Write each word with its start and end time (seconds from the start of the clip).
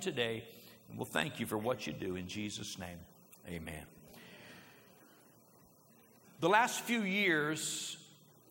today. 0.00 0.44
And 0.88 0.98
we'll 0.98 1.06
thank 1.06 1.40
you 1.40 1.46
for 1.46 1.58
what 1.58 1.86
you 1.86 1.92
do 1.92 2.16
in 2.16 2.28
Jesus' 2.28 2.78
name. 2.78 2.98
Amen. 3.48 3.84
The 6.40 6.48
last 6.48 6.80
few 6.80 7.02
years 7.02 7.96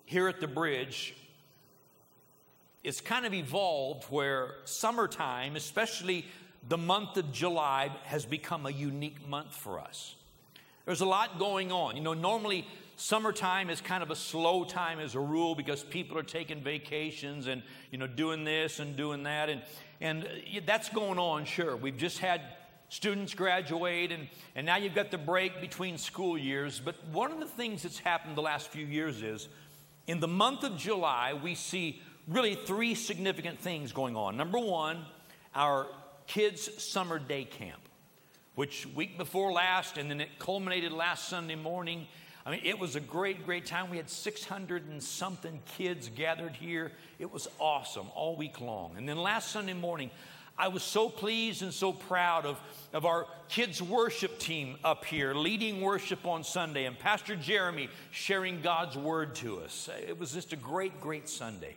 here 0.05 0.27
at 0.27 0.39
the 0.39 0.47
bridge, 0.47 1.15
it's 2.83 3.01
kind 3.01 3.25
of 3.25 3.33
evolved 3.33 4.05
where 4.05 4.55
summertime, 4.65 5.55
especially 5.55 6.25
the 6.67 6.77
month 6.77 7.17
of 7.17 7.31
July, 7.31 7.91
has 8.03 8.25
become 8.25 8.65
a 8.65 8.71
unique 8.71 9.27
month 9.27 9.55
for 9.55 9.79
us. 9.79 10.15
There's 10.85 11.01
a 11.01 11.05
lot 11.05 11.39
going 11.39 11.71
on. 11.71 11.95
You 11.95 12.01
know, 12.01 12.13
normally 12.13 12.65
summertime 12.97 13.69
is 13.69 13.81
kind 13.81 14.03
of 14.03 14.11
a 14.11 14.15
slow 14.15 14.63
time 14.63 14.99
as 14.99 15.15
a 15.15 15.19
rule 15.19 15.55
because 15.55 15.83
people 15.83 16.17
are 16.17 16.23
taking 16.23 16.61
vacations 16.61 17.47
and, 17.47 17.61
you 17.91 17.97
know, 17.97 18.07
doing 18.07 18.43
this 18.43 18.79
and 18.79 18.95
doing 18.95 19.23
that. 19.23 19.49
And, 19.49 19.61
and 20.01 20.23
uh, 20.23 20.59
that's 20.65 20.89
going 20.89 21.19
on, 21.19 21.45
sure. 21.45 21.75
We've 21.75 21.97
just 21.97 22.19
had 22.19 22.41
students 22.89 23.33
graduate 23.33 24.11
and, 24.11 24.27
and 24.55 24.65
now 24.65 24.77
you've 24.77 24.95
got 24.95 25.11
the 25.11 25.17
break 25.17 25.59
between 25.59 25.97
school 25.97 26.37
years. 26.37 26.79
But 26.83 26.95
one 27.11 27.31
of 27.31 27.39
the 27.39 27.45
things 27.45 27.83
that's 27.83 27.99
happened 27.99 28.37
the 28.37 28.41
last 28.41 28.69
few 28.69 28.85
years 28.85 29.21
is 29.21 29.49
in 30.07 30.19
the 30.19 30.27
month 30.27 30.63
of 30.63 30.77
July, 30.77 31.33
we 31.33 31.53
see 31.55 32.01
really 32.27 32.55
three 32.55 32.95
significant 32.95 33.59
things 33.59 33.91
going 33.91 34.15
on. 34.15 34.37
Number 34.37 34.59
one, 34.59 35.05
our 35.53 35.87
kids' 36.27 36.83
summer 36.83 37.19
day 37.19 37.43
camp, 37.43 37.81
which 38.55 38.87
week 38.95 39.17
before 39.17 39.51
last, 39.51 39.97
and 39.97 40.09
then 40.09 40.21
it 40.21 40.39
culminated 40.39 40.91
last 40.91 41.27
Sunday 41.27 41.55
morning. 41.55 42.07
I 42.47 42.51
mean, 42.51 42.61
it 42.63 42.79
was 42.79 42.95
a 42.95 43.01
great, 43.01 43.45
great 43.45 43.65
time. 43.65 43.89
We 43.89 43.97
had 43.97 44.09
600 44.09 44.87
and 44.87 45.03
something 45.03 45.59
kids 45.77 46.09
gathered 46.15 46.53
here. 46.53 46.93
It 47.19 47.29
was 47.29 47.49
awesome 47.59 48.07
all 48.15 48.37
week 48.37 48.61
long. 48.61 48.93
And 48.95 49.07
then 49.07 49.17
last 49.17 49.51
Sunday 49.51 49.73
morning, 49.73 50.09
I 50.57 50.69
was 50.69 50.81
so 50.81 51.09
pleased 51.09 51.61
and 51.61 51.73
so 51.73 51.91
proud 51.91 52.45
of, 52.45 52.57
of 52.93 53.03
our 53.03 53.27
kids' 53.49 53.81
worship 53.81 54.39
team 54.39 54.77
up 54.85 55.03
here, 55.03 55.33
leading 55.33 55.81
worship 55.81 56.25
on 56.25 56.45
Sunday, 56.45 56.85
and 56.85 56.97
Pastor 56.97 57.35
Jeremy 57.35 57.89
sharing 58.11 58.61
God's 58.61 58.95
word 58.95 59.35
to 59.35 59.59
us. 59.59 59.89
It 60.07 60.17
was 60.17 60.31
just 60.31 60.53
a 60.53 60.55
great, 60.55 61.01
great 61.01 61.27
Sunday. 61.27 61.75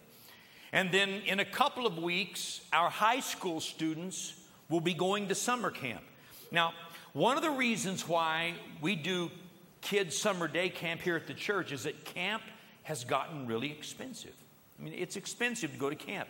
And 0.73 0.93
then 0.93 1.09
in 1.27 1.41
a 1.41 1.45
couple 1.45 1.85
of 1.85 1.99
weeks, 1.99 2.61
our 2.73 2.91
high 2.91 3.21
school 3.21 3.59
students 3.59 4.35
will 4.69 4.81
be 4.81 4.95
going 4.95 5.27
to 5.29 5.35
summer 5.35 5.73
camp. 5.73 6.05
Now, 6.53 6.75
one 7.13 7.37
of 7.37 7.43
the 7.43 7.51
reasons 7.51 8.07
why 8.07 8.55
we 8.81 8.95
do 8.95 9.33
kids' 9.81 10.17
summer 10.17 10.49
day 10.49 10.69
camp 10.69 11.01
here 11.01 11.17
at 11.17 11.27
the 11.27 11.35
church 11.35 11.73
is 11.73 11.85
that 11.85 12.05
camp 12.05 12.43
has 12.83 13.05
gotten 13.05 13.47
really 13.47 13.71
expensive. 13.71 14.35
I 14.79 14.83
mean, 14.83 14.95
it's 14.97 15.17
expensive 15.17 15.73
to 15.73 15.79
go 15.79 15.91
to 15.91 15.97
camp. 15.97 16.29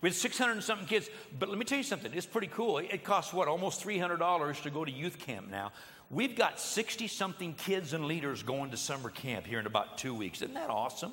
We 0.00 0.08
had 0.08 0.16
600 0.16 0.52
and 0.52 0.64
something 0.64 0.86
kids, 0.86 1.08
but 1.38 1.48
let 1.48 1.58
me 1.58 1.64
tell 1.64 1.78
you 1.78 1.84
something. 1.84 2.12
It's 2.12 2.26
pretty 2.26 2.48
cool. 2.48 2.78
It 2.78 3.04
costs 3.04 3.32
what, 3.32 3.46
almost 3.46 3.84
$300 3.84 4.62
to 4.62 4.70
go 4.70 4.84
to 4.84 4.90
youth 4.90 5.18
camp 5.18 5.48
now. 5.48 5.70
We've 6.10 6.36
got 6.36 6.58
60 6.58 7.06
something 7.06 7.54
kids 7.54 7.92
and 7.92 8.06
leaders 8.06 8.42
going 8.42 8.72
to 8.72 8.76
summer 8.76 9.10
camp 9.10 9.46
here 9.46 9.60
in 9.60 9.66
about 9.66 9.98
two 9.98 10.14
weeks. 10.14 10.42
Isn't 10.42 10.54
that 10.54 10.70
awesome? 10.70 11.12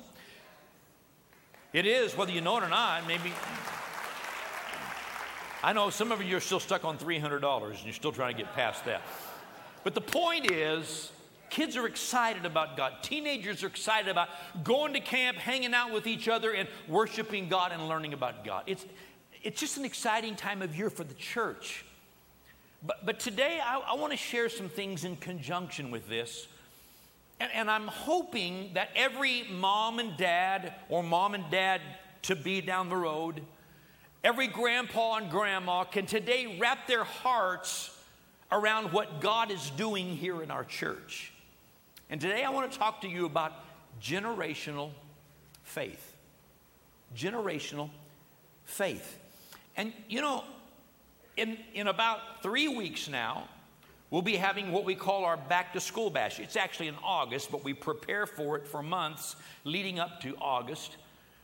It 1.72 1.86
is, 1.86 2.16
whether 2.16 2.32
you 2.32 2.40
know 2.40 2.58
it 2.58 2.64
or 2.64 2.68
not. 2.68 3.06
Maybe. 3.06 3.32
I 5.62 5.72
know 5.72 5.90
some 5.90 6.10
of 6.10 6.20
you 6.22 6.36
are 6.36 6.40
still 6.40 6.58
stuck 6.58 6.84
on 6.84 6.98
$300 6.98 7.68
and 7.70 7.84
you're 7.84 7.92
still 7.92 8.12
trying 8.12 8.34
to 8.34 8.42
get 8.42 8.52
past 8.54 8.84
that. 8.86 9.02
But 9.84 9.94
the 9.94 10.00
point 10.00 10.50
is, 10.50 11.12
kids 11.50 11.76
are 11.76 11.86
excited 11.86 12.46
about 12.46 12.76
God. 12.76 12.94
Teenagers 13.02 13.62
are 13.62 13.68
excited 13.68 14.08
about 14.08 14.28
going 14.64 14.94
to 14.94 15.00
camp, 15.00 15.36
hanging 15.36 15.74
out 15.74 15.92
with 15.92 16.06
each 16.06 16.28
other, 16.28 16.52
and 16.52 16.68
worshiping 16.88 17.48
God 17.48 17.72
and 17.72 17.88
learning 17.88 18.12
about 18.12 18.44
God. 18.44 18.64
It's, 18.66 18.86
it's 19.42 19.60
just 19.60 19.76
an 19.76 19.84
exciting 19.84 20.36
time 20.36 20.62
of 20.62 20.76
year 20.76 20.90
for 20.90 21.04
the 21.04 21.14
church. 21.14 21.84
But, 22.86 23.04
but 23.04 23.20
today, 23.20 23.60
I, 23.62 23.78
I 23.78 23.94
want 23.94 24.12
to 24.12 24.16
share 24.16 24.48
some 24.48 24.68
things 24.68 25.04
in 25.04 25.16
conjunction 25.16 25.90
with 25.90 26.08
this 26.08 26.48
and, 27.40 27.50
and 27.52 27.70
I'm 27.70 27.86
hoping 27.86 28.70
that 28.74 28.90
every 28.94 29.44
mom 29.50 29.98
and 29.98 30.16
dad, 30.16 30.74
or 30.88 31.02
mom 31.02 31.34
and 31.34 31.50
dad 31.50 31.80
to 32.22 32.36
be 32.36 32.60
down 32.60 32.90
the 32.90 32.96
road, 32.96 33.40
every 34.22 34.46
grandpa 34.46 35.16
and 35.16 35.30
grandma 35.30 35.84
can 35.84 36.04
today 36.04 36.58
wrap 36.60 36.86
their 36.86 37.04
hearts 37.04 37.96
around 38.52 38.92
what 38.92 39.20
God 39.20 39.50
is 39.50 39.70
doing 39.70 40.16
here 40.16 40.42
in 40.42 40.50
our 40.50 40.64
church. 40.64 41.32
And 42.10 42.20
today 42.20 42.44
I 42.44 42.50
want 42.50 42.70
to 42.70 42.78
talk 42.78 43.00
to 43.02 43.08
you 43.08 43.24
about 43.24 43.52
generational 44.02 44.90
faith. 45.62 46.16
Generational 47.16 47.88
faith. 48.64 49.18
And 49.76 49.92
you 50.08 50.20
know, 50.20 50.44
in, 51.36 51.56
in 51.72 51.86
about 51.86 52.42
three 52.42 52.68
weeks 52.68 53.08
now, 53.08 53.48
We'll 54.10 54.22
be 54.22 54.36
having 54.36 54.72
what 54.72 54.84
we 54.84 54.96
call 54.96 55.24
our 55.24 55.36
back 55.36 55.72
to 55.74 55.80
school 55.80 56.10
bash. 56.10 56.40
It's 56.40 56.56
actually 56.56 56.88
in 56.88 56.96
August, 57.04 57.52
but 57.52 57.62
we 57.62 57.74
prepare 57.74 58.26
for 58.26 58.56
it 58.56 58.66
for 58.66 58.82
months 58.82 59.36
leading 59.62 60.00
up 60.00 60.20
to 60.22 60.36
August. 60.40 60.96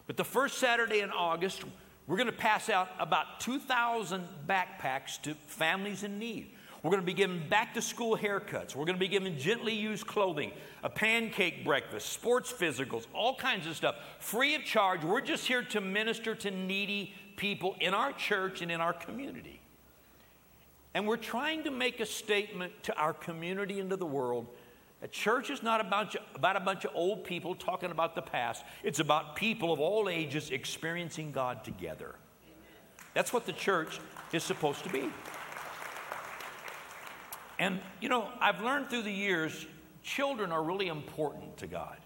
But 0.09 0.17
the 0.17 0.25
first 0.25 0.59
Saturday 0.59 1.01
in 1.01 1.11
August, 1.11 1.63
we're 2.09 2.17
going 2.17 2.27
to 2.27 2.33
pass 2.33 2.69
out 2.69 2.89
about 2.99 3.39
2,000 3.41 4.27
backpacks 4.49 5.23
to 5.23 5.35
families 5.47 6.03
in 6.03 6.19
need. 6.19 6.56
We're 6.87 6.93
going 6.93 7.03
to 7.03 7.07
be 7.07 7.15
giving 7.15 7.49
back 7.49 7.75
to 7.75 7.83
school 7.83 8.17
haircuts. 8.17 8.77
We're 8.77 8.85
going 8.85 8.95
to 8.95 9.01
be 9.01 9.09
giving 9.09 9.37
gently 9.37 9.75
used 9.75 10.07
clothing, 10.07 10.53
a 10.85 10.89
pancake 10.89 11.65
breakfast, 11.65 12.13
sports 12.13 12.53
physicals, 12.53 13.09
all 13.13 13.35
kinds 13.35 13.67
of 13.67 13.75
stuff, 13.75 13.97
free 14.21 14.55
of 14.55 14.63
charge. 14.63 15.03
We're 15.03 15.21
just 15.21 15.49
here 15.49 15.63
to 15.63 15.81
minister 15.81 16.37
to 16.37 16.51
needy 16.53 17.13
people 17.35 17.75
in 17.81 17.93
our 17.93 18.13
church 18.13 18.63
and 18.63 18.71
in 18.71 18.81
our 18.81 18.93
community. 18.93 19.61
And 20.95 21.09
we're 21.09 21.17
trying 21.17 21.65
to 21.65 21.73
make 21.73 21.99
a 21.99 22.07
statement 22.07 22.73
to 22.85 22.97
our 22.97 23.13
community 23.13 23.81
and 23.81 23.91
to 23.91 23.97
the 23.97 24.07
world 24.07 24.47
that 25.01 25.11
church 25.11 25.51
is 25.51 25.65
not 25.65 25.81
about, 25.81 26.15
about 26.37 26.55
a 26.55 26.61
bunch 26.61 26.85
of 26.85 26.93
old 26.95 27.25
people 27.25 27.57
talking 27.57 27.91
about 27.91 28.15
the 28.15 28.23
past, 28.23 28.65
it's 28.85 29.01
about 29.01 29.35
people 29.35 29.73
of 29.73 29.81
all 29.81 30.09
ages 30.09 30.53
experiencing 30.53 31.33
God 31.33 31.65
together. 31.65 32.15
That's 33.13 33.33
what 33.33 33.45
the 33.45 33.55
church 33.55 33.99
is 34.33 34.45
supposed 34.45 34.85
to 34.85 34.89
be. 34.89 35.11
And, 37.59 37.81
you 38.01 38.09
know, 38.09 38.29
I've 38.41 38.61
learned 38.61 38.91
through 38.91 39.03
the 39.03 39.13
years, 39.13 39.67
children 40.03 40.53
are 40.53 40.63
really 40.63 40.89
important 40.89 41.57
to 41.59 41.67
God, 41.67 41.97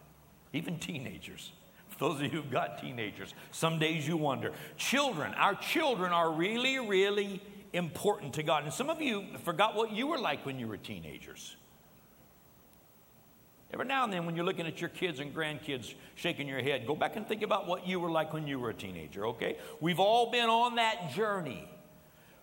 even 0.52 0.78
teenagers. 0.78 1.52
Those 1.98 2.16
of 2.16 2.22
you 2.22 2.28
who've 2.30 2.50
got 2.50 2.80
teenagers, 2.80 3.34
some 3.50 3.78
days 3.78 4.06
you 4.06 4.16
wonder. 4.16 4.52
Children, 4.76 5.34
our 5.34 5.54
children 5.54 6.12
are 6.12 6.30
really, 6.30 6.78
really 6.78 7.42
important 7.72 8.34
to 8.34 8.42
God. 8.42 8.64
And 8.64 8.72
some 8.72 8.90
of 8.90 9.00
you 9.00 9.24
forgot 9.44 9.76
what 9.76 9.92
you 9.92 10.06
were 10.06 10.18
like 10.18 10.46
when 10.46 10.58
you 10.58 10.66
were 10.66 10.76
teenagers. 10.76 11.56
Every 13.72 13.86
now 13.86 14.02
and 14.02 14.12
then, 14.12 14.26
when 14.26 14.34
you're 14.34 14.44
looking 14.44 14.66
at 14.66 14.80
your 14.80 14.90
kids 14.90 15.20
and 15.20 15.32
grandkids 15.32 15.94
shaking 16.16 16.48
your 16.48 16.60
head, 16.60 16.86
go 16.86 16.96
back 16.96 17.14
and 17.14 17.26
think 17.26 17.42
about 17.42 17.68
what 17.68 17.86
you 17.86 18.00
were 18.00 18.10
like 18.10 18.32
when 18.32 18.46
you 18.48 18.58
were 18.58 18.70
a 18.70 18.74
teenager, 18.74 19.26
okay? 19.26 19.58
We've 19.80 20.00
all 20.00 20.32
been 20.32 20.48
on 20.48 20.76
that 20.76 21.12
journey. 21.14 21.68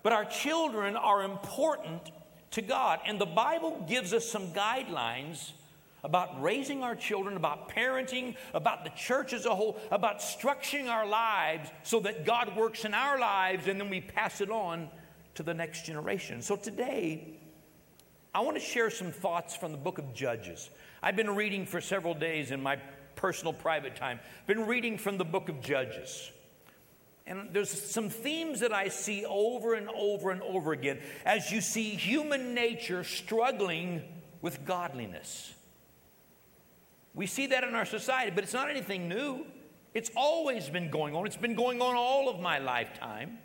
But 0.04 0.14
our 0.14 0.24
children 0.24 0.96
are 0.96 1.24
important 1.24 2.12
to 2.52 2.62
God. 2.62 3.00
And 3.06 3.20
the 3.20 3.26
Bible 3.26 3.86
gives 3.88 4.14
us 4.14 4.28
some 4.30 4.52
guidelines 4.54 5.52
about 6.04 6.42
raising 6.42 6.84
our 6.84 6.96
children, 6.96 7.36
about 7.36 7.70
parenting, 7.70 8.36
about 8.54 8.84
the 8.84 8.90
church 8.92 9.34
as 9.34 9.46
a 9.46 9.54
whole, 9.54 9.78
about 9.92 10.20
structuring 10.20 10.88
our 10.88 11.06
lives 11.06 11.70
so 11.84 12.00
that 12.02 12.26
God 12.26 12.56
works 12.56 12.86
in 12.86 12.94
our 12.94 13.20
lives 13.20 13.68
and 13.68 13.80
then 13.80 13.90
we 13.90 14.02
pass 14.02 14.42
it 14.42 14.50
on 14.50 14.90
to 15.36 15.44
the 15.44 15.54
next 15.54 15.86
generation. 15.86 16.42
So 16.42 16.56
today, 16.56 17.40
I 18.34 18.42
want 18.42 18.56
to 18.56 18.64
share 18.64 18.90
some 18.90 19.12
thoughts 19.12 19.56
from 19.56 19.72
the 19.72 19.78
book 19.78 19.98
of 19.98 20.14
Judges. 20.14 20.70
I've 21.02 21.16
been 21.16 21.36
reading 21.36 21.66
for 21.66 21.82
several 21.82 22.14
days 22.14 22.52
in 22.52 22.62
my 22.62 22.78
personal 23.16 23.52
private 23.54 23.96
time, 23.96 24.20
been 24.46 24.66
reading 24.66 24.98
from 24.98 25.18
the 25.18 25.26
book 25.26 25.50
of 25.50 25.60
Judges. 25.62 26.32
And 27.28 27.50
there's 27.52 27.70
some 27.70 28.10
themes 28.10 28.62
that 28.62 28.72
I 28.72 28.88
see 28.88 29.26
over 29.26 29.74
and 29.74 29.90
over 29.90 30.32
and 30.32 30.42
over 30.42 30.72
again 30.72 31.00
as 31.26 31.52
you 31.52 31.60
see 31.60 31.90
human 31.90 32.54
nature 32.54 33.04
struggling 33.04 34.02
with 34.42 34.64
godliness. 34.66 35.54
We 37.14 37.28
see 37.28 37.48
that 37.48 37.66
in 37.66 37.76
our 37.76 37.86
society, 37.86 38.32
but 38.34 38.46
it's 38.46 38.54
not 38.54 38.70
anything 38.70 39.10
new. 39.10 39.46
It's 39.94 40.10
always 40.16 40.70
been 40.70 40.90
going 40.90 41.16
on. 41.16 41.26
It's 41.26 41.36
been 41.36 41.56
going 41.56 41.82
on 41.82 41.96
all 41.96 42.30
of 42.30 42.40
my 42.40 42.60
lifetime. 42.60 43.40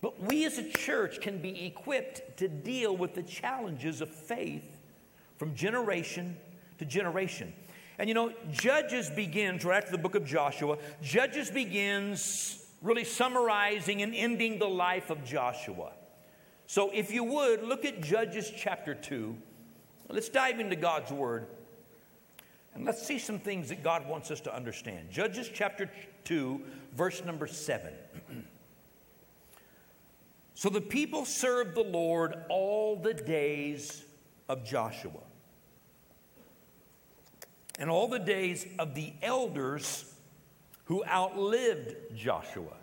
But 0.00 0.20
we 0.22 0.46
as 0.46 0.56
a 0.56 0.68
church 0.70 1.20
can 1.20 1.38
be 1.38 1.66
equipped 1.66 2.38
to 2.38 2.48
deal 2.48 2.96
with 2.96 3.14
the 3.14 3.22
challenges 3.22 4.00
of 4.00 4.08
faith 4.08 4.78
from 5.36 5.54
generation 5.54 6.36
to 6.78 6.84
generation. 6.86 7.52
And 7.98 8.08
you 8.08 8.14
know, 8.14 8.32
Judges 8.50 9.10
begins 9.10 9.64
right 9.64 9.82
after 9.82 9.92
the 9.92 9.98
book 9.98 10.14
of 10.14 10.24
Joshua. 10.24 10.78
Judges 11.02 11.50
begins 11.50 12.61
really 12.82 13.04
summarizing 13.04 14.02
and 14.02 14.14
ending 14.14 14.58
the 14.58 14.68
life 14.68 15.10
of 15.10 15.24
Joshua. 15.24 15.92
So 16.66 16.90
if 16.92 17.12
you 17.12 17.24
would, 17.24 17.62
look 17.62 17.84
at 17.84 18.02
Judges 18.02 18.50
chapter 18.54 18.94
2. 18.94 19.36
Let's 20.08 20.28
dive 20.28 20.60
into 20.60 20.76
God's 20.76 21.10
word. 21.10 21.46
And 22.74 22.84
let's 22.84 23.06
see 23.06 23.18
some 23.18 23.38
things 23.38 23.68
that 23.68 23.82
God 23.82 24.08
wants 24.08 24.30
us 24.30 24.40
to 24.42 24.54
understand. 24.54 25.10
Judges 25.10 25.50
chapter 25.52 25.90
2, 26.24 26.60
verse 26.94 27.24
number 27.24 27.46
7. 27.46 27.92
So 30.54 30.68
the 30.68 30.80
people 30.80 31.24
served 31.24 31.74
the 31.74 31.82
Lord 31.82 32.36
all 32.48 32.94
the 32.94 33.14
days 33.14 34.04
of 34.48 34.64
Joshua 34.64 35.22
and 37.80 37.90
all 37.90 38.06
the 38.06 38.20
days 38.20 38.64
of 38.78 38.94
the 38.94 39.12
elders 39.22 40.11
who 40.84 41.04
outlived 41.04 41.94
Joshua, 42.16 42.76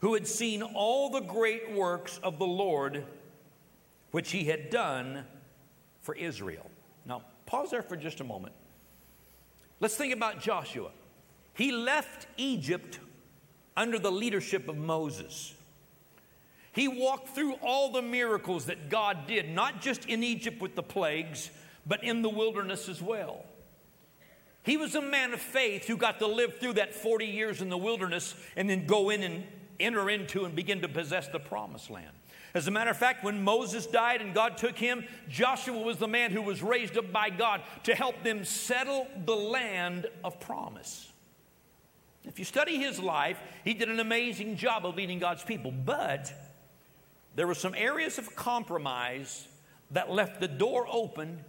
who 0.00 0.14
had 0.14 0.26
seen 0.26 0.62
all 0.62 1.10
the 1.10 1.20
great 1.20 1.72
works 1.72 2.18
of 2.22 2.38
the 2.38 2.46
Lord 2.46 3.04
which 4.10 4.30
he 4.30 4.44
had 4.44 4.70
done 4.70 5.24
for 6.00 6.14
Israel. 6.14 6.70
Now, 7.06 7.22
pause 7.46 7.70
there 7.70 7.82
for 7.82 7.96
just 7.96 8.20
a 8.20 8.24
moment. 8.24 8.54
Let's 9.80 9.96
think 9.96 10.12
about 10.12 10.40
Joshua. 10.40 10.90
He 11.54 11.72
left 11.72 12.26
Egypt 12.36 13.00
under 13.76 13.98
the 13.98 14.12
leadership 14.12 14.68
of 14.68 14.76
Moses. 14.76 15.54
He 16.72 16.88
walked 16.88 17.30
through 17.34 17.54
all 17.62 17.90
the 17.92 18.02
miracles 18.02 18.66
that 18.66 18.88
God 18.88 19.26
did, 19.26 19.50
not 19.50 19.80
just 19.80 20.06
in 20.06 20.22
Egypt 20.22 20.60
with 20.60 20.74
the 20.74 20.82
plagues, 20.82 21.50
but 21.86 22.02
in 22.04 22.22
the 22.22 22.28
wilderness 22.28 22.88
as 22.88 23.02
well. 23.02 23.44
He 24.64 24.76
was 24.76 24.94
a 24.94 25.02
man 25.02 25.32
of 25.32 25.40
faith 25.40 25.86
who 25.86 25.96
got 25.96 26.18
to 26.20 26.26
live 26.26 26.58
through 26.58 26.74
that 26.74 26.94
40 26.94 27.26
years 27.26 27.60
in 27.60 27.68
the 27.68 27.78
wilderness 27.78 28.34
and 28.56 28.70
then 28.70 28.86
go 28.86 29.10
in 29.10 29.22
and 29.22 29.44
enter 29.80 30.08
into 30.08 30.44
and 30.44 30.54
begin 30.54 30.80
to 30.82 30.88
possess 30.88 31.28
the 31.28 31.40
promised 31.40 31.90
land. 31.90 32.12
As 32.54 32.68
a 32.68 32.70
matter 32.70 32.90
of 32.90 32.96
fact, 32.96 33.24
when 33.24 33.42
Moses 33.42 33.86
died 33.86 34.20
and 34.20 34.34
God 34.34 34.58
took 34.58 34.76
him, 34.78 35.04
Joshua 35.28 35.78
was 35.78 35.96
the 35.96 36.06
man 36.06 36.30
who 36.30 36.42
was 36.42 36.62
raised 36.62 36.98
up 36.98 37.10
by 37.10 37.30
God 37.30 37.62
to 37.84 37.94
help 37.94 38.22
them 38.22 38.44
settle 38.44 39.08
the 39.24 39.34
land 39.34 40.06
of 40.22 40.38
promise. 40.38 41.10
If 42.24 42.38
you 42.38 42.44
study 42.44 42.78
his 42.78 43.00
life, 43.00 43.40
he 43.64 43.74
did 43.74 43.88
an 43.88 44.00
amazing 44.00 44.56
job 44.56 44.86
of 44.86 44.96
leading 44.96 45.18
God's 45.18 45.42
people, 45.42 45.72
but 45.72 46.32
there 47.34 47.46
were 47.46 47.54
some 47.54 47.74
areas 47.74 48.18
of 48.18 48.36
compromise 48.36 49.48
that 49.90 50.10
left 50.10 50.38
the 50.38 50.48
door 50.48 50.86
open 50.90 51.44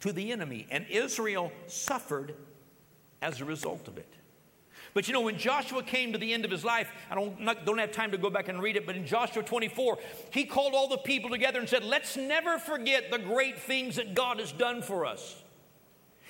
to 0.00 0.12
the 0.12 0.32
enemy, 0.32 0.66
and 0.70 0.86
Israel 0.88 1.52
suffered 1.66 2.34
as 3.22 3.40
a 3.40 3.44
result 3.44 3.88
of 3.88 3.98
it. 3.98 4.08
But 4.94 5.08
you 5.08 5.12
know, 5.12 5.20
when 5.20 5.36
Joshua 5.36 5.82
came 5.82 6.12
to 6.12 6.18
the 6.18 6.32
end 6.32 6.46
of 6.46 6.50
his 6.50 6.64
life, 6.64 6.90
I 7.10 7.14
don't, 7.14 7.38
not, 7.38 7.66
don't 7.66 7.76
have 7.76 7.92
time 7.92 8.12
to 8.12 8.18
go 8.18 8.30
back 8.30 8.48
and 8.48 8.62
read 8.62 8.76
it, 8.76 8.86
but 8.86 8.96
in 8.96 9.06
Joshua 9.06 9.42
24, 9.42 9.98
he 10.30 10.44
called 10.44 10.72
all 10.74 10.88
the 10.88 10.96
people 10.96 11.28
together 11.28 11.58
and 11.58 11.68
said, 11.68 11.84
Let's 11.84 12.16
never 12.16 12.58
forget 12.58 13.10
the 13.10 13.18
great 13.18 13.58
things 13.58 13.96
that 13.96 14.14
God 14.14 14.40
has 14.40 14.52
done 14.52 14.80
for 14.80 15.04
us. 15.04 15.42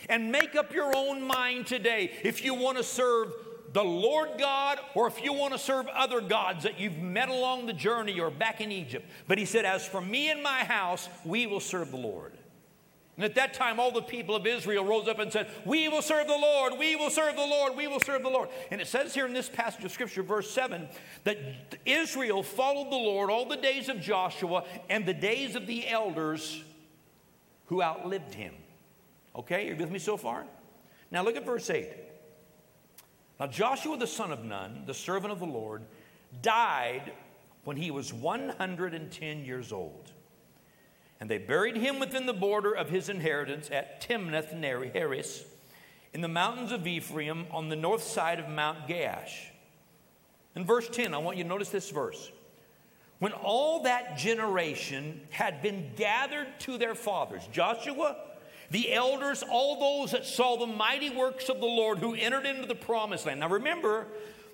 And 0.08 0.32
make 0.32 0.56
up 0.56 0.74
your 0.74 0.96
own 0.96 1.22
mind 1.22 1.68
today 1.68 2.12
if 2.24 2.44
you 2.44 2.54
want 2.54 2.76
to 2.76 2.82
serve 2.82 3.32
the 3.72 3.84
Lord 3.84 4.30
God 4.38 4.80
or 4.94 5.06
if 5.06 5.22
you 5.22 5.32
want 5.32 5.52
to 5.52 5.58
serve 5.58 5.86
other 5.88 6.20
gods 6.20 6.64
that 6.64 6.80
you've 6.80 6.98
met 6.98 7.28
along 7.28 7.66
the 7.66 7.72
journey 7.72 8.18
or 8.18 8.30
back 8.30 8.60
in 8.60 8.72
Egypt. 8.72 9.08
But 9.28 9.38
he 9.38 9.44
said, 9.44 9.64
As 9.64 9.86
for 9.86 10.00
me 10.00 10.30
and 10.30 10.42
my 10.42 10.64
house, 10.64 11.08
we 11.24 11.46
will 11.46 11.60
serve 11.60 11.90
the 11.90 11.98
Lord. 11.98 12.32
And 13.16 13.24
at 13.24 13.34
that 13.36 13.54
time, 13.54 13.80
all 13.80 13.90
the 13.90 14.02
people 14.02 14.36
of 14.36 14.46
Israel 14.46 14.84
rose 14.84 15.08
up 15.08 15.18
and 15.18 15.32
said, 15.32 15.48
We 15.64 15.88
will 15.88 16.02
serve 16.02 16.26
the 16.26 16.36
Lord, 16.36 16.74
we 16.78 16.96
will 16.96 17.08
serve 17.08 17.34
the 17.34 17.46
Lord, 17.46 17.74
we 17.74 17.86
will 17.86 18.00
serve 18.00 18.22
the 18.22 18.28
Lord. 18.28 18.50
And 18.70 18.78
it 18.78 18.86
says 18.86 19.14
here 19.14 19.24
in 19.24 19.32
this 19.32 19.48
passage 19.48 19.84
of 19.84 19.90
Scripture, 19.90 20.22
verse 20.22 20.50
7, 20.50 20.86
that 21.24 21.38
Israel 21.86 22.42
followed 22.42 22.90
the 22.90 22.96
Lord 22.96 23.30
all 23.30 23.46
the 23.46 23.56
days 23.56 23.88
of 23.88 24.00
Joshua 24.00 24.64
and 24.90 25.06
the 25.06 25.14
days 25.14 25.56
of 25.56 25.66
the 25.66 25.88
elders 25.88 26.62
who 27.66 27.82
outlived 27.82 28.34
him. 28.34 28.54
Okay, 29.34 29.66
you're 29.66 29.76
with 29.76 29.90
me 29.90 29.98
so 29.98 30.18
far? 30.18 30.44
Now 31.10 31.22
look 31.22 31.36
at 31.36 31.46
verse 31.46 31.70
8. 31.70 31.88
Now 33.40 33.46
Joshua 33.46 33.96
the 33.96 34.06
son 34.06 34.30
of 34.30 34.44
Nun, 34.44 34.82
the 34.84 34.94
servant 34.94 35.32
of 35.32 35.40
the 35.40 35.46
Lord, 35.46 35.82
died 36.42 37.12
when 37.64 37.78
he 37.78 37.90
was 37.90 38.12
110 38.12 39.44
years 39.44 39.72
old. 39.72 40.12
And 41.20 41.30
they 41.30 41.38
buried 41.38 41.76
him 41.76 41.98
within 41.98 42.26
the 42.26 42.32
border 42.32 42.72
of 42.72 42.90
his 42.90 43.08
inheritance 43.08 43.70
at 43.70 44.00
Timnath 44.00 44.52
Heres 44.92 45.44
in 46.12 46.20
the 46.20 46.28
mountains 46.28 46.72
of 46.72 46.86
Ephraim 46.86 47.46
on 47.50 47.68
the 47.68 47.76
north 47.76 48.02
side 48.02 48.38
of 48.38 48.48
Mount 48.48 48.88
Gaash. 48.88 49.48
In 50.54 50.64
verse 50.64 50.88
10, 50.88 51.14
I 51.14 51.18
want 51.18 51.36
you 51.36 51.42
to 51.42 51.48
notice 51.48 51.68
this 51.68 51.90
verse. 51.90 52.30
When 53.18 53.32
all 53.32 53.82
that 53.82 54.16
generation 54.16 55.22
had 55.30 55.62
been 55.62 55.90
gathered 55.96 56.48
to 56.60 56.78
their 56.78 56.94
fathers, 56.94 57.46
Joshua, 57.52 58.16
the 58.70 58.92
elders, 58.92 59.42
all 59.50 60.00
those 60.00 60.12
that 60.12 60.26
saw 60.26 60.56
the 60.56 60.66
mighty 60.66 61.10
works 61.10 61.48
of 61.48 61.60
the 61.60 61.66
Lord 61.66 61.98
who 61.98 62.14
entered 62.14 62.46
into 62.46 62.66
the 62.66 62.74
promised 62.74 63.26
land. 63.26 63.40
Now 63.40 63.48
remember, 63.48 64.06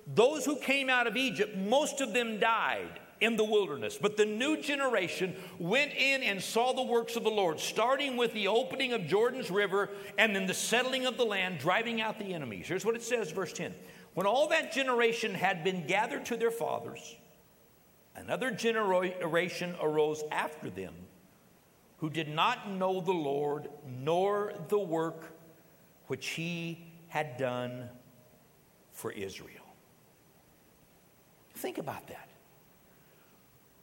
those 0.05 0.45
who 0.45 0.55
came 0.57 0.89
out 0.89 1.07
of 1.07 1.17
Egypt, 1.17 1.57
most 1.57 1.99
of 1.99 2.13
them 2.13 2.39
died 2.39 2.99
in 3.21 3.35
the 3.35 3.43
wilderness. 3.43 3.97
But 4.01 4.17
the 4.17 4.25
new 4.25 4.61
generation 4.61 5.35
went 5.59 5.93
in 5.93 6.23
and 6.23 6.41
saw 6.41 6.73
the 6.73 6.83
works 6.83 7.15
of 7.15 7.23
the 7.23 7.29
Lord, 7.29 7.59
starting 7.59 8.17
with 8.17 8.33
the 8.33 8.47
opening 8.47 8.93
of 8.93 9.07
Jordan's 9.07 9.49
River 9.49 9.89
and 10.17 10.35
then 10.35 10.47
the 10.47 10.53
settling 10.53 11.05
of 11.05 11.17
the 11.17 11.25
land, 11.25 11.59
driving 11.59 12.01
out 12.01 12.19
the 12.19 12.33
enemies. 12.33 12.67
Here's 12.67 12.85
what 12.85 12.95
it 12.95 13.03
says, 13.03 13.31
verse 13.31 13.53
10. 13.53 13.73
When 14.13 14.27
all 14.27 14.47
that 14.49 14.71
generation 14.71 15.33
had 15.33 15.63
been 15.63 15.87
gathered 15.87 16.25
to 16.27 16.37
their 16.37 16.51
fathers, 16.51 17.15
another 18.15 18.51
generation 18.51 19.75
arose 19.81 20.23
after 20.31 20.69
them 20.69 20.93
who 21.97 22.09
did 22.09 22.27
not 22.27 22.69
know 22.69 22.99
the 22.99 23.13
Lord 23.13 23.69
nor 23.87 24.53
the 24.67 24.77
work 24.77 25.33
which 26.07 26.27
he 26.29 26.85
had 27.07 27.37
done 27.37 27.89
for 28.91 29.11
Israel. 29.11 29.63
Think 31.55 31.77
about 31.77 32.07
that. 32.07 32.27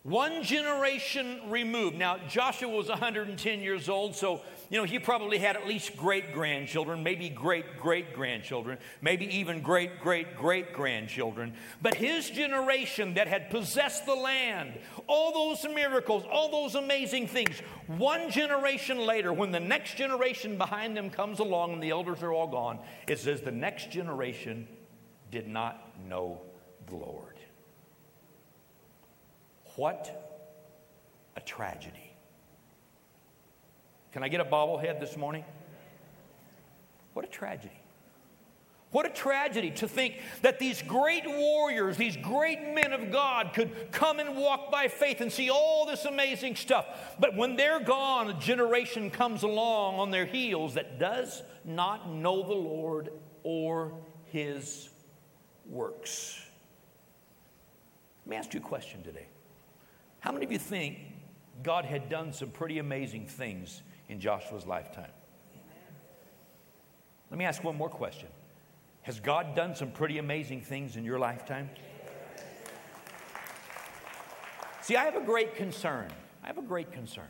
One 0.02 0.42
generation 0.42 1.42
removed. 1.50 1.98
Now, 1.98 2.16
Joshua 2.26 2.70
was 2.70 2.88
110 2.88 3.60
years 3.60 3.90
old, 3.90 4.16
so, 4.16 4.40
you 4.70 4.78
know, 4.78 4.84
he 4.84 4.98
probably 4.98 5.36
had 5.36 5.56
at 5.56 5.66
least 5.66 5.94
great 5.94 6.32
grandchildren, 6.32 7.02
maybe 7.02 7.28
great 7.28 7.76
great 7.76 8.14
grandchildren, 8.14 8.78
maybe 9.02 9.26
even 9.36 9.60
great 9.60 10.00
great 10.00 10.34
great 10.36 10.72
grandchildren. 10.72 11.52
But 11.82 11.96
his 11.96 12.30
generation 12.30 13.12
that 13.14 13.28
had 13.28 13.50
possessed 13.50 14.06
the 14.06 14.14
land, 14.14 14.72
all 15.06 15.34
those 15.34 15.70
miracles, 15.70 16.24
all 16.32 16.50
those 16.50 16.76
amazing 16.76 17.26
things, 17.26 17.60
one 17.86 18.30
generation 18.30 19.04
later, 19.04 19.34
when 19.34 19.50
the 19.50 19.60
next 19.60 19.98
generation 19.98 20.56
behind 20.56 20.96
them 20.96 21.10
comes 21.10 21.40
along 21.40 21.74
and 21.74 21.82
the 21.82 21.90
elders 21.90 22.22
are 22.22 22.32
all 22.32 22.48
gone, 22.48 22.78
it 23.06 23.18
says 23.18 23.42
the 23.42 23.50
next 23.50 23.90
generation 23.90 24.66
did 25.30 25.46
not 25.46 25.92
know 26.08 26.40
the 26.86 26.96
Lord. 26.96 27.29
What 29.80 30.14
a 31.36 31.40
tragedy. 31.40 32.12
Can 34.12 34.22
I 34.22 34.28
get 34.28 34.42
a 34.42 34.44
bobblehead 34.44 35.00
this 35.00 35.16
morning? 35.16 35.42
What 37.14 37.24
a 37.24 37.28
tragedy. 37.28 37.80
What 38.90 39.06
a 39.06 39.08
tragedy 39.08 39.70
to 39.70 39.88
think 39.88 40.20
that 40.42 40.58
these 40.58 40.82
great 40.82 41.22
warriors, 41.26 41.96
these 41.96 42.18
great 42.18 42.74
men 42.74 42.92
of 42.92 43.10
God 43.10 43.54
could 43.54 43.90
come 43.90 44.18
and 44.18 44.36
walk 44.36 44.70
by 44.70 44.88
faith 44.88 45.22
and 45.22 45.32
see 45.32 45.48
all 45.48 45.86
this 45.86 46.04
amazing 46.04 46.56
stuff. 46.56 46.84
But 47.18 47.34
when 47.34 47.56
they're 47.56 47.80
gone, 47.80 48.28
a 48.28 48.34
generation 48.34 49.08
comes 49.08 49.44
along 49.44 49.94
on 49.94 50.10
their 50.10 50.26
heels 50.26 50.74
that 50.74 50.98
does 50.98 51.42
not 51.64 52.06
know 52.06 52.42
the 52.42 52.52
Lord 52.52 53.08
or 53.44 53.94
his 54.26 54.90
works. 55.64 56.38
Let 58.26 58.30
me 58.30 58.36
ask 58.36 58.52
you 58.52 58.60
a 58.60 58.62
question 58.62 59.02
today. 59.02 59.29
How 60.20 60.32
many 60.32 60.44
of 60.44 60.52
you 60.52 60.58
think 60.58 60.98
God 61.62 61.84
had 61.84 62.08
done 62.08 62.32
some 62.32 62.50
pretty 62.50 62.78
amazing 62.78 63.26
things 63.26 63.82
in 64.08 64.20
Joshua's 64.20 64.66
lifetime? 64.66 65.10
Let 67.30 67.38
me 67.38 67.44
ask 67.44 67.64
one 67.64 67.76
more 67.76 67.88
question. 67.88 68.28
Has 69.02 69.18
God 69.18 69.54
done 69.56 69.74
some 69.74 69.90
pretty 69.90 70.18
amazing 70.18 70.60
things 70.60 70.96
in 70.96 71.04
your 71.04 71.18
lifetime? 71.18 71.70
See, 74.82 74.96
I 74.96 75.04
have 75.04 75.16
a 75.16 75.20
great 75.20 75.54
concern. 75.54 76.08
I 76.42 76.48
have 76.48 76.58
a 76.58 76.62
great 76.62 76.92
concern. 76.92 77.28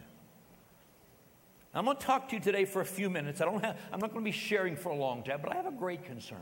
I'm 1.73 1.85
going 1.85 1.97
to 1.97 2.03
talk 2.03 2.29
to 2.31 2.37
you 2.37 2.41
today 2.41 2.65
for 2.65 2.81
a 2.81 2.87
few 2.87 3.09
minutes. 3.09 3.41
I 3.41 3.45
don't 3.45 3.65
have, 3.65 3.79
I'm 3.93 4.01
not 4.01 4.13
going 4.13 4.25
to 4.25 4.31
be 4.31 4.37
sharing 4.37 4.75
for 4.75 4.89
a 4.89 4.95
long 4.95 5.23
time, 5.23 5.41
but 5.43 5.53
I 5.53 5.57
have 5.57 5.67
a 5.67 5.73
great 5.73 6.05
concern. 6.05 6.39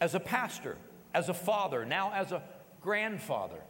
As 0.00 0.14
a 0.14 0.20
pastor, 0.20 0.78
as 1.12 1.28
a 1.28 1.34
father, 1.34 1.84
now 1.84 2.12
as 2.14 2.32
a 2.32 2.42
grandfather, 2.80 3.60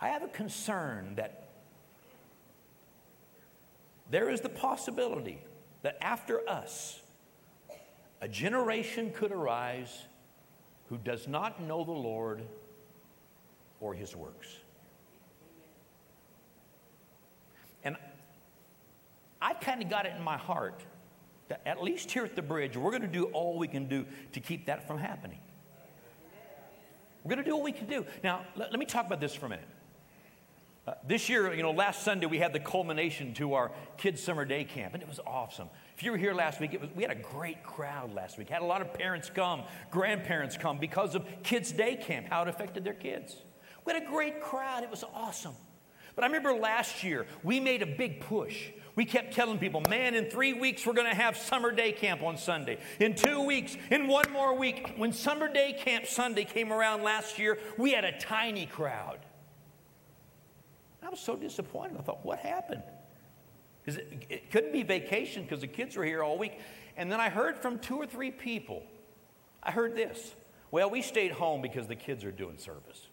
I 0.00 0.08
have 0.08 0.22
a 0.22 0.28
concern 0.28 1.14
that 1.16 1.48
there 4.10 4.28
is 4.28 4.40
the 4.40 4.48
possibility 4.48 5.42
that 5.82 5.96
after 6.00 6.48
us, 6.48 7.00
a 8.20 8.28
generation 8.28 9.12
could 9.12 9.32
arise 9.32 10.06
who 10.88 10.98
does 10.98 11.28
not 11.28 11.62
know 11.62 11.84
the 11.84 11.92
Lord 11.92 12.42
or 13.80 13.94
his 13.94 14.14
works. 14.16 14.48
And 17.84 17.96
I've 19.40 19.60
kind 19.60 19.82
of 19.82 19.88
got 19.88 20.06
it 20.06 20.12
in 20.16 20.22
my 20.22 20.36
heart 20.36 20.82
that 21.48 21.62
at 21.64 21.82
least 21.82 22.10
here 22.10 22.24
at 22.24 22.36
the 22.36 22.42
bridge, 22.42 22.76
we're 22.76 22.90
going 22.90 23.02
to 23.02 23.08
do 23.08 23.24
all 23.26 23.58
we 23.58 23.68
can 23.68 23.88
do 23.88 24.04
to 24.32 24.40
keep 24.40 24.66
that 24.66 24.86
from 24.86 24.98
happening. 24.98 25.38
We're 27.22 27.30
going 27.34 27.44
to 27.44 27.50
do 27.50 27.56
what 27.56 27.64
we 27.64 27.72
can 27.72 27.86
do. 27.86 28.04
Now, 28.24 28.44
let, 28.56 28.70
let 28.70 28.78
me 28.78 28.86
talk 28.86 29.06
about 29.06 29.20
this 29.20 29.34
for 29.34 29.46
a 29.46 29.50
minute. 29.50 29.68
Uh, 30.86 30.94
this 31.06 31.28
year, 31.28 31.52
you 31.52 31.62
know, 31.62 31.72
last 31.72 32.02
Sunday 32.02 32.26
we 32.26 32.38
had 32.38 32.52
the 32.52 32.60
culmination 32.60 33.34
to 33.34 33.54
our 33.54 33.70
kids' 33.98 34.22
summer 34.22 34.44
day 34.44 34.64
camp, 34.64 34.94
and 34.94 35.02
it 35.02 35.08
was 35.08 35.20
awesome. 35.26 35.68
If 35.96 36.02
you 36.02 36.10
were 36.10 36.16
here 36.16 36.32
last 36.32 36.58
week, 36.58 36.72
was, 36.80 36.88
we 36.94 37.02
had 37.02 37.12
a 37.12 37.20
great 37.20 37.62
crowd 37.62 38.14
last 38.14 38.38
week. 38.38 38.48
Had 38.48 38.62
a 38.62 38.66
lot 38.66 38.80
of 38.80 38.94
parents 38.94 39.30
come, 39.32 39.64
grandparents 39.90 40.56
come 40.56 40.78
because 40.78 41.14
of 41.14 41.26
kids' 41.42 41.70
day 41.70 41.96
camp, 41.96 42.28
how 42.28 42.42
it 42.42 42.48
affected 42.48 42.82
their 42.82 42.94
kids. 42.94 43.36
We 43.84 43.92
had 43.92 44.02
a 44.02 44.06
great 44.06 44.40
crowd. 44.40 44.82
It 44.82 44.90
was 44.90 45.04
awesome. 45.14 45.54
But 46.20 46.24
I 46.24 46.36
remember 46.36 46.52
last 46.52 47.02
year, 47.02 47.26
we 47.42 47.60
made 47.60 47.80
a 47.80 47.86
big 47.86 48.20
push. 48.20 48.68
We 48.94 49.06
kept 49.06 49.32
telling 49.32 49.56
people, 49.56 49.80
man, 49.88 50.14
in 50.14 50.26
three 50.26 50.52
weeks, 50.52 50.84
we're 50.84 50.92
going 50.92 51.08
to 51.08 51.16
have 51.16 51.34
summer 51.34 51.72
day 51.72 51.92
camp 51.92 52.22
on 52.22 52.36
Sunday. 52.36 52.76
In 52.98 53.14
two 53.14 53.40
weeks, 53.40 53.74
in 53.90 54.06
one 54.06 54.30
more 54.30 54.54
week. 54.54 54.92
When 54.98 55.14
summer 55.14 55.50
day 55.50 55.72
camp 55.72 56.04
Sunday 56.04 56.44
came 56.44 56.74
around 56.74 57.02
last 57.02 57.38
year, 57.38 57.56
we 57.78 57.92
had 57.92 58.04
a 58.04 58.18
tiny 58.18 58.66
crowd. 58.66 59.20
I 61.02 61.08
was 61.08 61.20
so 61.20 61.36
disappointed. 61.36 61.96
I 61.98 62.02
thought, 62.02 62.22
what 62.22 62.40
happened? 62.40 62.82
Because 63.82 64.00
it, 64.00 64.26
it 64.28 64.50
couldn't 64.50 64.74
be 64.74 64.82
vacation 64.82 65.44
because 65.44 65.62
the 65.62 65.68
kids 65.68 65.96
were 65.96 66.04
here 66.04 66.22
all 66.22 66.36
week. 66.36 66.58
And 66.98 67.10
then 67.10 67.18
I 67.18 67.30
heard 67.30 67.56
from 67.56 67.78
two 67.78 67.96
or 67.96 68.04
three 68.04 68.30
people. 68.30 68.82
I 69.62 69.70
heard 69.70 69.96
this. 69.96 70.34
Well, 70.70 70.90
we 70.90 71.00
stayed 71.00 71.30
home 71.30 71.62
because 71.62 71.86
the 71.86 71.96
kids 71.96 72.24
are 72.24 72.30
doing 72.30 72.58
service. 72.58 73.08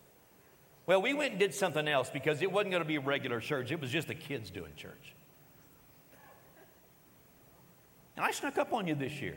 Well, 0.88 1.01
we 1.01 1.13
went 1.13 1.32
and 1.32 1.39
did 1.39 1.53
something 1.53 1.88
else 1.88 2.10
because 2.10 2.41
it 2.41 2.51
wasn't 2.51 2.72
going 2.72 2.82
to 2.82 2.88
be 2.88 2.96
a 2.96 3.01
regular 3.01 3.41
church, 3.41 3.72
it 3.72 3.79
was 3.79 3.91
just 3.91 4.08
the 4.08 4.15
kids 4.15 4.50
doing 4.50 4.72
church. 4.75 5.13
And 8.15 8.25
I 8.25 8.32
snuck 8.32 8.58
up 8.58 8.74
on 8.74 8.88
you 8.88 8.96
this 8.96 9.22
year. 9.22 9.36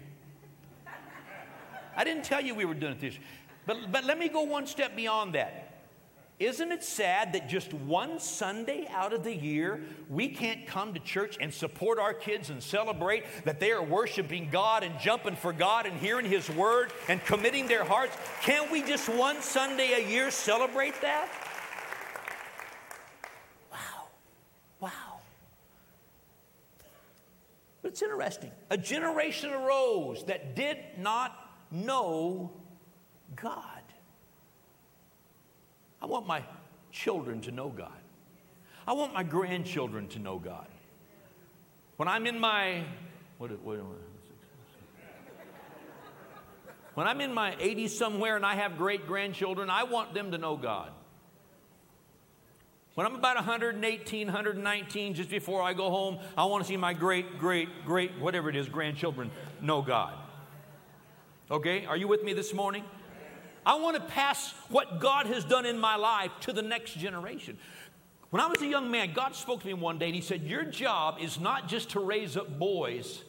I 1.96 2.04
didn't 2.04 2.24
tell 2.24 2.40
you 2.40 2.54
we 2.54 2.64
were 2.64 2.74
doing 2.74 2.92
it 2.92 3.00
this 3.00 3.14
year. 3.14 3.24
But, 3.66 3.92
but 3.92 4.04
let 4.04 4.18
me 4.18 4.28
go 4.28 4.42
one 4.42 4.66
step 4.66 4.96
beyond 4.96 5.34
that. 5.34 5.69
Isn't 6.40 6.72
it 6.72 6.82
sad 6.82 7.34
that 7.34 7.50
just 7.50 7.74
one 7.74 8.18
Sunday 8.18 8.88
out 8.90 9.12
of 9.12 9.24
the 9.24 9.34
year 9.34 9.82
we 10.08 10.28
can't 10.28 10.66
come 10.66 10.94
to 10.94 11.00
church 11.00 11.36
and 11.38 11.52
support 11.52 11.98
our 11.98 12.14
kids 12.14 12.48
and 12.48 12.62
celebrate 12.62 13.24
that 13.44 13.60
they 13.60 13.72
are 13.72 13.82
worshiping 13.82 14.48
God 14.50 14.82
and 14.82 14.98
jumping 14.98 15.36
for 15.36 15.52
God 15.52 15.84
and 15.84 15.94
hearing 16.00 16.24
His 16.24 16.48
word 16.48 16.94
and 17.08 17.22
committing 17.26 17.68
their 17.68 17.84
hearts? 17.84 18.16
Can't 18.40 18.72
we 18.72 18.82
just 18.82 19.06
one 19.10 19.42
Sunday 19.42 20.02
a 20.02 20.10
year 20.10 20.30
celebrate 20.30 20.98
that? 21.02 21.28
Wow. 23.70 24.08
Wow. 24.80 25.20
But 27.82 27.92
it's 27.92 28.00
interesting. 28.00 28.50
A 28.70 28.78
generation 28.78 29.52
arose 29.52 30.24
that 30.24 30.56
did 30.56 30.78
not 30.96 31.36
know 31.70 32.50
God. 33.36 33.79
I 36.02 36.06
want 36.06 36.26
my 36.26 36.42
children 36.90 37.40
to 37.42 37.50
know 37.50 37.68
God. 37.68 37.92
I 38.86 38.92
want 38.92 39.14
my 39.14 39.22
grandchildren 39.22 40.08
to 40.08 40.18
know 40.18 40.38
God. 40.38 40.66
When 41.96 42.08
I'm 42.08 42.26
in 42.26 42.38
my, 42.38 42.84
what, 43.38 43.50
what, 43.62 43.78
when 46.94 47.06
I'm 47.06 47.20
in 47.20 47.32
my 47.32 47.52
80s 47.56 47.90
somewhere 47.90 48.36
and 48.36 48.44
I 48.44 48.54
have 48.54 48.78
great 48.78 49.06
grandchildren, 49.06 49.68
I 49.70 49.84
want 49.84 50.14
them 50.14 50.32
to 50.32 50.38
know 50.38 50.56
God. 50.56 50.92
When 52.94 53.06
I'm 53.06 53.14
about 53.14 53.36
118, 53.36 54.26
119, 54.26 55.14
just 55.14 55.30
before 55.30 55.62
I 55.62 55.72
go 55.72 55.90
home, 55.90 56.18
I 56.36 56.44
want 56.46 56.64
to 56.64 56.68
see 56.68 56.76
my 56.76 56.92
great, 56.92 57.38
great, 57.38 57.68
great, 57.84 58.18
whatever 58.18 58.50
it 58.50 58.56
is, 58.56 58.68
grandchildren 58.68 59.30
know 59.60 59.80
God. 59.80 60.14
Okay? 61.50 61.86
Are 61.86 61.96
you 61.96 62.08
with 62.08 62.24
me 62.24 62.32
this 62.32 62.52
morning? 62.52 62.84
I 63.64 63.74
want 63.76 63.96
to 63.96 64.02
pass 64.02 64.54
what 64.68 65.00
God 65.00 65.26
has 65.26 65.44
done 65.44 65.66
in 65.66 65.78
my 65.78 65.96
life 65.96 66.30
to 66.40 66.52
the 66.52 66.62
next 66.62 66.94
generation. 66.94 67.58
When 68.30 68.40
I 68.40 68.46
was 68.46 68.62
a 68.62 68.66
young 68.66 68.90
man, 68.90 69.12
God 69.12 69.34
spoke 69.34 69.60
to 69.60 69.66
me 69.66 69.74
one 69.74 69.98
day 69.98 70.06
and 70.06 70.14
He 70.14 70.20
said, 70.20 70.42
Your 70.42 70.64
job 70.64 71.18
is 71.20 71.38
not 71.38 71.68
just 71.68 71.90
to 71.90 72.00
raise 72.00 72.36
up 72.36 72.58
boys 72.58 73.22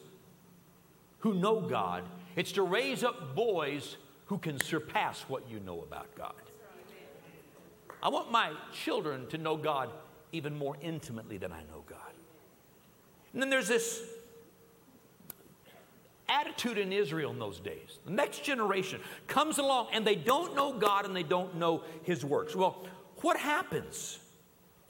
who 1.18 1.34
know 1.34 1.60
God, 1.60 2.04
it's 2.36 2.52
to 2.52 2.62
raise 2.62 3.04
up 3.04 3.34
boys 3.34 3.96
who 4.26 4.38
can 4.38 4.58
surpass 4.60 5.22
what 5.28 5.48
you 5.50 5.60
know 5.60 5.80
about 5.82 6.06
God. 6.16 6.34
I 8.02 8.08
want 8.08 8.32
my 8.32 8.52
children 8.72 9.26
to 9.28 9.38
know 9.38 9.56
God 9.56 9.90
even 10.32 10.56
more 10.56 10.76
intimately 10.80 11.36
than 11.36 11.52
I 11.52 11.60
know 11.70 11.84
God. 11.86 11.98
And 13.32 13.40
then 13.40 13.50
there's 13.50 13.68
this 13.68 14.02
attitude 16.40 16.78
in 16.78 16.92
Israel 16.92 17.30
in 17.30 17.38
those 17.38 17.60
days. 17.60 17.98
The 18.04 18.12
next 18.12 18.42
generation 18.42 19.00
comes 19.26 19.58
along 19.58 19.88
and 19.92 20.06
they 20.06 20.14
don't 20.14 20.54
know 20.54 20.72
God 20.72 21.04
and 21.04 21.14
they 21.14 21.22
don't 21.22 21.56
know 21.56 21.82
His 22.02 22.24
works. 22.24 22.56
Well, 22.56 22.86
what 23.20 23.36
happens? 23.36 24.18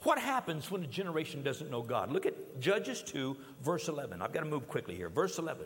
What 0.03 0.19
happens 0.19 0.69
when 0.69 0.83
a 0.83 0.87
generation 0.87 1.43
doesn't 1.43 1.71
know 1.71 1.81
God? 1.81 2.11
Look 2.11 2.25
at 2.25 2.59
Judges 2.59 3.01
2, 3.03 3.37
verse 3.61 3.87
11. 3.87 4.21
I've 4.21 4.33
got 4.33 4.41
to 4.41 4.49
move 4.49 4.67
quickly 4.67 4.95
here. 4.95 5.09
Verse 5.09 5.37
11. 5.37 5.65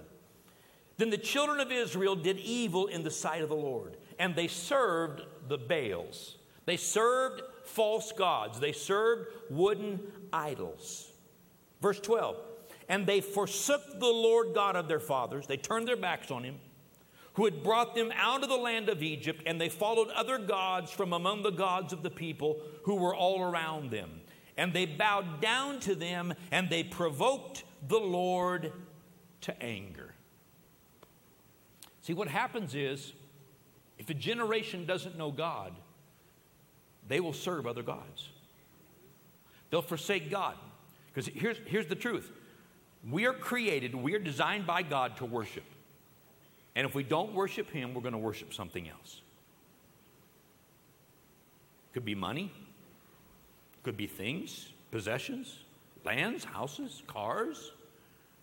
Then 0.98 1.10
the 1.10 1.18
children 1.18 1.60
of 1.60 1.72
Israel 1.72 2.16
did 2.16 2.40
evil 2.40 2.88
in 2.88 3.04
the 3.04 3.12
sight 3.12 3.42
of 3.42 3.50
the 3.50 3.56
Lord, 3.56 3.98
and 4.20 4.36
they 4.36 4.48
served 4.48 5.22
the 5.48 5.58
Baals. 5.58 6.38
They 6.66 6.78
served 6.78 7.42
false 7.66 8.12
gods, 8.12 8.60
they 8.60 8.72
served 8.72 9.28
wooden 9.50 10.00
idols. 10.34 11.12
Verse 11.82 12.00
12 12.00 12.38
and 12.90 13.06
they 13.06 13.22
forsook 13.22 14.00
the 14.00 14.08
Lord 14.08 14.54
God 14.54 14.76
of 14.76 14.88
their 14.88 15.00
fathers. 15.00 15.48
They 15.48 15.58
turned 15.58 15.88
their 15.88 15.98
backs 15.98 16.32
on 16.32 16.44
him, 16.44 16.56
who 17.34 17.46
had 17.46 17.64
brought 17.64 17.96
them 17.96 18.12
out 18.16 18.44
of 18.44 18.50
the 18.50 18.56
land 18.56 18.90
of 18.90 19.04
Egypt, 19.04 19.44
and 19.46 19.60
they 19.60 19.70
followed 19.70 20.10
other 20.10 20.38
gods 20.38 20.92
from 20.92 21.14
among 21.14 21.44
the 21.44 21.52
gods 21.52 21.94
of 21.94 22.02
the 22.02 22.10
people 22.10 22.62
who 22.84 22.96
were 22.96 23.16
all 23.16 23.42
around 23.42 23.92
them. 23.92 24.22
And 24.58 24.74
they 24.74 24.86
bowed 24.86 25.42
down 25.42 25.80
to 25.82 25.94
them, 25.94 26.34
and 26.52 26.70
they 26.70 26.84
provoked 26.84 27.64
the 27.88 28.00
Lord 28.00 28.72
to 29.42 29.64
anger. 29.64 30.14
See, 32.02 32.14
what 32.14 32.28
happens 32.28 32.74
is, 32.74 33.14
if 34.00 34.10
a 34.10 34.14
generation 34.14 34.86
doesn't 34.86 35.18
know 35.18 35.30
God, 35.30 35.74
they 37.08 37.20
will 37.20 37.34
serve 37.34 37.68
other 37.68 37.84
gods. 37.84 38.30
They'll 39.70 39.82
forsake 39.82 40.32
God. 40.32 40.56
Because 41.08 41.28
here's, 41.34 41.58
here's 41.66 41.88
the 41.88 41.96
truth 41.96 42.32
we 43.10 43.26
are 43.26 43.34
created, 43.34 43.96
we 43.96 44.14
are 44.16 44.20
designed 44.20 44.68
by 44.68 44.82
God 44.82 45.18
to 45.18 45.26
worship. 45.26 45.64
And 46.76 46.86
if 46.86 46.94
we 46.94 47.04
don't 47.04 47.34
worship 47.34 47.70
Him, 47.70 47.94
we're 47.94 48.02
going 48.02 48.14
to 48.14 48.20
worship 48.20 48.54
something 48.54 48.88
else. 48.88 49.22
Could 51.94 52.06
be 52.06 52.16
money, 52.16 52.52
could 53.84 53.98
be 53.98 54.08
things, 54.08 54.70
possessions, 54.92 55.60
lands, 56.04 56.44
houses, 56.44 57.02
cars. 57.08 57.72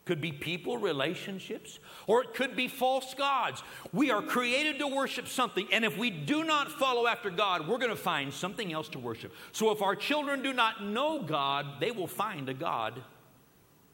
Could 0.06 0.20
be 0.20 0.32
people, 0.32 0.76
relationships, 0.76 1.78
or 2.06 2.22
it 2.22 2.34
could 2.34 2.54
be 2.54 2.68
false 2.68 3.14
gods. 3.14 3.62
We 3.90 4.10
are 4.10 4.20
created 4.20 4.78
to 4.80 4.86
worship 4.86 5.26
something, 5.26 5.66
and 5.72 5.82
if 5.82 5.96
we 5.96 6.10
do 6.10 6.44
not 6.44 6.70
follow 6.70 7.06
after 7.06 7.30
God, 7.30 7.66
we're 7.66 7.78
going 7.78 7.88
to 7.88 7.96
find 7.96 8.30
something 8.30 8.70
else 8.70 8.90
to 8.90 8.98
worship. 8.98 9.32
So 9.52 9.70
if 9.70 9.80
our 9.80 9.96
children 9.96 10.42
do 10.42 10.52
not 10.52 10.84
know 10.84 11.22
God, 11.22 11.80
they 11.80 11.90
will 11.90 12.06
find 12.06 12.50
a 12.50 12.54
God 12.54 13.02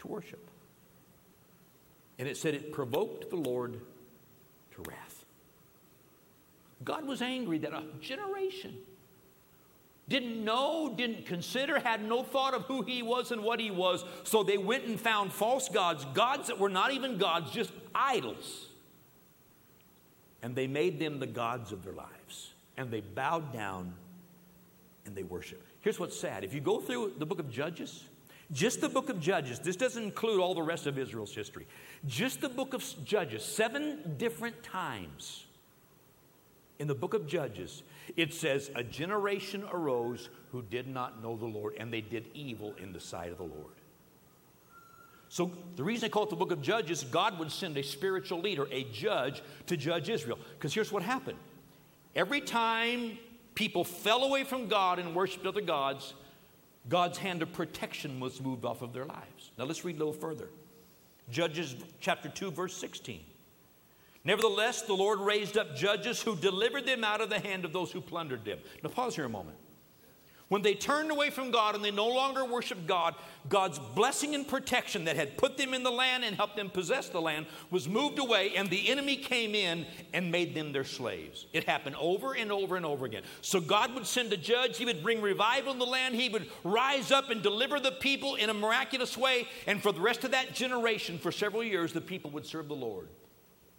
to 0.01 0.09
worship. 0.09 0.50
And 2.21 2.29
it 2.29 2.37
said 2.37 2.53
it 2.53 2.71
provoked 2.71 3.31
the 3.31 3.37
Lord 3.37 3.81
to 4.75 4.83
wrath. 4.87 5.25
God 6.85 7.07
was 7.07 7.23
angry 7.23 7.57
that 7.59 7.73
a 7.73 7.83
generation 8.03 8.77
didn't 10.07 10.45
know, 10.45 10.93
didn't 10.95 11.25
consider, 11.25 11.79
had 11.79 12.05
no 12.05 12.23
thought 12.23 12.53
of 12.53 12.65
who 12.65 12.83
he 12.83 13.03
was 13.03 13.31
and 13.33 13.43
what 13.43 13.59
he 13.59 13.71
was. 13.71 14.05
So 14.25 14.43
they 14.43 14.59
went 14.59 14.85
and 14.85 15.01
found 15.01 15.33
false 15.33 15.71
gods, 15.71 16.05
gods 16.13 16.49
that 16.49 16.59
were 16.59 16.69
not 16.69 16.93
even 16.93 17.17
gods, 17.17 17.53
just 17.53 17.73
idols. 17.95 18.67
And 20.43 20.55
they 20.55 20.67
made 20.67 20.99
them 20.99 21.21
the 21.21 21.27
gods 21.27 21.73
of 21.73 21.83
their 21.83 21.95
lives. 21.95 22.53
And 22.77 22.91
they 22.91 23.01
bowed 23.01 23.51
down 23.51 23.95
and 25.07 25.17
they 25.17 25.23
worshiped. 25.23 25.65
Here's 25.81 25.99
what's 25.99 26.21
sad. 26.21 26.45
If 26.45 26.53
you 26.53 26.61
go 26.61 26.81
through 26.81 27.15
the 27.17 27.25
book 27.25 27.39
of 27.39 27.51
Judges, 27.51 28.05
just 28.53 28.81
the 28.81 28.89
book 28.89 29.09
of 29.09 29.21
Judges, 29.21 29.59
this 29.61 29.77
doesn't 29.77 30.03
include 30.03 30.41
all 30.41 30.55
the 30.55 30.63
rest 30.63 30.87
of 30.87 30.99
Israel's 30.99 31.35
history. 31.35 31.67
Just 32.07 32.41
the 32.41 32.49
book 32.49 32.75
of 32.75 32.85
Judges, 33.05 33.45
seven 33.45 34.17
different 34.19 34.63
times 34.63 35.47
in 36.81 36.89
the 36.89 36.95
book 36.95 37.15
of 37.15 37.27
Judges, 37.27 37.83
it 38.17 38.35
says, 38.35 38.71
A 38.75 38.83
generation 38.83 39.65
arose 39.71 40.31
who 40.51 40.63
did 40.63 40.89
not 40.89 41.23
know 41.23 41.37
the 41.37 41.47
Lord, 41.47 41.75
and 41.79 41.93
they 41.93 42.01
did 42.01 42.29
evil 42.35 42.75
in 42.83 42.93
the 42.93 42.99
sight 42.99 43.31
of 43.31 43.39
the 43.39 43.45
Lord. 43.45 43.75
So, 45.29 45.53
the 45.77 45.85
reason 45.85 46.07
they 46.07 46.09
call 46.09 46.25
it 46.25 46.31
the 46.31 46.37
book 46.37 46.51
of 46.51 46.61
Judges, 46.61 47.05
God 47.05 47.39
would 47.39 47.53
send 47.53 47.77
a 47.77 47.83
spiritual 47.83 48.41
leader, 48.41 48.67
a 48.73 48.85
judge, 48.85 49.43
to 49.67 49.77
judge 49.77 50.09
Israel. 50.09 50.39
Because 50.55 50.75
here's 50.75 50.91
what 50.91 51.05
happened 51.05 51.39
every 52.17 52.41
time 52.41 53.17
people 53.55 53.85
fell 53.85 54.25
away 54.25 54.43
from 54.43 54.67
God 54.67 54.99
and 54.99 55.15
worshiped 55.15 55.47
other 55.47 55.61
gods, 55.61 56.15
God's 56.89 57.19
hand 57.19 57.43
of 57.43 57.53
protection 57.53 58.21
was 58.21 58.41
moved 58.41 58.65
off 58.65 58.83
of 58.83 58.93
their 58.93 59.05
lives. 59.05 59.51
Now, 59.59 59.65
let's 59.65 59.85
read 59.85 59.97
a 59.97 59.99
little 59.99 60.13
further. 60.13 60.49
Judges 61.31 61.77
chapter 62.01 62.29
2, 62.29 62.51
verse 62.51 62.77
16. 62.77 63.21
Nevertheless, 64.25 64.83
the 64.83 64.95
Lord 64.95 65.21
raised 65.21 65.57
up 65.57 65.77
judges 65.77 66.21
who 66.21 66.37
delivered 66.37 66.87
them 66.87 67.05
out 67.05 67.21
of 67.21 67.31
the 67.31 67.39
hand 67.39 67.65
of 67.65 67.73
those 67.73 67.93
who 67.93 68.01
plundered 68.01 68.45
them. 68.45 68.59
Now, 68.83 68.91
pause 68.91 69.17
here 69.17 69.25
a 69.25 69.31
moment. 69.31 69.57
When 70.51 70.63
they 70.63 70.75
turned 70.75 71.13
away 71.13 71.31
from 71.31 71.53
God 71.53 71.77
and 71.77 71.85
they 71.85 71.93
no 71.93 72.09
longer 72.09 72.45
worshiped 72.45 72.85
God, 72.89 73.15
God's 73.49 73.79
blessing 73.79 74.35
and 74.35 74.47
protection 74.47 75.05
that 75.05 75.15
had 75.15 75.39
put 75.39 75.57
them 75.57 75.73
in 75.75 75.85
the 75.85 75.93
land 75.93 76.25
and 76.25 76.35
helped 76.35 76.57
them 76.57 76.69
possess 76.69 77.09
the 77.09 77.21
land 77.21 77.47
was 77.71 77.89
moved 77.89 78.19
away, 78.19 78.57
and 78.57 78.69
the 78.69 78.89
enemy 78.89 79.15
came 79.15 79.55
in 79.55 79.87
and 80.13 80.33
made 80.33 80.57
them 80.57 80.73
their 80.73 80.83
slaves. 80.83 81.47
It 81.53 81.69
happened 81.69 81.95
over 82.01 82.33
and 82.33 82.51
over 82.51 82.75
and 82.75 82.85
over 82.85 83.07
again. 83.07 83.23
So 83.43 83.61
God 83.61 83.95
would 83.95 84.09
send 84.09 84.33
a 84.33 84.37
judge, 84.37 84.77
he 84.77 84.85
would 84.85 85.05
bring 85.05 85.23
revival 85.23 85.73
in 85.73 85.79
the 85.79 85.87
land, 85.87 86.17
he 86.17 86.29
would 86.29 86.49
rise 86.65 87.13
up 87.13 87.31
and 87.31 87.45
deliver 87.45 87.79
the 87.79 87.93
people 87.93 88.35
in 88.35 88.51
a 88.51 88.55
miraculous 88.55 89.17
way, 89.17 89.47
and 89.69 89.81
for 89.81 89.93
the 89.93 90.01
rest 90.01 90.25
of 90.25 90.33
that 90.33 90.53
generation, 90.53 91.17
for 91.17 91.31
several 91.31 91.63
years, 91.63 91.93
the 91.93 92.01
people 92.01 92.33
would 92.33 92.45
serve 92.45 92.67
the 92.67 92.75
Lord. 92.75 93.07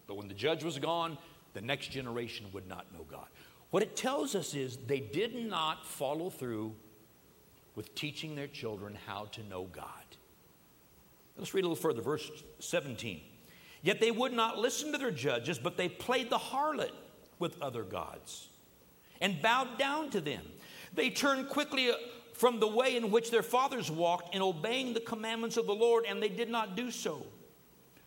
But 0.08 0.16
when 0.16 0.30
the 0.30 0.34
judge 0.34 0.64
was 0.64 0.80
gone, 0.80 1.18
the 1.54 1.62
next 1.62 1.88
generation 1.92 2.46
would 2.54 2.66
not 2.66 2.86
know 2.94 3.06
God. 3.12 3.28
What 3.72 3.84
it 3.84 3.96
tells 3.96 4.36
us 4.36 4.54
is 4.54 4.78
they 4.78 5.00
did 5.00 5.34
not 5.34 5.86
follow 5.86 6.30
through 6.30 6.76
with 7.76 7.96
teaching 7.96 8.36
their 8.36 8.48
children 8.48 8.98
how 9.08 9.26
to 9.32 9.44
know 9.44 9.64
God. 9.64 9.88
Let's 11.38 11.54
read 11.54 11.64
a 11.64 11.68
little 11.68 11.82
further, 11.82 12.02
verse 12.02 12.30
17. 12.60 13.22
Yet 13.82 14.00
they 14.00 14.12
would 14.12 14.34
not 14.34 14.60
listen 14.60 14.92
to 14.92 14.98
their 14.98 15.10
judges, 15.12 15.58
but 15.58 15.78
they 15.78 15.90
played 15.90 16.30
the 16.30 16.38
harlot 16.38 16.92
with 17.40 17.60
other 17.62 17.84
gods 17.84 18.50
and 19.22 19.42
bowed 19.42 19.80
down 19.80 20.10
to 20.12 20.22
them. 20.22 20.44
They 20.94 21.10
turned 21.10 21.50
quickly 21.50 21.90
uh, 21.90 21.96
from 22.34 22.60
the 22.60 22.68
way 22.68 22.98
in 22.98 23.10
which 23.10 23.32
their 23.32 23.44
fathers 23.44 23.90
walked 23.90 24.36
in 24.36 24.42
obeying 24.42 24.94
the 24.94 25.00
commandments 25.00 25.58
of 25.58 25.66
the 25.66 25.74
Lord, 25.74 26.06
and 26.08 26.22
they 26.22 26.30
did 26.30 26.50
not 26.50 26.76
do 26.76 26.92
so. 26.92 27.26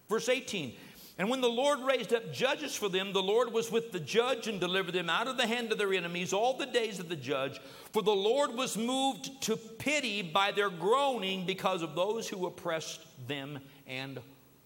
Verse 0.08 0.28
18 0.28 0.74
and 1.16 1.30
when 1.30 1.40
the 1.40 1.48
Lord 1.48 1.78
raised 1.80 2.12
up 2.12 2.32
judges 2.32 2.74
for 2.74 2.88
them, 2.88 3.12
the 3.12 3.22
Lord 3.22 3.52
was 3.52 3.70
with 3.70 3.92
the 3.92 4.00
judge 4.00 4.48
and 4.48 4.58
delivered 4.58 4.94
them 4.94 5.08
out 5.08 5.28
of 5.28 5.36
the 5.36 5.46
hand 5.46 5.70
of 5.70 5.78
their 5.78 5.94
enemies 5.94 6.32
all 6.32 6.56
the 6.56 6.66
days 6.66 6.98
of 6.98 7.08
the 7.08 7.14
judge. 7.14 7.60
For 7.92 8.02
the 8.02 8.14
Lord 8.14 8.52
was 8.54 8.76
moved 8.76 9.40
to 9.42 9.56
pity 9.56 10.22
by 10.22 10.50
their 10.50 10.70
groaning 10.70 11.46
because 11.46 11.82
of 11.82 11.94
those 11.94 12.28
who 12.28 12.46
oppressed 12.46 13.00
them 13.28 13.60
and 13.86 14.18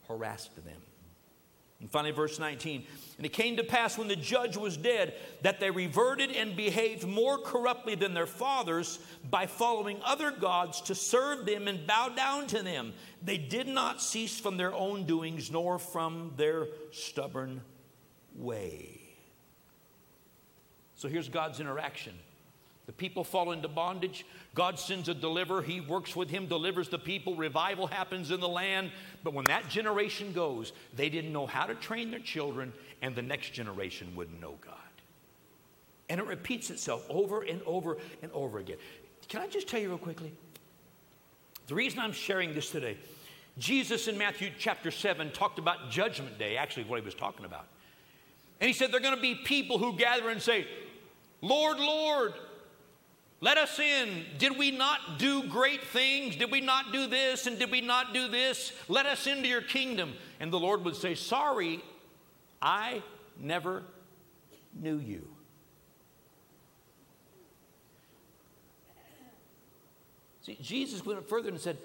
harassed 0.09 0.57
them. 0.65 0.81
And 1.81 1.91
finally, 1.91 2.11
verse 2.11 2.39
19. 2.41 2.85
And 3.17 3.27
it 3.27 3.33
came 3.33 3.57
to 3.57 3.65
pass 3.65 3.97
when 3.97 4.09
the 4.09 4.17
judge 4.17 4.57
was 4.57 4.77
dead 4.77 5.15
that 5.43 5.61
they 5.61 5.71
reverted 5.71 6.33
and 6.33 6.57
behaved 6.57 7.07
more 7.07 7.39
corruptly 7.39 7.95
than 7.95 8.15
their 8.15 8.27
fathers 8.27 8.99
by 9.31 9.47
following 9.47 10.01
other 10.05 10.33
gods 10.33 10.81
to 10.83 10.95
serve 10.95 11.47
them 11.47 11.69
and 11.69 11.87
bow 11.87 12.09
down 12.09 12.49
to 12.49 12.63
them. 12.63 12.95
They 13.23 13.39
did 13.39 13.69
not 13.69 14.03
cease 14.03 14.41
from 14.41 14.57
their 14.57 14.75
own 14.75 15.05
doings 15.05 15.53
nor 15.53 15.79
from 15.79 16.33
their 16.37 16.67
stubborn 16.91 17.61
way. 18.35 19.01
So 20.97 21.09
here's 21.09 21.29
God's 21.29 21.61
interaction 21.61 22.15
the 22.89 22.93
people 22.93 23.23
fall 23.23 23.53
into 23.53 23.69
bondage. 23.69 24.25
God 24.55 24.79
sends 24.79 25.11
a 25.11 25.15
deliverer. 25.15 25.61
He 25.61 25.79
works 25.79 26.17
with 26.17 26.31
him, 26.31 26.47
delivers 26.47 26.89
the 26.89 26.99
people. 26.99 27.37
Revival 27.37 27.87
happens 27.87 28.31
in 28.31 28.41
the 28.41 28.49
land. 28.49 28.93
But 29.23 29.35
when 29.35 29.45
that 29.45 29.69
generation 29.69 30.33
goes, 30.33 30.73
they 30.97 31.11
didn't 31.11 31.31
know 31.31 31.47
how 31.47 31.67
to 31.67 31.75
train 31.75 32.11
their 32.11 32.19
children, 32.19 32.73
and 33.03 33.15
the 33.15 33.21
next 33.21 33.53
generation 33.53 34.17
wouldn't 34.17 34.41
know 34.41 34.55
God. 34.65 34.75
And 36.09 36.19
it 36.19 36.27
repeats 36.27 36.71
itself 36.71 37.05
over 37.11 37.43
and 37.43 37.61
over 37.67 37.99
and 38.23 38.33
over 38.33 38.59
again. 38.59 38.79
Can 39.29 39.43
I 39.43 39.49
just 39.49 39.69
tell 39.69 39.81
you 39.81 39.91
real 39.91 39.99
quickly? 39.99 40.33
The 41.67 41.75
reason 41.75 41.99
I'm 41.99 42.13
sharing 42.13 42.55
this 42.55 42.71
today, 42.71 42.97
Jesus 43.59 44.09
in 44.09 44.17
Matthew 44.17 44.49
chapter 44.59 44.91
7 44.91 45.31
talked 45.33 45.59
about 45.59 45.91
Judgment 45.91 46.39
Day, 46.39 46.57
actually, 46.57 46.85
what 46.85 46.99
he 46.99 47.05
was 47.05 47.15
talking 47.15 47.45
about. 47.45 47.67
And 48.63 48.67
he 48.67 48.73
said, 48.73 48.93
There 48.93 48.99
are 48.99 49.03
going 49.03 49.15
to 49.15 49.21
be 49.21 49.35
people 49.35 49.77
who 49.77 49.93
gather 49.93 50.31
and 50.31 50.41
say, 50.41 50.67
Lord, 51.43 51.79
Lord, 51.79 52.33
let 53.41 53.57
us 53.57 53.79
in. 53.79 54.25
Did 54.39 54.59
we 54.59 54.71
not 54.71 55.19
do 55.19 55.45
great 55.45 55.85
things? 55.85 56.35
Did 56.37 56.51
we 56.51 56.61
not 56.61 56.93
do 56.93 57.07
this? 57.07 57.47
And 57.47 57.59
did 57.59 57.71
we 57.71 57.81
not 57.81 58.13
do 58.13 58.29
this? 58.29 58.73
Let 58.89 59.07
us 59.07 59.27
into 59.27 59.49
your 59.49 59.63
kingdom. 59.63 60.15
And 60.41 60.53
the 60.53 60.59
Lord 60.59 60.85
would 60.85 60.97
say, 60.97 61.15
Sorry, 61.15 61.81
I 62.61 63.03
never 63.39 63.85
knew 64.75 64.99
you. 64.99 65.29
See, 70.43 70.59
Jesus 70.61 71.05
went 71.05 71.29
further 71.29 71.51
and 71.51 71.61
said, 71.61 71.77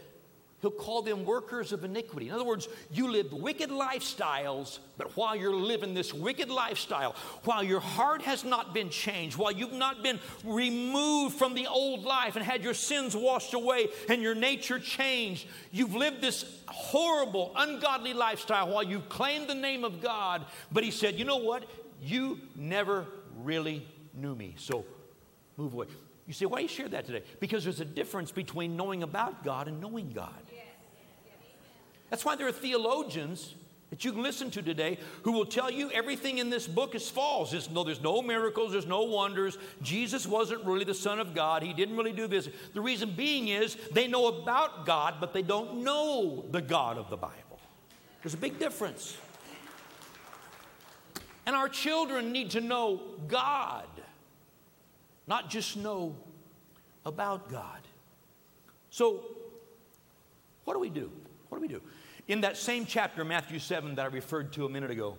He'll 0.63 0.71
call 0.71 1.01
them 1.01 1.25
workers 1.25 1.73
of 1.73 1.83
iniquity. 1.83 2.29
In 2.29 2.35
other 2.35 2.45
words, 2.45 2.69
you 2.89 3.11
live 3.11 3.33
wicked 3.33 3.69
lifestyles, 3.69 4.79
but 4.97 5.17
while 5.17 5.35
you're 5.35 5.53
living 5.53 5.93
this 5.93 6.13
wicked 6.13 6.49
lifestyle, 6.49 7.17
while 7.43 7.61
your 7.61 7.81
heart 7.81 8.21
has 8.21 8.45
not 8.45 8.73
been 8.73 8.89
changed, 8.89 9.35
while 9.35 9.51
you've 9.51 9.73
not 9.73 10.01
been 10.01 10.21
removed 10.45 11.35
from 11.35 11.53
the 11.53 11.67
old 11.67 12.05
life 12.05 12.37
and 12.37 12.45
had 12.45 12.63
your 12.63 12.73
sins 12.73 13.13
washed 13.13 13.53
away 13.53 13.89
and 14.07 14.21
your 14.21 14.35
nature 14.35 14.79
changed, 14.79 15.47
you've 15.73 15.95
lived 15.95 16.21
this 16.21 16.45
horrible, 16.69 17.51
ungodly 17.57 18.13
lifestyle 18.13 18.69
while 18.69 18.83
you've 18.83 19.09
claimed 19.09 19.49
the 19.49 19.55
name 19.55 19.83
of 19.83 20.01
God. 20.01 20.45
But 20.71 20.85
He 20.85 20.91
said, 20.91 21.19
You 21.19 21.25
know 21.25 21.39
what? 21.39 21.65
You 22.01 22.39
never 22.55 23.05
really 23.43 23.85
knew 24.13 24.33
me. 24.33 24.55
So 24.57 24.85
move 25.57 25.73
away. 25.73 25.87
You 26.25 26.33
say, 26.33 26.45
why 26.45 26.59
you 26.59 26.69
share 26.69 26.87
that 26.87 27.05
today? 27.05 27.23
Because 27.41 27.65
there's 27.65 27.81
a 27.81 27.85
difference 27.85 28.31
between 28.31 28.77
knowing 28.77 29.03
about 29.03 29.43
God 29.43 29.67
and 29.67 29.81
knowing 29.81 30.11
God. 30.13 30.42
That's 32.13 32.23
why 32.23 32.35
there 32.35 32.47
are 32.47 32.51
theologians 32.51 33.55
that 33.89 34.05
you 34.05 34.11
can 34.11 34.21
listen 34.21 34.51
to 34.51 34.61
today 34.61 34.99
who 35.23 35.31
will 35.31 35.47
tell 35.47 35.71
you 35.71 35.89
everything 35.89 36.37
in 36.37 36.51
this 36.51 36.67
book 36.67 36.93
is 36.93 37.09
false. 37.09 37.49
There's 37.49 37.71
no, 37.71 37.83
there's 37.83 38.03
no 38.03 38.21
miracles, 38.21 38.71
there's 38.71 38.85
no 38.85 39.01
wonders. 39.01 39.57
Jesus 39.81 40.27
wasn't 40.27 40.63
really 40.63 40.83
the 40.83 40.93
Son 40.93 41.19
of 41.19 41.33
God, 41.33 41.63
He 41.63 41.73
didn't 41.73 41.97
really 41.97 42.11
do 42.11 42.27
this. 42.27 42.49
The 42.75 42.81
reason 42.81 43.15
being 43.17 43.47
is 43.47 43.77
they 43.93 44.07
know 44.07 44.27
about 44.27 44.85
God, 44.85 45.15
but 45.19 45.33
they 45.33 45.41
don't 45.41 45.83
know 45.83 46.45
the 46.51 46.61
God 46.61 46.99
of 46.99 47.09
the 47.09 47.17
Bible. 47.17 47.59
There's 48.21 48.35
a 48.35 48.37
big 48.37 48.59
difference. 48.59 49.17
And 51.47 51.55
our 51.55 51.67
children 51.67 52.31
need 52.31 52.51
to 52.51 52.61
know 52.61 53.01
God, 53.27 53.87
not 55.25 55.49
just 55.49 55.77
know 55.77 56.15
about 57.07 57.49
God. 57.49 57.79
So, 58.91 59.23
what 60.63 60.75
do 60.75 60.79
we 60.79 60.91
do? 60.91 61.09
What 61.53 61.59
do 61.59 61.61
we 61.61 61.67
do? 61.67 61.81
In 62.27 62.41
that 62.41 62.57
same 62.57 62.85
chapter, 62.85 63.25
Matthew 63.25 63.59
7, 63.59 63.95
that 63.95 64.03
I 64.03 64.07
referred 64.07 64.53
to 64.53 64.65
a 64.65 64.69
minute 64.69 64.91
ago, 64.91 65.17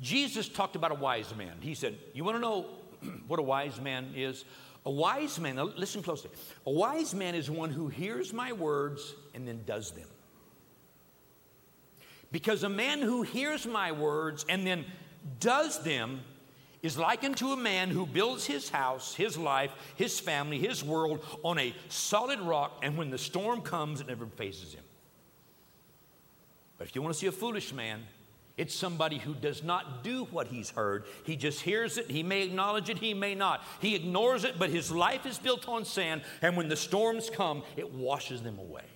Jesus 0.00 0.48
talked 0.48 0.76
about 0.76 0.92
a 0.92 0.94
wise 0.94 1.34
man. 1.36 1.56
He 1.60 1.74
said, 1.74 1.98
You 2.14 2.24
want 2.24 2.36
to 2.36 2.40
know 2.40 2.66
what 3.26 3.38
a 3.38 3.42
wise 3.42 3.80
man 3.80 4.12
is? 4.14 4.44
A 4.86 4.90
wise 4.90 5.38
man, 5.38 5.56
listen 5.76 6.02
closely. 6.02 6.30
A 6.66 6.70
wise 6.70 7.14
man 7.14 7.34
is 7.34 7.50
one 7.50 7.70
who 7.70 7.88
hears 7.88 8.32
my 8.32 8.52
words 8.52 9.14
and 9.34 9.46
then 9.46 9.60
does 9.66 9.90
them. 9.90 10.08
Because 12.32 12.62
a 12.62 12.68
man 12.68 13.00
who 13.00 13.22
hears 13.22 13.66
my 13.66 13.92
words 13.92 14.46
and 14.48 14.66
then 14.66 14.84
does 15.38 15.82
them 15.82 16.20
is 16.82 16.96
likened 16.96 17.36
to 17.38 17.52
a 17.52 17.56
man 17.56 17.90
who 17.90 18.06
builds 18.06 18.46
his 18.46 18.70
house, 18.70 19.14
his 19.14 19.36
life, 19.36 19.70
his 19.96 20.18
family, 20.18 20.58
his 20.58 20.82
world 20.82 21.22
on 21.42 21.58
a 21.58 21.74
solid 21.88 22.40
rock, 22.40 22.78
and 22.82 22.96
when 22.96 23.10
the 23.10 23.18
storm 23.18 23.60
comes, 23.60 24.00
it 24.00 24.06
never 24.06 24.26
faces 24.26 24.72
him. 24.72 24.84
But 26.80 26.88
if 26.88 26.96
you 26.96 27.02
want 27.02 27.12
to 27.12 27.20
see 27.20 27.26
a 27.26 27.32
foolish 27.32 27.74
man, 27.74 28.06
it's 28.56 28.74
somebody 28.74 29.18
who 29.18 29.34
does 29.34 29.62
not 29.62 30.02
do 30.02 30.24
what 30.30 30.46
he's 30.46 30.70
heard. 30.70 31.04
He 31.24 31.36
just 31.36 31.60
hears 31.60 31.98
it. 31.98 32.10
He 32.10 32.22
may 32.22 32.40
acknowledge 32.40 32.88
it, 32.88 32.96
he 32.96 33.12
may 33.12 33.34
not. 33.34 33.62
He 33.82 33.94
ignores 33.94 34.44
it, 34.44 34.58
but 34.58 34.70
his 34.70 34.90
life 34.90 35.26
is 35.26 35.36
built 35.36 35.68
on 35.68 35.84
sand, 35.84 36.22
and 36.40 36.56
when 36.56 36.70
the 36.70 36.76
storms 36.76 37.28
come, 37.28 37.64
it 37.76 37.92
washes 37.92 38.40
them 38.40 38.58
away. 38.58 38.86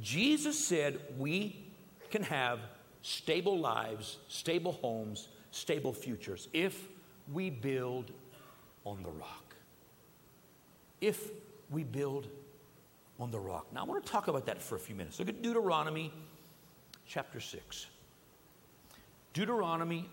Jesus 0.00 0.64
said 0.64 1.00
we 1.18 1.58
can 2.12 2.22
have 2.22 2.60
stable 3.02 3.58
lives, 3.58 4.18
stable 4.28 4.78
homes, 4.80 5.26
stable 5.50 5.92
futures 5.92 6.46
if 6.52 6.86
we 7.32 7.50
build 7.50 8.12
on 8.84 9.02
the 9.02 9.10
rock. 9.10 9.56
If 11.00 11.32
we 11.68 11.82
build 11.82 12.28
on 13.20 13.30
the 13.30 13.38
rock. 13.38 13.66
Now, 13.72 13.82
I 13.82 13.84
want 13.84 14.04
to 14.04 14.10
talk 14.10 14.28
about 14.28 14.46
that 14.46 14.62
for 14.62 14.76
a 14.76 14.78
few 14.78 14.94
minutes. 14.94 15.18
Look 15.18 15.28
at 15.28 15.42
Deuteronomy 15.42 16.12
chapter 17.06 17.38
6. 17.38 17.86
Deuteronomy 19.34 20.08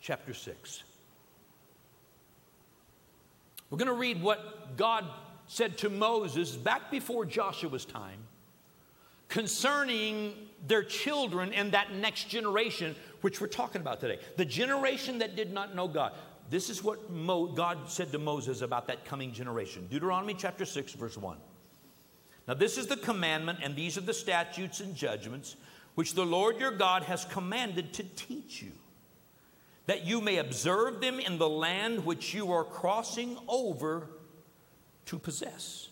chapter 0.00 0.32
6. 0.32 0.82
We're 3.70 3.78
going 3.78 3.88
to 3.88 3.94
read 3.94 4.22
what 4.22 4.76
God 4.76 5.04
said 5.46 5.76
to 5.78 5.90
Moses 5.90 6.56
back 6.56 6.90
before 6.90 7.26
Joshua's 7.26 7.84
time 7.84 8.18
concerning 9.28 10.32
their 10.66 10.82
children 10.82 11.52
and 11.52 11.72
that 11.72 11.92
next 11.92 12.28
generation, 12.28 12.94
which 13.20 13.40
we're 13.40 13.46
talking 13.46 13.80
about 13.80 14.00
today. 14.00 14.18
The 14.36 14.44
generation 14.44 15.18
that 15.18 15.36
did 15.36 15.52
not 15.52 15.74
know 15.74 15.88
God. 15.88 16.12
This 16.50 16.70
is 16.70 16.84
what 16.84 17.10
Mo- 17.10 17.46
God 17.46 17.78
said 17.88 18.12
to 18.12 18.18
Moses 18.18 18.60
about 18.60 18.86
that 18.86 19.04
coming 19.04 19.32
generation. 19.32 19.86
Deuteronomy 19.90 20.34
chapter 20.34 20.64
6, 20.64 20.92
verse 20.92 21.16
1. 21.16 21.36
Now, 22.46 22.54
this 22.54 22.76
is 22.76 22.86
the 22.86 22.96
commandment, 22.96 23.60
and 23.62 23.74
these 23.74 23.96
are 23.96 24.02
the 24.02 24.14
statutes 24.14 24.80
and 24.80 24.94
judgments 24.94 25.56
which 25.94 26.14
the 26.14 26.26
Lord 26.26 26.58
your 26.58 26.72
God 26.72 27.04
has 27.04 27.24
commanded 27.24 27.92
to 27.94 28.02
teach 28.02 28.62
you, 28.62 28.72
that 29.86 30.04
you 30.04 30.20
may 30.20 30.38
observe 30.38 31.00
them 31.00 31.20
in 31.20 31.38
the 31.38 31.48
land 31.48 32.04
which 32.04 32.34
you 32.34 32.52
are 32.52 32.64
crossing 32.64 33.38
over 33.48 34.08
to 35.06 35.18
possess, 35.18 35.88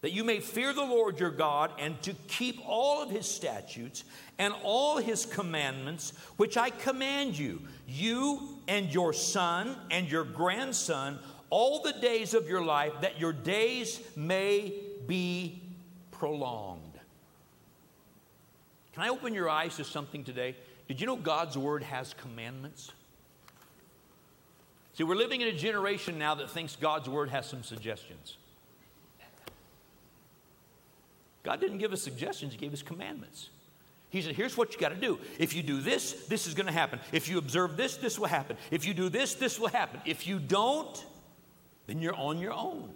that 0.00 0.12
you 0.12 0.24
may 0.24 0.40
fear 0.40 0.72
the 0.72 0.84
Lord 0.84 1.20
your 1.20 1.30
God 1.30 1.70
and 1.78 2.00
to 2.02 2.14
keep 2.28 2.60
all 2.66 3.02
of 3.02 3.10
his 3.10 3.26
statutes 3.26 4.04
and 4.38 4.52
all 4.62 4.98
his 4.98 5.24
commandments, 5.24 6.12
which 6.36 6.56
I 6.56 6.70
command 6.70 7.38
you, 7.38 7.62
you 7.86 8.58
and 8.68 8.92
your 8.92 9.12
son 9.12 9.76
and 9.90 10.10
your 10.10 10.24
grandson, 10.24 11.18
all 11.48 11.82
the 11.82 11.92
days 11.92 12.34
of 12.34 12.48
your 12.48 12.64
life, 12.64 12.92
that 13.02 13.20
your 13.20 13.32
days 13.32 14.00
may 14.16 14.74
be 15.06 15.62
prolonged. 16.10 16.82
Can 18.92 19.02
I 19.02 19.08
open 19.08 19.34
your 19.34 19.48
eyes 19.48 19.76
to 19.76 19.84
something 19.84 20.24
today? 20.24 20.56
Did 20.88 21.00
you 21.00 21.06
know 21.06 21.16
God's 21.16 21.58
Word 21.58 21.82
has 21.82 22.14
commandments? 22.14 22.92
See, 24.94 25.04
we're 25.04 25.16
living 25.16 25.42
in 25.42 25.48
a 25.48 25.52
generation 25.52 26.18
now 26.18 26.34
that 26.36 26.50
thinks 26.50 26.76
God's 26.76 27.08
Word 27.08 27.28
has 27.28 27.46
some 27.46 27.62
suggestions. 27.62 28.38
God 31.42 31.60
didn't 31.60 31.78
give 31.78 31.92
us 31.92 32.02
suggestions, 32.02 32.52
He 32.52 32.58
gave 32.58 32.72
us 32.72 32.82
commandments. 32.82 33.50
He 34.08 34.22
said, 34.22 34.34
Here's 34.34 34.56
what 34.56 34.72
you 34.72 34.80
got 34.80 34.88
to 34.88 34.96
do. 34.96 35.18
If 35.38 35.54
you 35.54 35.62
do 35.62 35.80
this, 35.80 36.26
this 36.28 36.46
is 36.46 36.54
going 36.54 36.66
to 36.66 36.72
happen. 36.72 37.00
If 37.12 37.28
you 37.28 37.36
observe 37.36 37.76
this, 37.76 37.96
this 37.96 38.18
will 38.18 38.28
happen. 38.28 38.56
If 38.70 38.86
you 38.86 38.94
do 38.94 39.08
this, 39.08 39.34
this 39.34 39.60
will 39.60 39.68
happen. 39.68 40.00
If 40.06 40.26
you 40.26 40.38
don't, 40.38 41.04
then 41.86 42.00
you're 42.00 42.16
on 42.16 42.38
your 42.38 42.52
own. 42.52 42.94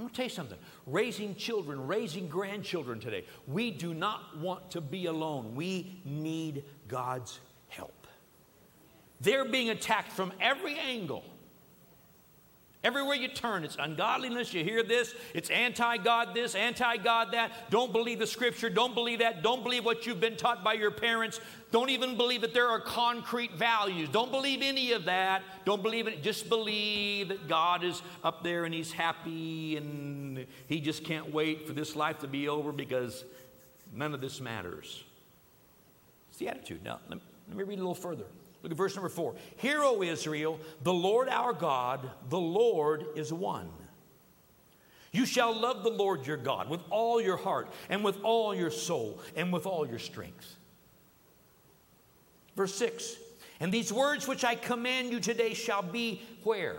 I'm 0.00 0.06
going 0.06 0.12
to 0.12 0.16
tell 0.16 0.24
you 0.24 0.30
something. 0.30 0.58
Raising 0.86 1.34
children, 1.34 1.86
raising 1.86 2.26
grandchildren 2.26 3.00
today, 3.00 3.26
we 3.46 3.70
do 3.70 3.92
not 3.92 4.38
want 4.38 4.70
to 4.70 4.80
be 4.80 5.04
alone. 5.04 5.54
We 5.54 6.00
need 6.06 6.64
God's 6.88 7.38
help. 7.68 8.06
They're 9.20 9.44
being 9.44 9.68
attacked 9.68 10.10
from 10.12 10.32
every 10.40 10.78
angle. 10.78 11.22
Everywhere 12.82 13.14
you 13.14 13.28
turn, 13.28 13.62
it's 13.62 13.76
ungodliness. 13.78 14.54
You 14.54 14.64
hear 14.64 14.82
this. 14.82 15.14
It's 15.34 15.50
anti 15.50 15.98
God 15.98 16.34
this, 16.34 16.54
anti 16.54 16.96
God 16.96 17.32
that. 17.32 17.70
Don't 17.70 17.92
believe 17.92 18.18
the 18.18 18.26
scripture. 18.26 18.70
Don't 18.70 18.94
believe 18.94 19.18
that. 19.18 19.42
Don't 19.42 19.62
believe 19.62 19.84
what 19.84 20.06
you've 20.06 20.20
been 20.20 20.36
taught 20.36 20.64
by 20.64 20.72
your 20.72 20.90
parents. 20.90 21.40
Don't 21.72 21.90
even 21.90 22.16
believe 22.16 22.40
that 22.40 22.54
there 22.54 22.68
are 22.68 22.80
concrete 22.80 23.52
values. 23.52 24.08
Don't 24.08 24.30
believe 24.30 24.62
any 24.62 24.92
of 24.92 25.04
that. 25.04 25.42
Don't 25.66 25.82
believe 25.82 26.06
it. 26.06 26.22
Just 26.22 26.48
believe 26.48 27.28
that 27.28 27.48
God 27.48 27.84
is 27.84 28.00
up 28.24 28.42
there 28.42 28.64
and 28.64 28.72
He's 28.72 28.92
happy 28.92 29.76
and 29.76 30.46
He 30.66 30.80
just 30.80 31.04
can't 31.04 31.34
wait 31.34 31.66
for 31.66 31.74
this 31.74 31.94
life 31.94 32.20
to 32.20 32.28
be 32.28 32.48
over 32.48 32.72
because 32.72 33.24
none 33.92 34.14
of 34.14 34.22
this 34.22 34.40
matters. 34.40 35.04
It's 36.30 36.38
the 36.38 36.48
attitude. 36.48 36.82
Now, 36.82 36.98
let 37.10 37.18
me 37.58 37.62
read 37.62 37.78
a 37.78 37.82
little 37.82 37.94
further. 37.94 38.24
Look 38.62 38.72
at 38.72 38.78
verse 38.78 38.94
number 38.94 39.08
four. 39.08 39.34
Hear, 39.56 39.82
O 39.82 40.02
Israel, 40.02 40.60
the 40.82 40.92
Lord 40.92 41.28
our 41.28 41.52
God, 41.52 42.10
the 42.28 42.38
Lord 42.38 43.06
is 43.16 43.32
one. 43.32 43.70
You 45.12 45.26
shall 45.26 45.58
love 45.58 45.82
the 45.82 45.90
Lord 45.90 46.26
your 46.26 46.36
God 46.36 46.68
with 46.68 46.80
all 46.90 47.20
your 47.20 47.36
heart 47.36 47.68
and 47.88 48.04
with 48.04 48.18
all 48.22 48.54
your 48.54 48.70
soul 48.70 49.20
and 49.34 49.52
with 49.52 49.66
all 49.66 49.86
your 49.86 49.98
strength. 49.98 50.56
Verse 52.54 52.74
6 52.74 53.16
And 53.58 53.72
these 53.72 53.92
words 53.92 54.28
which 54.28 54.44
I 54.44 54.54
command 54.54 55.10
you 55.10 55.20
today 55.20 55.54
shall 55.54 55.82
be 55.82 56.22
where? 56.44 56.76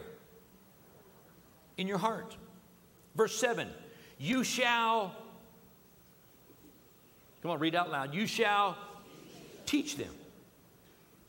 In 1.78 1.88
your 1.88 1.98
heart. 1.98 2.36
Verse 3.16 3.36
7 3.36 3.68
You 4.18 4.44
shall, 4.44 5.14
come 7.42 7.52
on, 7.52 7.60
read 7.60 7.76
out 7.76 7.92
loud. 7.92 8.14
You 8.14 8.28
shall 8.28 8.78
teach 9.66 9.98
them 9.98 10.14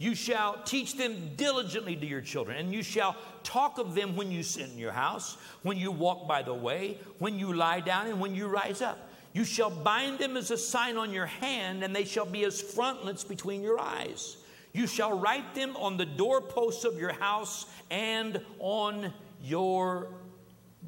you 0.03 0.17
shall 0.17 0.61
teach 0.65 0.97
them 0.97 1.31
diligently 1.37 1.95
to 1.95 2.05
your 2.05 2.21
children, 2.21 2.57
and 2.57 2.75
you 2.75 2.83
shall 2.83 3.15
talk 3.45 3.79
of 3.79 3.95
them 3.95 4.17
when 4.17 4.33
you 4.33 4.43
sit 4.43 4.69
in 4.69 4.77
your 4.77 4.91
house, 4.91 5.37
when 5.63 5.77
you 5.79 5.93
walk 5.93 6.27
by 6.27 6.43
the 6.43 6.53
way, 6.53 6.99
when 7.21 7.39
you 7.39 7.53
lie 7.53 7.79
down, 7.79 8.09
and 8.09 8.21
when 8.21 8.35
you 8.35 8.49
rise 8.49 8.83
up. 8.83 8.99
You 9.33 9.45
shall 9.45 9.71
bind 9.71 10.19
them 10.19 10.37
as 10.37 10.51
a 10.51 10.59
sign 10.59 10.97
on 10.97 11.13
your 11.13 11.27
hand, 11.27 11.85
and 11.85 11.95
they 11.95 12.05
shall 12.05 12.27
be 12.27 12.45
as 12.45 12.61
frontlets 12.61 13.23
between 13.23 13.63
your 13.63 13.79
eyes. 13.79 14.39
You 14.73 14.89
shall 14.89 15.17
write 15.17 15.55
them 15.55 15.77
on 15.77 15.97
the 15.97 16.07
doorposts 16.07 16.85
of 16.85 16.99
your 16.99 17.13
house 17.13 17.67
and 17.89 18.41
on 18.59 19.13
your 19.45 20.09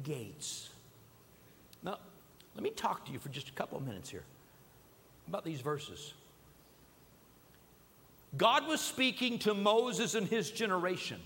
gates. 0.03 0.71
Now, 1.83 1.99
let 2.53 2.63
me 2.63 2.71
talk 2.71 3.05
to 3.05 3.13
you 3.13 3.19
for 3.19 3.29
just 3.29 3.47
a 3.47 3.53
couple 3.53 3.77
of 3.77 3.87
minutes 3.87 4.09
here 4.09 4.23
about 5.29 5.45
these 5.45 5.61
verses. 5.61 6.13
God 8.37 8.67
was 8.67 8.81
speaking 8.81 9.39
to 9.39 9.53
Moses 9.53 10.15
and 10.15 10.27
his 10.27 10.51
generation. 10.51 11.19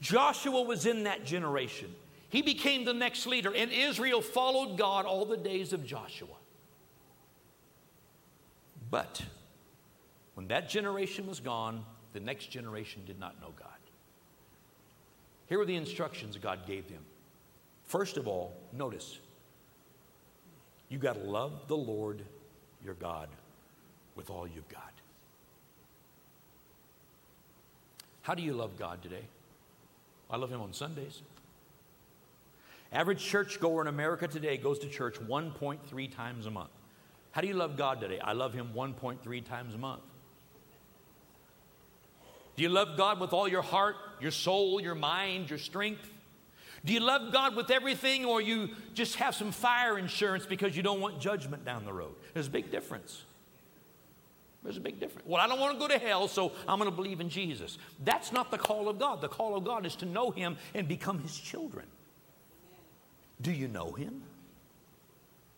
Joshua 0.00 0.62
was 0.62 0.86
in 0.86 1.04
that 1.04 1.24
generation. 1.24 1.94
He 2.28 2.42
became 2.42 2.84
the 2.84 2.94
next 2.94 3.26
leader, 3.26 3.54
and 3.54 3.70
Israel 3.70 4.20
followed 4.20 4.78
God 4.78 5.04
all 5.04 5.24
the 5.24 5.36
days 5.36 5.72
of 5.72 5.86
Joshua. 5.86 6.28
But 8.90 9.22
when 10.34 10.48
that 10.48 10.68
generation 10.68 11.26
was 11.26 11.40
gone, 11.40 11.84
the 12.12 12.20
next 12.20 12.46
generation 12.50 13.02
did 13.06 13.20
not 13.20 13.40
know 13.40 13.52
God. 13.58 13.68
Here 15.48 15.58
were 15.58 15.64
the 15.64 15.76
instructions 15.76 16.36
God 16.38 16.66
gave 16.66 16.88
them. 16.88 17.04
First 17.84 18.16
of 18.16 18.26
all, 18.26 18.54
notice 18.72 19.18
you 20.88 20.98
got 20.98 21.14
to 21.14 21.22
love 21.22 21.68
the 21.68 21.76
Lord 21.76 22.22
your 22.84 22.94
God 22.94 23.28
with 24.16 24.30
all 24.30 24.46
you've 24.46 24.68
got. 24.68 24.91
How 28.22 28.34
do 28.34 28.42
you 28.42 28.54
love 28.54 28.78
God 28.78 29.02
today? 29.02 29.24
I 30.30 30.36
love 30.36 30.50
Him 30.50 30.60
on 30.60 30.72
Sundays. 30.72 31.22
Average 32.92 33.24
churchgoer 33.24 33.82
in 33.82 33.88
America 33.88 34.28
today 34.28 34.56
goes 34.56 34.78
to 34.80 34.88
church 34.88 35.16
1.3 35.20 36.14
times 36.14 36.46
a 36.46 36.50
month. 36.50 36.70
How 37.32 37.40
do 37.40 37.48
you 37.48 37.54
love 37.54 37.76
God 37.76 38.00
today? 38.00 38.20
I 38.20 38.32
love 38.32 38.52
Him 38.52 38.70
1.3 38.74 39.44
times 39.44 39.74
a 39.74 39.78
month. 39.78 40.02
Do 42.54 42.62
you 42.62 42.68
love 42.68 42.96
God 42.96 43.18
with 43.18 43.32
all 43.32 43.48
your 43.48 43.62
heart, 43.62 43.96
your 44.20 44.30
soul, 44.30 44.80
your 44.80 44.94
mind, 44.94 45.48
your 45.48 45.58
strength? 45.58 46.08
Do 46.84 46.92
you 46.92 47.00
love 47.00 47.32
God 47.32 47.56
with 47.56 47.70
everything, 47.70 48.24
or 48.24 48.42
you 48.42 48.70
just 48.92 49.16
have 49.16 49.34
some 49.34 49.52
fire 49.52 49.98
insurance 49.98 50.44
because 50.44 50.76
you 50.76 50.82
don't 50.82 51.00
want 51.00 51.20
judgment 51.20 51.64
down 51.64 51.84
the 51.84 51.92
road? 51.92 52.14
There's 52.34 52.48
a 52.48 52.50
big 52.50 52.70
difference. 52.70 53.22
There's 54.62 54.76
a 54.76 54.80
big 54.80 55.00
difference. 55.00 55.26
Well, 55.26 55.40
I 55.40 55.48
don't 55.48 55.58
want 55.58 55.74
to 55.74 55.78
go 55.78 55.88
to 55.88 55.98
hell, 55.98 56.28
so 56.28 56.52
I'm 56.68 56.78
going 56.78 56.90
to 56.90 56.94
believe 56.94 57.20
in 57.20 57.28
Jesus. 57.28 57.78
That's 58.04 58.30
not 58.32 58.50
the 58.50 58.58
call 58.58 58.88
of 58.88 58.98
God. 58.98 59.20
The 59.20 59.28
call 59.28 59.56
of 59.56 59.64
God 59.64 59.84
is 59.84 59.96
to 59.96 60.06
know 60.06 60.30
Him 60.30 60.56
and 60.74 60.86
become 60.86 61.18
His 61.18 61.36
children. 61.36 61.86
Do 63.40 63.50
you 63.50 63.66
know 63.66 63.92
Him? 63.92 64.22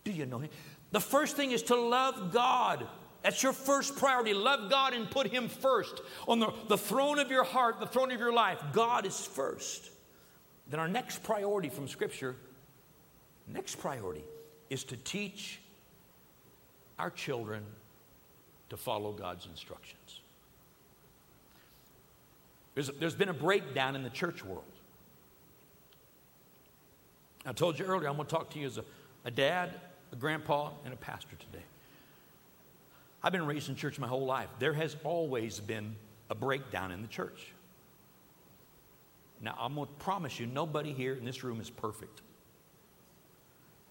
Do 0.03 0.11
you 0.11 0.25
know 0.25 0.39
Him? 0.39 0.49
The 0.91 0.99
first 0.99 1.35
thing 1.35 1.51
is 1.51 1.63
to 1.63 1.75
love 1.75 2.33
God. 2.33 2.87
That's 3.21 3.41
your 3.43 3.53
first 3.53 3.95
priority. 3.95 4.33
Love 4.33 4.71
God 4.71 4.93
and 4.93 5.09
put 5.09 5.27
Him 5.27 5.49
first. 5.49 6.01
On 6.27 6.39
the, 6.39 6.51
the 6.67 6.77
throne 6.77 7.19
of 7.19 7.29
your 7.29 7.43
heart, 7.43 7.79
the 7.79 7.87
throne 7.87 8.11
of 8.11 8.19
your 8.19 8.33
life, 8.33 8.59
God 8.73 9.05
is 9.05 9.19
first. 9.19 9.91
Then 10.67 10.79
our 10.79 10.87
next 10.87 11.21
priority 11.21 11.69
from 11.69 11.87
Scripture, 11.87 12.35
next 13.47 13.75
priority, 13.75 14.23
is 14.71 14.83
to 14.85 14.97
teach 14.97 15.59
our 16.97 17.11
children 17.11 17.63
to 18.69 18.77
follow 18.77 19.11
God's 19.11 19.45
instructions. 19.45 20.19
There's, 22.73 22.89
there's 22.99 23.15
been 23.15 23.29
a 23.29 23.33
breakdown 23.33 23.95
in 23.95 24.03
the 24.03 24.09
church 24.09 24.43
world. 24.43 24.63
I 27.45 27.53
told 27.53 27.79
you 27.79 27.85
earlier, 27.85 28.09
I'm 28.09 28.15
going 28.15 28.27
to 28.27 28.35
talk 28.35 28.49
to 28.51 28.59
you 28.59 28.67
as 28.67 28.77
a, 28.77 28.83
a 29.23 29.31
dad, 29.31 29.69
a 30.11 30.15
grandpa, 30.15 30.71
and 30.83 30.93
a 30.93 30.97
pastor 30.97 31.35
today. 31.51 31.63
I've 33.23 33.31
been 33.31 33.45
raised 33.45 33.69
in 33.69 33.75
church 33.75 33.97
my 33.97 34.07
whole 34.07 34.25
life. 34.25 34.49
There 34.59 34.73
has 34.73 34.97
always 35.03 35.59
been 35.59 35.95
a 36.29 36.35
breakdown 36.35 36.91
in 36.91 37.01
the 37.01 37.07
church. 37.07 37.53
Now, 39.41 39.55
I'm 39.59 39.75
going 39.75 39.87
to 39.87 39.93
promise 39.93 40.39
you, 40.39 40.47
nobody 40.47 40.91
here 40.91 41.13
in 41.13 41.23
this 41.23 41.43
room 41.43 41.61
is 41.61 41.69
perfect. 41.69 42.21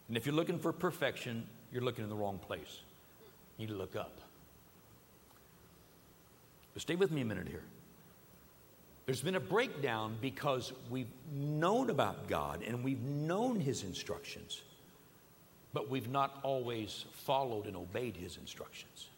And 0.09 0.17
if 0.17 0.27
you're 0.27 0.35
looking 0.35 0.59
for 0.59 0.73
perfection, 0.73 1.47
you're 1.73 1.83
looking 1.83 2.05
in 2.05 2.11
the 2.11 2.17
wrong 2.17 2.39
place. 2.39 2.81
You 3.57 3.67
need 3.67 3.73
to 3.73 3.79
look 3.79 3.97
up. 3.97 4.21
But 6.75 6.83
stay 6.83 6.97
with 6.97 7.11
me 7.11 7.23
a 7.23 7.25
minute 7.25 7.49
here. 7.49 7.63
There's 9.07 9.23
been 9.23 9.37
a 9.37 9.41
breakdown 9.41 10.17
because 10.21 10.73
we've 10.91 11.11
known 11.33 11.91
about 11.91 12.27
God 12.27 12.63
and 12.67 12.83
we've 12.83 13.03
known 13.03 13.61
His 13.61 13.85
instructions, 13.85 14.63
but 15.73 15.91
we've 15.91 16.09
not 16.09 16.41
always 16.43 17.05
followed 17.13 17.67
and 17.67 17.77
obeyed 17.77 18.17
His 18.17 18.39
instructions. 18.39 19.09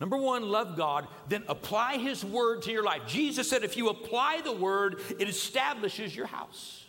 Number 0.00 0.16
one, 0.16 0.42
love 0.42 0.76
God, 0.76 1.06
then 1.28 1.44
apply 1.46 1.98
His 1.98 2.24
word 2.24 2.62
to 2.62 2.72
your 2.72 2.82
life. 2.82 3.02
Jesus 3.06 3.48
said 3.48 3.62
if 3.62 3.76
you 3.76 3.88
apply 3.88 4.40
the 4.44 4.52
word, 4.52 5.00
it 5.20 5.28
establishes 5.28 6.14
your 6.14 6.26
house. 6.26 6.84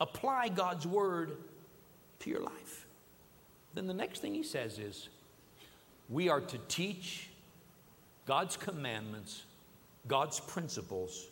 Apply 0.00 0.48
God's 0.48 0.86
word 0.86 1.36
to 2.20 2.30
your 2.30 2.40
life. 2.40 2.86
Then 3.74 3.88
the 3.88 3.94
next 3.94 4.20
thing 4.20 4.32
He 4.32 4.44
says 4.44 4.78
is 4.78 5.08
we 6.08 6.28
are 6.28 6.40
to 6.40 6.58
teach 6.68 7.30
God's 8.26 8.56
commandments, 8.56 9.42
God's 10.08 10.40
principles 10.40 11.26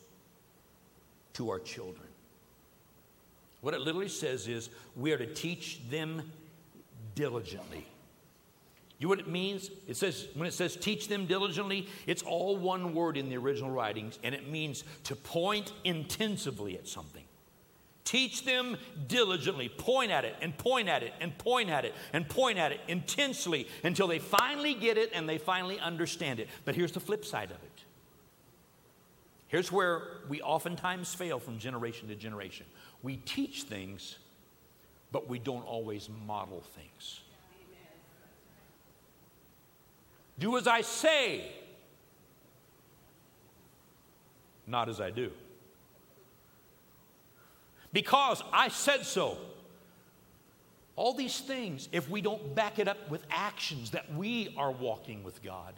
to 1.34 1.50
our 1.50 1.58
children. 1.58 2.06
What 3.60 3.74
it 3.74 3.80
literally 3.80 4.08
says 4.08 4.48
is 4.48 4.70
we 4.96 5.12
are 5.12 5.18
to 5.18 5.26
teach 5.26 5.80
them 5.88 6.30
diligently. 7.14 7.86
You 8.98 9.06
know 9.06 9.10
what 9.10 9.20
it 9.20 9.28
means? 9.28 9.70
It 9.88 9.96
says, 9.96 10.28
when 10.34 10.46
it 10.46 10.52
says 10.52 10.76
teach 10.76 11.08
them 11.08 11.26
diligently, 11.26 11.88
it's 12.06 12.22
all 12.22 12.56
one 12.56 12.94
word 12.94 13.16
in 13.16 13.28
the 13.28 13.36
original 13.36 13.70
writings, 13.70 14.18
and 14.22 14.34
it 14.34 14.48
means 14.48 14.84
to 15.04 15.16
point 15.16 15.72
intensively 15.84 16.76
at 16.76 16.86
something. 16.86 17.24
Teach 18.04 18.44
them 18.44 18.76
diligently. 19.06 19.68
Point 19.68 20.10
at 20.10 20.24
it 20.24 20.34
and 20.40 20.56
point 20.56 20.88
at 20.88 21.02
it 21.02 21.14
and 21.20 21.36
point 21.38 21.70
at 21.70 21.84
it 21.84 21.94
and 22.12 22.28
point 22.28 22.58
at 22.58 22.72
it 22.72 22.80
intensely 22.88 23.68
until 23.84 24.08
they 24.08 24.18
finally 24.18 24.74
get 24.74 24.98
it 24.98 25.10
and 25.14 25.28
they 25.28 25.38
finally 25.38 25.78
understand 25.78 26.40
it. 26.40 26.48
But 26.64 26.74
here's 26.74 26.92
the 26.92 27.00
flip 27.00 27.24
side 27.24 27.50
of 27.50 27.62
it. 27.62 27.84
Here's 29.46 29.70
where 29.70 30.02
we 30.28 30.40
oftentimes 30.40 31.14
fail 31.14 31.38
from 31.38 31.58
generation 31.58 32.08
to 32.08 32.14
generation. 32.14 32.66
We 33.02 33.16
teach 33.16 33.64
things, 33.64 34.16
but 35.12 35.28
we 35.28 35.38
don't 35.38 35.66
always 35.66 36.08
model 36.26 36.62
things. 36.74 37.20
Do 40.38 40.56
as 40.56 40.66
I 40.66 40.80
say, 40.80 41.52
not 44.66 44.88
as 44.88 45.00
I 45.00 45.10
do 45.10 45.30
because 47.92 48.42
I 48.52 48.68
said 48.68 49.04
so. 49.04 49.38
All 50.94 51.14
these 51.14 51.40
things, 51.40 51.88
if 51.92 52.08
we 52.10 52.20
don't 52.20 52.54
back 52.54 52.78
it 52.78 52.86
up 52.86 53.10
with 53.10 53.24
actions 53.30 53.90
that 53.92 54.12
we 54.14 54.54
are 54.56 54.70
walking 54.70 55.24
with 55.24 55.42
God, 55.42 55.74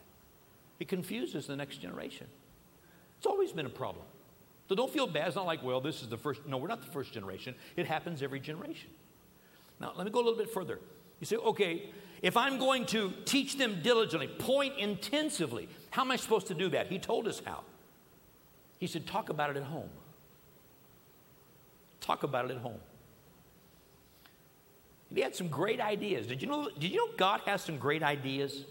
it 0.80 0.88
confuses 0.88 1.46
the 1.46 1.56
next 1.56 1.78
generation. 1.78 2.26
It's 3.18 3.26
always 3.26 3.52
been 3.52 3.66
a 3.66 3.70
problem. 3.70 4.04
So 4.68 4.74
don't 4.74 4.92
feel 4.92 5.06
bad. 5.06 5.28
It's 5.28 5.36
not 5.36 5.46
like, 5.46 5.62
well, 5.62 5.80
this 5.80 6.02
is 6.02 6.08
the 6.08 6.16
first. 6.16 6.46
No, 6.46 6.56
we're 6.56 6.68
not 6.68 6.80
the 6.80 6.90
first 6.90 7.12
generation. 7.12 7.54
It 7.76 7.86
happens 7.86 8.22
every 8.22 8.40
generation. 8.40 8.90
Now, 9.80 9.92
let 9.96 10.04
me 10.04 10.10
go 10.10 10.18
a 10.18 10.24
little 10.24 10.38
bit 10.38 10.50
further. 10.50 10.80
You 11.20 11.26
say, 11.26 11.36
okay, 11.36 11.90
if 12.22 12.36
I'm 12.36 12.58
going 12.58 12.86
to 12.86 13.12
teach 13.24 13.56
them 13.56 13.80
diligently, 13.82 14.28
point 14.28 14.78
intensively, 14.78 15.68
how 15.90 16.02
am 16.02 16.10
I 16.10 16.16
supposed 16.16 16.46
to 16.48 16.54
do 16.54 16.68
that? 16.70 16.88
He 16.88 16.98
told 16.98 17.28
us 17.28 17.40
how. 17.44 17.60
He 18.78 18.86
said, 18.86 19.06
talk 19.06 19.28
about 19.28 19.50
it 19.50 19.56
at 19.56 19.62
home. 19.62 19.90
Talk 22.04 22.22
about 22.22 22.44
it 22.44 22.50
at 22.50 22.58
home. 22.58 22.80
He 25.14 25.22
had 25.22 25.34
some 25.34 25.48
great 25.48 25.80
ideas. 25.80 26.26
Did 26.26 26.42
you 26.42 26.48
know, 26.48 26.68
did 26.78 26.90
you 26.90 26.98
know 26.98 27.12
God 27.16 27.40
has 27.46 27.62
some 27.62 27.78
great 27.78 28.02
ideas? 28.02 28.64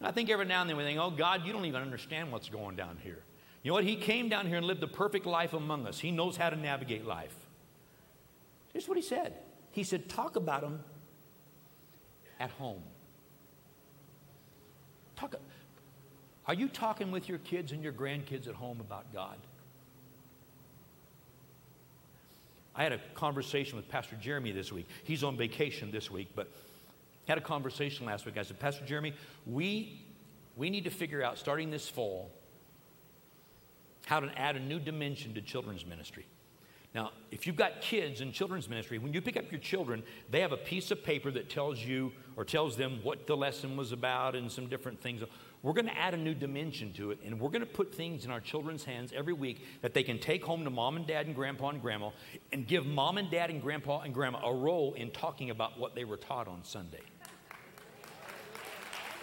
I 0.00 0.10
think 0.10 0.28
every 0.28 0.44
now 0.44 0.62
and 0.62 0.68
then 0.68 0.76
we 0.76 0.82
think, 0.82 0.98
oh, 0.98 1.10
God, 1.10 1.46
you 1.46 1.52
don't 1.52 1.64
even 1.64 1.80
understand 1.80 2.32
what's 2.32 2.48
going 2.48 2.74
down 2.74 2.98
here. 3.04 3.22
You 3.62 3.70
know 3.70 3.74
what? 3.74 3.84
He 3.84 3.94
came 3.94 4.28
down 4.28 4.48
here 4.48 4.56
and 4.56 4.66
lived 4.66 4.80
the 4.80 4.88
perfect 4.88 5.26
life 5.26 5.52
among 5.52 5.86
us. 5.86 6.00
He 6.00 6.10
knows 6.10 6.36
how 6.36 6.50
to 6.50 6.56
navigate 6.56 7.04
life. 7.04 7.34
Here's 8.72 8.88
what 8.88 8.96
he 8.96 9.02
said 9.02 9.34
He 9.70 9.84
said, 9.84 10.08
talk 10.08 10.34
about 10.34 10.62
them 10.62 10.80
at 12.40 12.50
home. 12.50 12.82
Talk, 15.14 15.36
are 16.46 16.54
you 16.54 16.68
talking 16.68 17.12
with 17.12 17.28
your 17.28 17.38
kids 17.38 17.70
and 17.70 17.80
your 17.84 17.92
grandkids 17.92 18.48
at 18.48 18.54
home 18.54 18.80
about 18.80 19.12
God? 19.12 19.36
I 22.78 22.84
had 22.84 22.92
a 22.92 23.00
conversation 23.14 23.76
with 23.76 23.88
Pastor 23.88 24.14
Jeremy 24.20 24.52
this 24.52 24.72
week. 24.72 24.86
He's 25.02 25.24
on 25.24 25.36
vacation 25.36 25.90
this 25.90 26.12
week, 26.12 26.28
but 26.36 26.48
had 27.26 27.36
a 27.36 27.40
conversation 27.40 28.06
last 28.06 28.24
week. 28.24 28.38
I 28.38 28.44
said, 28.44 28.60
Pastor 28.60 28.84
Jeremy, 28.86 29.14
we, 29.46 30.00
we 30.56 30.70
need 30.70 30.84
to 30.84 30.90
figure 30.90 31.20
out, 31.20 31.38
starting 31.38 31.72
this 31.72 31.88
fall, 31.88 32.30
how 34.06 34.20
to 34.20 34.30
add 34.38 34.54
a 34.54 34.60
new 34.60 34.78
dimension 34.78 35.34
to 35.34 35.40
children's 35.40 35.84
ministry. 35.84 36.24
Now, 36.94 37.10
if 37.32 37.48
you've 37.48 37.56
got 37.56 37.80
kids 37.80 38.20
in 38.20 38.30
children's 38.30 38.68
ministry, 38.68 38.98
when 38.98 39.12
you 39.12 39.20
pick 39.20 39.36
up 39.36 39.50
your 39.50 39.60
children, 39.60 40.04
they 40.30 40.40
have 40.40 40.52
a 40.52 40.56
piece 40.56 40.92
of 40.92 41.02
paper 41.02 41.32
that 41.32 41.50
tells 41.50 41.80
you 41.80 42.12
or 42.36 42.44
tells 42.44 42.76
them 42.76 43.00
what 43.02 43.26
the 43.26 43.36
lesson 43.36 43.76
was 43.76 43.90
about 43.90 44.36
and 44.36 44.50
some 44.50 44.68
different 44.68 45.00
things. 45.00 45.22
We're 45.62 45.72
going 45.72 45.86
to 45.86 45.98
add 45.98 46.14
a 46.14 46.16
new 46.16 46.34
dimension 46.34 46.92
to 46.94 47.10
it, 47.10 47.18
and 47.24 47.40
we're 47.40 47.50
going 47.50 47.60
to 47.60 47.66
put 47.66 47.92
things 47.92 48.24
in 48.24 48.30
our 48.30 48.40
children's 48.40 48.84
hands 48.84 49.12
every 49.14 49.32
week 49.32 49.64
that 49.82 49.92
they 49.92 50.04
can 50.04 50.20
take 50.20 50.44
home 50.44 50.62
to 50.62 50.70
mom 50.70 50.96
and 50.96 51.06
dad 51.06 51.26
and 51.26 51.34
grandpa 51.34 51.70
and 51.70 51.82
grandma 51.82 52.10
and 52.52 52.66
give 52.66 52.86
mom 52.86 53.18
and 53.18 53.28
dad 53.28 53.50
and 53.50 53.60
grandpa 53.60 54.02
and 54.02 54.14
grandma 54.14 54.38
a 54.46 54.54
role 54.54 54.94
in 54.94 55.10
talking 55.10 55.50
about 55.50 55.78
what 55.78 55.96
they 55.96 56.04
were 56.04 56.16
taught 56.16 56.46
on 56.46 56.62
Sunday. 56.62 57.00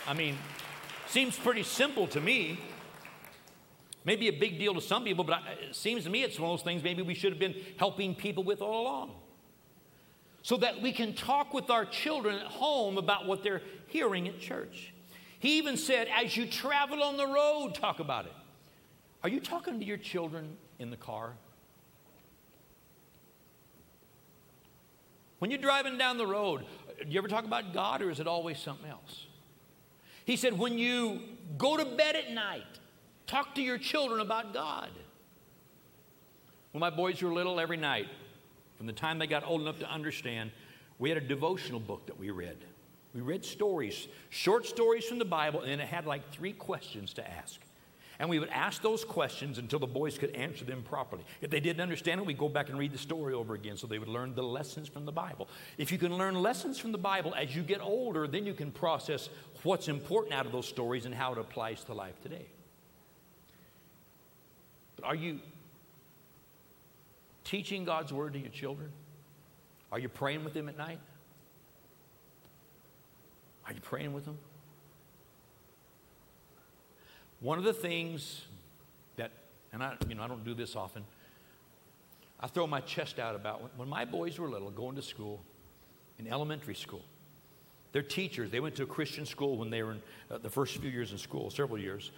I 0.05 0.13
mean, 0.13 0.37
seems 1.07 1.37
pretty 1.37 1.63
simple 1.63 2.05
to 2.07 2.19
me. 2.19 2.59
Maybe 4.03 4.27
a 4.27 4.33
big 4.33 4.59
deal 4.59 4.73
to 4.75 4.81
some 4.81 5.05
people, 5.05 5.23
but 5.23 5.39
it 5.67 5.75
seems 5.75 6.03
to 6.03 6.09
me 6.09 6.23
it's 6.23 6.37
one 6.37 6.51
of 6.51 6.59
those 6.59 6.63
things 6.63 6.83
maybe 6.83 7.01
we 7.01 7.15
should 7.15 7.31
have 7.31 7.39
been 7.39 7.55
helping 7.77 8.13
people 8.13 8.43
with 8.43 8.61
all 8.61 8.81
along. 8.81 9.11
So 10.43 10.57
that 10.57 10.81
we 10.81 10.91
can 10.91 11.13
talk 11.13 11.53
with 11.53 11.69
our 11.69 11.85
children 11.85 12.35
at 12.35 12.45
home 12.45 12.97
about 12.97 13.25
what 13.25 13.41
they're 13.41 13.63
hearing 13.87 14.27
at 14.27 14.39
church. 14.39 14.91
He 15.45 15.59
even 15.59 15.77
said, 15.77 16.07
as 16.07 16.35
you 16.35 16.47
travel 16.47 17.03
on 17.03 17.17
the 17.17 17.27
road, 17.27 17.75
talk 17.75 17.99
about 17.99 18.25
it. 18.25 18.31
Are 19.21 19.29
you 19.29 19.39
talking 19.39 19.79
to 19.79 19.85
your 19.85 19.97
children 19.97 20.57
in 20.79 20.89
the 20.89 20.97
car? 20.97 21.33
When 25.37 25.51
you're 25.51 25.59
driving 25.59 25.99
down 25.99 26.17
the 26.17 26.25
road, 26.25 26.65
do 26.97 27.05
you 27.07 27.19
ever 27.19 27.27
talk 27.27 27.45
about 27.45 27.75
God 27.75 28.01
or 28.01 28.09
is 28.09 28.19
it 28.19 28.25
always 28.25 28.57
something 28.57 28.89
else? 28.89 29.27
He 30.25 30.35
said, 30.35 30.57
when 30.57 30.79
you 30.79 31.21
go 31.59 31.77
to 31.77 31.85
bed 31.85 32.15
at 32.15 32.31
night, 32.31 32.63
talk 33.27 33.53
to 33.53 33.61
your 33.61 33.77
children 33.77 34.21
about 34.21 34.51
God. 34.51 34.89
When 36.71 36.79
my 36.79 36.89
boys 36.89 37.21
were 37.21 37.31
little, 37.31 37.59
every 37.59 37.77
night, 37.77 38.07
from 38.79 38.87
the 38.87 38.93
time 38.93 39.19
they 39.19 39.27
got 39.27 39.45
old 39.45 39.61
enough 39.61 39.77
to 39.77 39.87
understand, 39.91 40.49
we 40.97 41.09
had 41.09 41.19
a 41.19 41.27
devotional 41.27 41.79
book 41.79 42.07
that 42.07 42.17
we 42.17 42.31
read. 42.31 42.57
We 43.15 43.21
read 43.21 43.45
stories, 43.45 44.09
short 44.29 44.65
stories 44.65 45.05
from 45.05 45.19
the 45.19 45.25
Bible, 45.25 45.61
and 45.61 45.81
it 45.81 45.87
had 45.87 46.05
like 46.05 46.33
three 46.33 46.51
questions 46.51 47.13
to 47.13 47.25
ask. 47.25 47.61
And 48.19 48.29
we 48.29 48.39
would 48.39 48.49
ask 48.49 48.81
those 48.81 49.05
questions 49.05 49.57
until 49.57 49.79
the 49.79 49.87
boys 49.87 50.17
could 50.17 50.35
answer 50.35 50.65
them 50.65 50.83
properly. 50.83 51.23
If 51.39 51.49
they 51.49 51.61
didn't 51.61 51.81
understand 51.81 52.19
it, 52.19 52.27
we'd 52.27 52.37
go 52.37 52.49
back 52.49 52.67
and 52.67 52.77
read 52.77 52.91
the 52.91 52.97
story 52.97 53.33
over 53.33 53.53
again 53.53 53.77
so 53.77 53.87
they 53.87 53.99
would 53.99 54.09
learn 54.09 54.35
the 54.35 54.43
lessons 54.43 54.89
from 54.89 55.05
the 55.05 55.13
Bible. 55.13 55.47
If 55.77 55.93
you 55.93 55.97
can 55.97 56.17
learn 56.17 56.35
lessons 56.35 56.77
from 56.77 56.91
the 56.91 56.97
Bible 56.97 57.33
as 57.35 57.55
you 57.55 57.63
get 57.63 57.81
older, 57.81 58.27
then 58.27 58.45
you 58.45 58.53
can 58.53 58.71
process 58.71 59.29
what's 59.63 59.87
important 59.87 60.33
out 60.33 60.45
of 60.45 60.51
those 60.51 60.67
stories 60.67 61.05
and 61.05 61.15
how 61.15 61.31
it 61.31 61.37
applies 61.37 61.85
to 61.85 61.93
life 61.93 62.21
today. 62.21 62.45
But 64.97 65.05
are 65.05 65.15
you 65.15 65.39
teaching 67.45 67.85
God's 67.85 68.11
word 68.11 68.33
to 68.33 68.39
your 68.39 68.49
children? 68.49 68.91
Are 69.91 69.99
you 69.99 70.09
praying 70.09 70.43
with 70.43 70.53
them 70.53 70.67
at 70.67 70.77
night? 70.77 70.99
Are 73.67 73.73
you 73.73 73.81
praying 73.81 74.13
with 74.13 74.25
them? 74.25 74.37
One 77.39 77.57
of 77.57 77.63
the 77.63 77.73
things 77.73 78.41
that, 79.17 79.31
and 79.73 79.83
I, 79.83 79.95
you 80.07 80.15
know, 80.15 80.23
I 80.23 80.27
don't 80.27 80.43
do 80.43 80.53
this 80.53 80.75
often, 80.75 81.03
I 82.39 82.47
throw 82.47 82.67
my 82.67 82.81
chest 82.81 83.19
out 83.19 83.35
about 83.35 83.77
when 83.77 83.87
my 83.87 84.05
boys 84.05 84.39
were 84.39 84.49
little, 84.49 84.69
going 84.69 84.95
to 84.95 85.01
school, 85.01 85.41
in 86.19 86.27
elementary 86.27 86.75
school. 86.75 87.01
Their 87.91 88.03
teachers, 88.03 88.51
they 88.51 88.59
went 88.59 88.75
to 88.75 88.83
a 88.83 88.87
Christian 88.87 89.25
school 89.25 89.57
when 89.57 89.69
they 89.69 89.81
were 89.81 89.93
in 89.93 90.01
uh, 90.29 90.37
the 90.37 90.49
first 90.49 90.77
few 90.77 90.89
years 90.89 91.11
in 91.11 91.17
school, 91.17 91.49
several 91.49 91.79
years. 91.79 92.11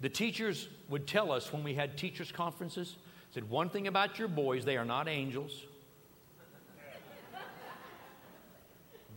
The 0.00 0.08
teachers 0.08 0.68
would 0.88 1.06
tell 1.06 1.32
us 1.32 1.52
when 1.52 1.64
we 1.64 1.74
had 1.74 1.96
teachers' 1.96 2.30
conferences, 2.30 2.96
said, 3.32 3.48
one 3.48 3.68
thing 3.68 3.86
about 3.86 4.18
your 4.18 4.28
boys, 4.28 4.64
they 4.64 4.76
are 4.76 4.84
not 4.84 5.08
angels. 5.08 5.62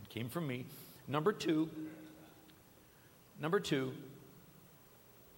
It 0.03 0.09
came 0.09 0.29
from 0.29 0.47
me. 0.47 0.65
Number 1.11 1.33
two, 1.33 1.69
number 3.41 3.59
two, 3.59 3.91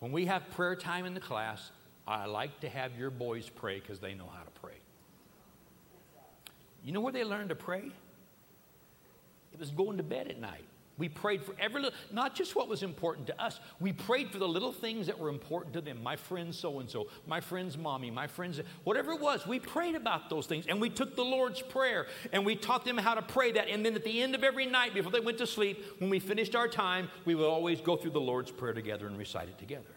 when 0.02 0.12
we 0.12 0.28
have 0.28 0.48
prayer 0.52 0.76
time 0.76 1.06
in 1.06 1.16
the 1.16 1.20
class, 1.20 1.72
I 2.08 2.28
like 2.28 2.60
to 2.60 2.70
have 2.70 2.96
your 2.96 3.10
boys 3.10 3.50
pray 3.50 3.80
because 3.80 4.00
they 4.00 4.14
know 4.14 4.30
how 4.32 4.44
to 4.44 4.52
pray. 4.62 4.76
You 6.86 6.92
know 6.92 7.02
where 7.02 7.12
they 7.12 7.24
learned 7.24 7.50
to 7.50 7.56
pray? 7.56 7.90
It 9.52 9.60
was 9.60 9.72
going 9.72 9.98
to 9.98 10.04
bed 10.04 10.28
at 10.28 10.40
night. 10.40 10.66
We 10.98 11.10
prayed 11.10 11.44
for 11.44 11.56
every 11.60 11.82
little, 11.82 11.98
not 12.12 12.36
just 12.36 12.56
what 12.56 12.68
was 12.68 12.84
important 12.84 13.26
to 13.28 13.44
us. 13.44 13.60
We 13.80 13.94
prayed 13.94 14.30
for 14.30 14.38
the 14.38 14.48
little 14.48 14.72
things 14.72 15.08
that 15.08 15.18
were 15.18 15.30
important 15.30 15.74
to 15.74 15.82
them. 15.82 16.04
My 16.04 16.16
friend 16.16 16.54
so 16.54 16.80
and 16.80 16.90
so, 16.90 17.08
my 17.26 17.42
friend's 17.42 17.78
mommy, 17.78 18.12
my 18.12 18.28
friend's, 18.28 18.62
whatever 18.84 19.12
it 19.14 19.20
was, 19.20 19.48
we 19.48 19.60
prayed 19.60 19.96
about 19.96 20.30
those 20.30 20.46
things. 20.46 20.66
And 20.68 20.80
we 20.80 20.90
took 20.90 21.16
the 21.16 21.24
Lord's 21.24 21.64
Prayer 21.64 22.06
and 22.32 22.46
we 22.46 22.56
taught 22.56 22.86
them 22.86 22.98
how 22.98 23.16
to 23.16 23.24
pray 23.24 23.52
that. 23.54 23.70
And 23.70 23.84
then 23.84 23.96
at 23.96 24.04
the 24.04 24.22
end 24.22 24.36
of 24.36 24.44
every 24.44 24.68
night, 24.68 24.94
before 24.94 25.12
they 25.12 25.20
went 25.20 25.40
to 25.40 25.48
sleep, 25.48 25.84
when 25.98 26.12
we 26.12 26.20
finished 26.20 26.56
our 26.56 26.68
time, 26.68 27.10
we 27.26 27.34
would 27.34 27.48
always 27.48 27.82
go 27.82 27.96
through 27.96 28.12
the 28.12 28.22
Lord's 28.22 28.52
Prayer 28.52 28.74
together 28.74 29.08
and 29.08 29.18
recite 29.18 29.50
it 29.50 29.58
together. 29.58 29.96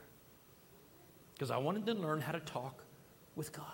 Because 1.35 1.51
I 1.51 1.59
wanted 1.59 1.85
to 1.87 1.93
learn 1.93 2.23
how 2.23 2.33
to 2.33 2.41
talk 2.41 2.83
with 3.35 3.53
God. 3.53 3.67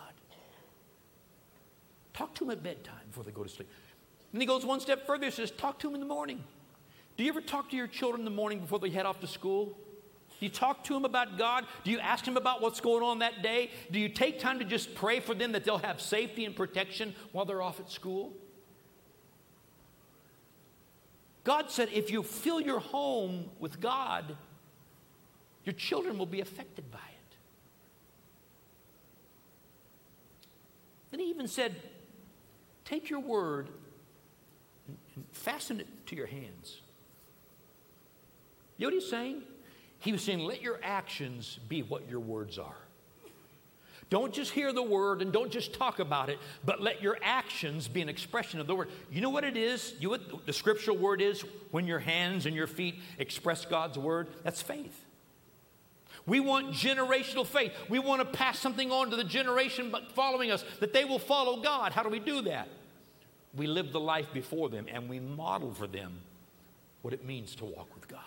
Talk 2.14 2.34
to 2.34 2.44
them 2.44 2.50
at 2.50 2.64
bedtime 2.64 3.06
before 3.06 3.22
they 3.22 3.30
go 3.30 3.44
to 3.44 3.48
sleep. 3.48 3.68
And 4.32 4.42
he 4.42 4.46
goes 4.46 4.66
one 4.66 4.80
step 4.80 5.06
further, 5.06 5.26
he 5.26 5.30
says, 5.30 5.52
talk 5.52 5.78
to 5.78 5.86
them 5.86 5.94
in 5.94 6.00
the 6.00 6.06
morning. 6.06 6.42
Do 7.22 7.26
you 7.26 7.30
ever 7.30 7.40
talk 7.40 7.70
to 7.70 7.76
your 7.76 7.86
children 7.86 8.22
in 8.22 8.24
the 8.24 8.32
morning 8.32 8.58
before 8.58 8.80
they 8.80 8.90
head 8.90 9.06
off 9.06 9.20
to 9.20 9.28
school? 9.28 9.66
Do 9.66 10.44
you 10.44 10.48
talk 10.48 10.82
to 10.82 10.92
them 10.92 11.04
about 11.04 11.38
God? 11.38 11.66
Do 11.84 11.92
you 11.92 12.00
ask 12.00 12.24
them 12.24 12.36
about 12.36 12.60
what's 12.60 12.80
going 12.80 13.04
on 13.04 13.20
that 13.20 13.44
day? 13.44 13.70
Do 13.92 14.00
you 14.00 14.08
take 14.08 14.40
time 14.40 14.58
to 14.58 14.64
just 14.64 14.92
pray 14.96 15.20
for 15.20 15.32
them 15.32 15.52
that 15.52 15.62
they'll 15.62 15.78
have 15.78 16.00
safety 16.00 16.44
and 16.44 16.56
protection 16.56 17.14
while 17.30 17.44
they're 17.44 17.62
off 17.62 17.78
at 17.78 17.92
school? 17.92 18.32
God 21.44 21.70
said 21.70 21.90
if 21.92 22.10
you 22.10 22.24
fill 22.24 22.60
your 22.60 22.80
home 22.80 23.50
with 23.60 23.80
God, 23.80 24.36
your 25.64 25.74
children 25.74 26.18
will 26.18 26.26
be 26.26 26.40
affected 26.40 26.90
by 26.90 26.98
it. 26.98 27.36
Then 31.12 31.20
he 31.20 31.26
even 31.26 31.46
said, 31.46 31.76
Take 32.84 33.10
your 33.10 33.20
word 33.20 33.68
and 35.14 35.24
fasten 35.30 35.78
it 35.78 35.86
to 36.06 36.16
your 36.16 36.26
hands. 36.26 36.81
You 38.82 38.88
know 38.88 38.96
what 38.96 39.02
he's 39.02 39.10
saying? 39.10 39.42
He 40.00 40.10
was 40.10 40.24
saying, 40.24 40.40
Let 40.40 40.60
your 40.60 40.80
actions 40.82 41.60
be 41.68 41.82
what 41.82 42.10
your 42.10 42.18
words 42.18 42.58
are. 42.58 42.74
Don't 44.10 44.34
just 44.34 44.50
hear 44.50 44.72
the 44.72 44.82
word 44.82 45.22
and 45.22 45.32
don't 45.32 45.52
just 45.52 45.72
talk 45.72 46.00
about 46.00 46.28
it, 46.28 46.40
but 46.64 46.82
let 46.82 47.00
your 47.00 47.16
actions 47.22 47.86
be 47.86 48.02
an 48.02 48.08
expression 48.08 48.58
of 48.58 48.66
the 48.66 48.74
word. 48.74 48.88
You 49.08 49.20
know 49.20 49.30
what 49.30 49.44
it 49.44 49.56
is? 49.56 49.94
You 50.00 50.10
what 50.10 50.46
the 50.46 50.52
scriptural 50.52 50.96
word 50.96 51.22
is 51.22 51.44
when 51.70 51.86
your 51.86 52.00
hands 52.00 52.44
and 52.44 52.56
your 52.56 52.66
feet 52.66 52.96
express 53.18 53.64
God's 53.64 53.98
word? 53.98 54.26
That's 54.42 54.60
faith. 54.60 55.04
We 56.26 56.40
want 56.40 56.72
generational 56.72 57.46
faith. 57.46 57.70
We 57.88 58.00
want 58.00 58.20
to 58.20 58.36
pass 58.36 58.58
something 58.58 58.90
on 58.90 59.10
to 59.10 59.16
the 59.16 59.22
generation 59.22 59.94
following 60.16 60.50
us 60.50 60.64
that 60.80 60.92
they 60.92 61.04
will 61.04 61.20
follow 61.20 61.62
God. 61.62 61.92
How 61.92 62.02
do 62.02 62.08
we 62.08 62.18
do 62.18 62.42
that? 62.42 62.66
We 63.54 63.68
live 63.68 63.92
the 63.92 64.00
life 64.00 64.26
before 64.34 64.70
them 64.70 64.86
and 64.92 65.08
we 65.08 65.20
model 65.20 65.72
for 65.72 65.86
them 65.86 66.18
what 67.02 67.14
it 67.14 67.24
means 67.24 67.54
to 67.56 67.64
walk 67.64 67.94
with 67.94 68.08
God. 68.08 68.21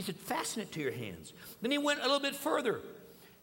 He 0.00 0.06
said, 0.06 0.16
Fasten 0.16 0.62
it 0.62 0.72
to 0.72 0.80
your 0.80 0.92
hands. 0.92 1.34
Then 1.60 1.70
he 1.70 1.76
went 1.76 1.98
a 1.98 2.04
little 2.04 2.20
bit 2.20 2.34
further. 2.34 2.80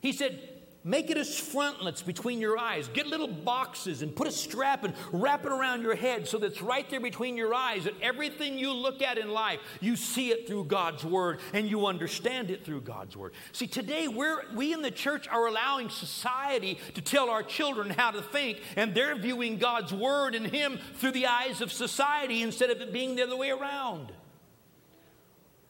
He 0.02 0.12
said, 0.12 0.39
Make 0.84 1.12
it 1.12 1.17
as 1.17 1.38
frontlets 1.38 2.02
between 2.02 2.41
your 2.41 2.58
eyes. 2.58 2.88
Get 2.88 3.06
little 3.06 3.28
boxes 3.28 4.02
and 4.02 4.15
put 4.15 4.28
a 4.28 4.32
strap 4.32 4.84
and 4.84 4.96
wrap 5.12 5.46
it 5.46 5.52
around 5.52 5.84
your 5.84 5.93
head 5.93 6.28
so 6.28 6.39
that's 6.39 6.60
right 6.60 6.89
there 6.89 7.00
between 7.00 7.38
your 7.38 7.54
eyes. 7.54 7.84
That 7.84 7.93
everything 8.02 8.58
you 8.58 8.74
look 8.74 9.04
at 9.04 9.20
in 9.20 9.30
life, 9.30 9.60
you 9.82 9.96
see 9.96 10.32
it 10.32 10.48
through 10.48 10.63
God's 10.63 11.06
Word 11.06 11.41
and 11.54 11.70
you 11.70 11.86
understand 11.86 12.50
it 12.50 12.65
through 12.65 12.82
God's 12.82 13.15
Word. 13.15 13.34
See, 13.52 13.67
today 13.67 14.08
we're, 14.08 14.52
we 14.56 14.74
in 14.74 14.82
the 14.82 14.89
church 14.89 15.28
are 15.28 15.46
allowing 15.46 15.89
society 15.89 16.80
to 16.96 17.02
tell 17.02 17.30
our 17.30 17.43
children 17.43 17.91
how 17.91 18.10
to 18.10 18.24
think, 18.24 18.62
and 18.76 18.96
they're 18.96 19.15
viewing 19.15 19.60
God's 19.60 19.93
Word 19.93 20.34
and 20.34 20.48
Him 20.48 20.80
through 20.96 21.12
the 21.12 21.28
eyes 21.28 21.62
of 21.62 21.72
society 21.72 22.41
instead 22.41 22.72
of 22.72 22.82
it 22.82 22.91
being 22.91 23.15
the 23.15 23.24
other 23.24 23.38
way 23.38 23.52
around. 23.52 24.12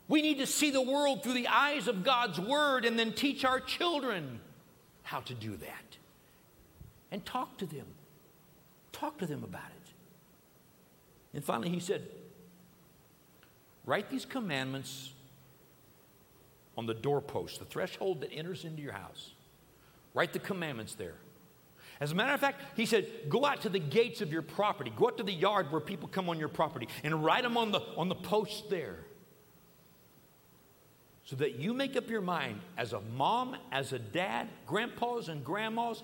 We 0.08 0.22
need 0.22 0.38
to 0.38 0.48
see 0.48 0.72
the 0.72 0.82
world 0.82 1.24
through 1.24 1.34
the 1.34 1.48
eyes 1.48 1.88
of 1.88 2.04
God's 2.04 2.40
Word 2.40 2.86
and 2.86 2.98
then 2.98 3.14
teach 3.14 3.44
our 3.44 3.60
children 3.60 4.40
how 5.04 5.20
to 5.22 5.34
do 5.34 5.56
that. 5.58 5.98
And 7.12 7.26
talk 7.26 7.58
to 7.58 7.66
them. 7.66 7.86
Talk 8.92 9.18
to 9.20 9.26
them 9.26 9.44
about 9.44 9.62
it. 9.62 9.92
And 11.34 11.44
finally, 11.44 11.70
he 11.70 11.80
said, 11.80 12.08
Write 13.86 14.10
these 14.10 14.26
commandments 14.26 15.14
on 16.78 16.86
the 16.86 16.94
doorpost, 16.94 17.60
the 17.60 17.66
threshold 17.66 18.22
that 18.22 18.32
enters 18.34 18.66
into 18.66 18.82
your 18.82 18.92
house. 18.92 19.32
Write 20.14 20.34
the 20.34 20.40
commandments 20.40 20.94
there. 20.94 21.16
As 22.00 22.12
a 22.12 22.16
matter 22.16 22.34
of 22.34 22.40
fact, 22.40 22.62
he 22.76 22.86
said, 22.86 23.08
go 23.30 23.46
out 23.46 23.62
to 23.62 23.70
the 23.70 23.80
gates 23.80 24.22
of 24.22 24.32
your 24.32 24.44
property, 24.44 24.92
go 24.96 25.08
out 25.08 25.18
to 25.18 25.24
the 25.24 25.34
yard 25.34 25.72
where 25.72 25.82
people 25.82 26.08
come 26.08 26.30
on 26.30 26.38
your 26.38 26.50
property, 26.50 26.88
and 27.04 27.24
write 27.24 27.44
them 27.44 27.58
on 27.58 27.72
the, 27.72 27.80
on 27.96 28.10
the 28.10 28.16
post 28.16 28.70
there 28.70 29.00
so 31.28 31.36
that 31.36 31.60
you 31.60 31.74
make 31.74 31.98
up 31.98 32.10
your 32.10 32.22
mind 32.22 32.62
as 32.78 32.94
a 32.94 33.02
mom, 33.02 33.58
as 33.74 33.92
a 33.92 34.00
dad, 34.00 34.48
grandpas 34.66 35.28
and 35.28 35.44
grandmas, 35.44 36.02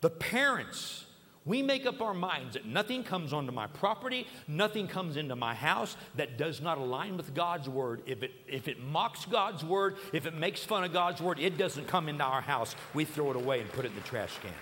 the 0.00 0.08
parents, 0.08 1.04
we 1.44 1.60
make 1.60 1.84
up 1.84 2.00
our 2.00 2.14
minds 2.14 2.54
that 2.54 2.64
nothing 2.64 3.04
comes 3.04 3.34
onto 3.34 3.52
my 3.52 3.66
property, 3.66 4.26
nothing 4.48 4.88
comes 4.88 5.18
into 5.18 5.36
my 5.36 5.54
house 5.54 5.94
that 6.14 6.38
does 6.38 6.62
not 6.62 6.78
align 6.78 7.18
with 7.18 7.34
God's 7.34 7.68
word. 7.68 8.00
If 8.06 8.22
it, 8.22 8.32
if 8.48 8.66
it 8.66 8.80
mocks 8.80 9.26
God's 9.26 9.62
word, 9.62 9.96
if 10.14 10.24
it 10.24 10.32
makes 10.32 10.64
fun 10.64 10.84
of 10.84 10.92
God's 10.92 11.20
word, 11.20 11.38
it 11.38 11.58
doesn't 11.58 11.86
come 11.86 12.08
into 12.08 12.24
our 12.24 12.40
house. 12.40 12.74
We 12.94 13.04
throw 13.04 13.30
it 13.32 13.36
away 13.36 13.60
and 13.60 13.70
put 13.70 13.84
it 13.84 13.88
in 13.88 13.94
the 13.94 14.00
trash 14.00 14.32
can. 14.40 14.52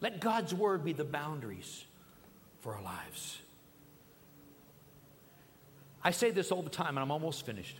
Let 0.00 0.20
God's 0.20 0.54
word 0.54 0.86
be 0.86 0.94
the 0.94 1.04
boundaries 1.04 1.84
for 2.60 2.74
our 2.76 2.82
lives. 2.82 3.40
I 6.04 6.10
say 6.10 6.30
this 6.30 6.52
all 6.52 6.62
the 6.62 6.70
time, 6.70 6.90
and 6.90 6.98
I'm 6.98 7.10
almost 7.10 7.46
finished. 7.46 7.78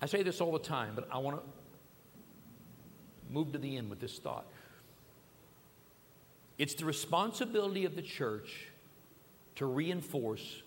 I 0.00 0.06
say 0.06 0.22
this 0.22 0.40
all 0.40 0.52
the 0.52 0.58
time, 0.58 0.92
but 0.94 1.06
I 1.12 1.18
want 1.18 1.36
to 1.36 1.42
move 3.30 3.52
to 3.52 3.58
the 3.58 3.76
end 3.76 3.90
with 3.90 4.00
this 4.00 4.18
thought. 4.18 4.46
It's 6.56 6.74
the 6.74 6.84
responsibility 6.84 7.84
of 7.84 7.96
the 7.96 8.02
church 8.02 8.68
to 9.56 9.66
reinforce 9.66 10.62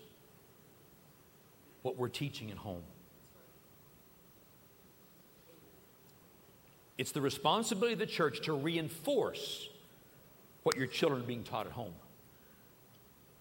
what 1.82 1.96
we're 1.96 2.08
teaching 2.08 2.50
at 2.50 2.58
home. 2.58 2.82
It's 6.96 7.12
the 7.12 7.20
responsibility 7.20 7.92
of 7.92 8.00
the 8.00 8.06
church 8.06 8.42
to 8.42 8.52
reinforce 8.52 9.68
what 10.64 10.76
your 10.76 10.86
children 10.86 11.22
are 11.22 11.26
being 11.26 11.44
taught 11.44 11.66
at 11.66 11.72
home, 11.72 11.94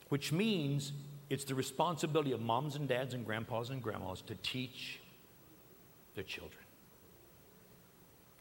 which 0.10 0.32
means 0.32 0.94
it's 1.30 1.44
the 1.44 1.56
responsibility 1.56 2.32
of 2.32 2.42
moms 2.42 2.76
and 2.76 2.88
dads 2.88 3.14
and 3.14 3.26
grandpas 3.26 3.70
and 3.70 3.82
grandmas 3.82 4.22
to 4.22 4.36
teach 4.36 5.00
their 6.16 6.24
children 6.24 6.64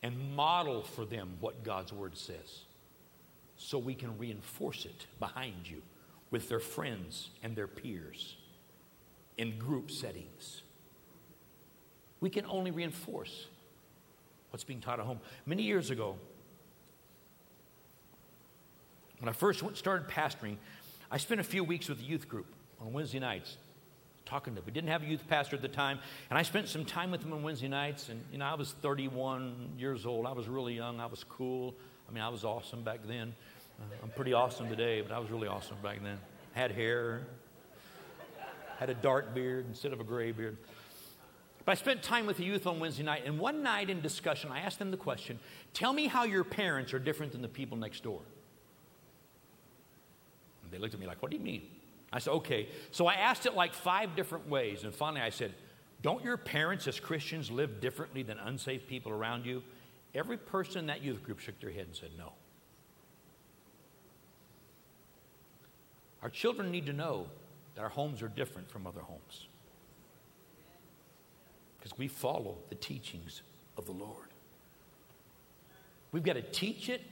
and 0.03 0.35
model 0.37 0.83
for 0.83 1.05
them 1.05 1.37
what 1.41 1.65
God's 1.65 1.93
word 1.93 2.17
says 2.17 2.65
so 3.57 3.79
we 3.79 3.95
can 3.95 4.17
reinforce 4.19 4.85
it 4.85 5.07
behind 5.19 5.69
you 5.69 5.83
with 6.31 6.49
their 6.49 6.61
friends 6.61 7.31
and 7.43 7.57
their 7.57 7.67
peers 7.67 8.37
in 9.37 9.59
group 9.59 9.91
settings. 9.91 10.63
We 12.21 12.31
can 12.31 12.47
only 12.47 12.71
reinforce 12.71 13.47
what's 14.51 14.65
being 14.65 14.81
taught 14.81 15.01
at 15.01 15.07
home. 15.07 15.21
Many 15.45 15.63
years 15.63 15.91
ago, 15.91 16.17
when 19.19 19.29
I 19.29 19.33
first 19.33 19.63
started 19.75 20.09
pastoring, 20.09 20.57
I 21.11 21.17
spent 21.17 21.41
a 21.41 21.45
few 21.45 21.65
weeks 21.65 21.89
with 21.89 21.99
the 21.99 22.05
youth 22.05 22.29
group 22.29 22.47
on 22.81 22.93
Wednesday 22.93 23.19
nights 23.19 23.57
talking 24.27 24.57
to. 24.57 24.63
We 24.63 24.73
didn't 24.73 24.91
have 24.91 25.03
a 25.03 25.07
youth 25.07 25.27
pastor 25.29 25.57
at 25.57 25.63
the 25.63 25.69
time, 25.69 26.01
and 26.29 26.39
I 26.39 26.43
spent 26.43 26.69
some 26.69 26.85
time 26.85 27.13
with 27.13 27.23
them 27.23 27.33
on 27.33 27.43
Wednesday 27.43 27.69
nights. 27.69 28.09
And 28.09 28.21
you 28.33 28.39
know, 28.39 28.45
I 28.45 28.55
was 28.55 28.73
31 28.83 29.75
years 29.79 30.05
old. 30.05 30.27
I 30.27 30.33
was 30.33 30.49
really 30.49 30.75
young. 30.75 31.01
I 31.01 31.07
was 31.07 31.25
cool. 31.25 31.75
I 32.09 32.13
mean, 32.13 32.23
I 32.23 32.29
was 32.29 32.45
awesome 32.45 32.83
back 32.83 33.01
then. 33.07 33.35
Uh, 33.81 33.85
I'm 34.03 34.11
pretty 34.11 34.33
awesome 34.33 34.69
today, 34.69 35.01
but 35.01 35.13
I 35.13 35.19
was 35.19 35.31
really 35.31 35.49
awesome 35.49 35.77
back 35.83 36.03
then. 36.03 36.19
Had 36.53 36.73
hair, 36.73 37.27
had 38.79 38.91
a 38.91 38.95
dark 38.95 39.35
beard 39.35 39.67
instead 39.69 39.93
of 39.93 40.01
a 40.01 40.05
gray 40.05 40.33
beard. 40.33 40.57
But 41.65 41.73
I 41.73 41.75
spent 41.75 42.03
time 42.03 42.27
with 42.27 42.37
the 42.37 42.45
youth 42.45 42.67
on 42.67 42.79
Wednesday 42.79 43.03
night, 43.03 43.23
and 43.27 43.39
one 43.39 43.63
night 43.63 43.91
in 43.91 44.01
discussion, 44.01 44.51
I 44.53 44.61
asked 44.61 44.79
them 44.79 44.91
the 44.91 44.97
question 44.97 45.39
Tell 45.73 45.93
me 45.93 46.07
how 46.07 46.25
your 46.25 46.45
parents 46.45 46.93
are 46.95 46.99
different 46.99 47.33
than 47.33 47.43
the 47.43 47.49
people 47.49 47.77
next 47.77 48.03
door. 48.03 48.21
And 50.65 50.73
they 50.73 50.79
looked 50.79 50.95
at 50.95 51.01
me 51.01 51.07
like, 51.07 51.23
What 51.23 51.31
do 51.31 51.37
you 51.37 51.43
mean? 51.43 51.63
I 52.17 52.19
said, 52.19 52.31
okay. 52.33 52.69
So 52.93 53.07
I 53.07 53.15
asked 53.15 53.45
it 53.45 53.55
like 53.55 53.75
five 53.75 54.17
different 54.17 54.49
ways. 54.49 54.85
And 54.85 54.95
finally 54.95 55.21
I 55.21 55.29
said, 55.29 55.53
don't 56.01 56.25
your 56.25 56.39
parents 56.39 56.89
as 56.89 56.99
Christians 56.99 57.51
live 57.51 57.79
differently 57.79 58.23
than 58.23 58.39
unsafe 58.39 58.87
people 58.87 59.13
around 59.13 59.45
you? 59.45 59.63
Every 60.15 60.39
person 60.39 60.79
in 60.79 60.87
that 60.87 61.03
youth 61.03 61.23
group 61.23 61.41
shook 61.41 61.61
their 61.61 61.71
head 61.71 61.85
and 61.89 61.95
said, 61.95 62.11
no. 62.17 62.33
Our 66.23 66.31
children 66.31 66.71
need 66.71 66.87
to 66.87 66.95
know 66.95 67.27
that 67.75 67.83
our 67.83 67.91
homes 67.91 68.23
are 68.23 68.29
different 68.29 68.71
from 68.71 68.87
other 68.87 69.03
homes 69.03 69.47
because 71.79 71.99
we 71.99 72.09
follow 72.09 72.57
the 72.71 72.77
teachings 72.77 73.43
of 73.77 73.85
the 73.85 73.93
Lord. 73.93 74.29
We've 76.13 76.25
got 76.25 76.37
to 76.37 76.43
teach 76.43 76.89
it 76.89 77.03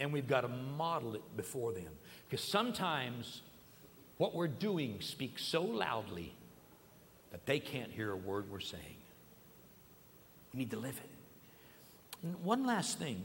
and 0.00 0.12
we've 0.12 0.26
got 0.26 0.40
to 0.40 0.48
model 0.48 1.14
it 1.14 1.36
before 1.36 1.72
them 1.72 1.92
because 2.28 2.44
sometimes 2.44 3.42
what 4.18 4.34
we're 4.34 4.48
doing 4.48 4.98
speaks 5.00 5.44
so 5.44 5.62
loudly 5.62 6.32
that 7.30 7.46
they 7.46 7.60
can't 7.60 7.90
hear 7.90 8.10
a 8.12 8.16
word 8.16 8.50
we're 8.50 8.60
saying. 8.60 8.82
We 10.52 10.58
need 10.58 10.70
to 10.72 10.78
live 10.78 10.98
it. 11.02 11.10
And 12.22 12.42
one 12.44 12.66
last 12.66 12.98
thing. 12.98 13.24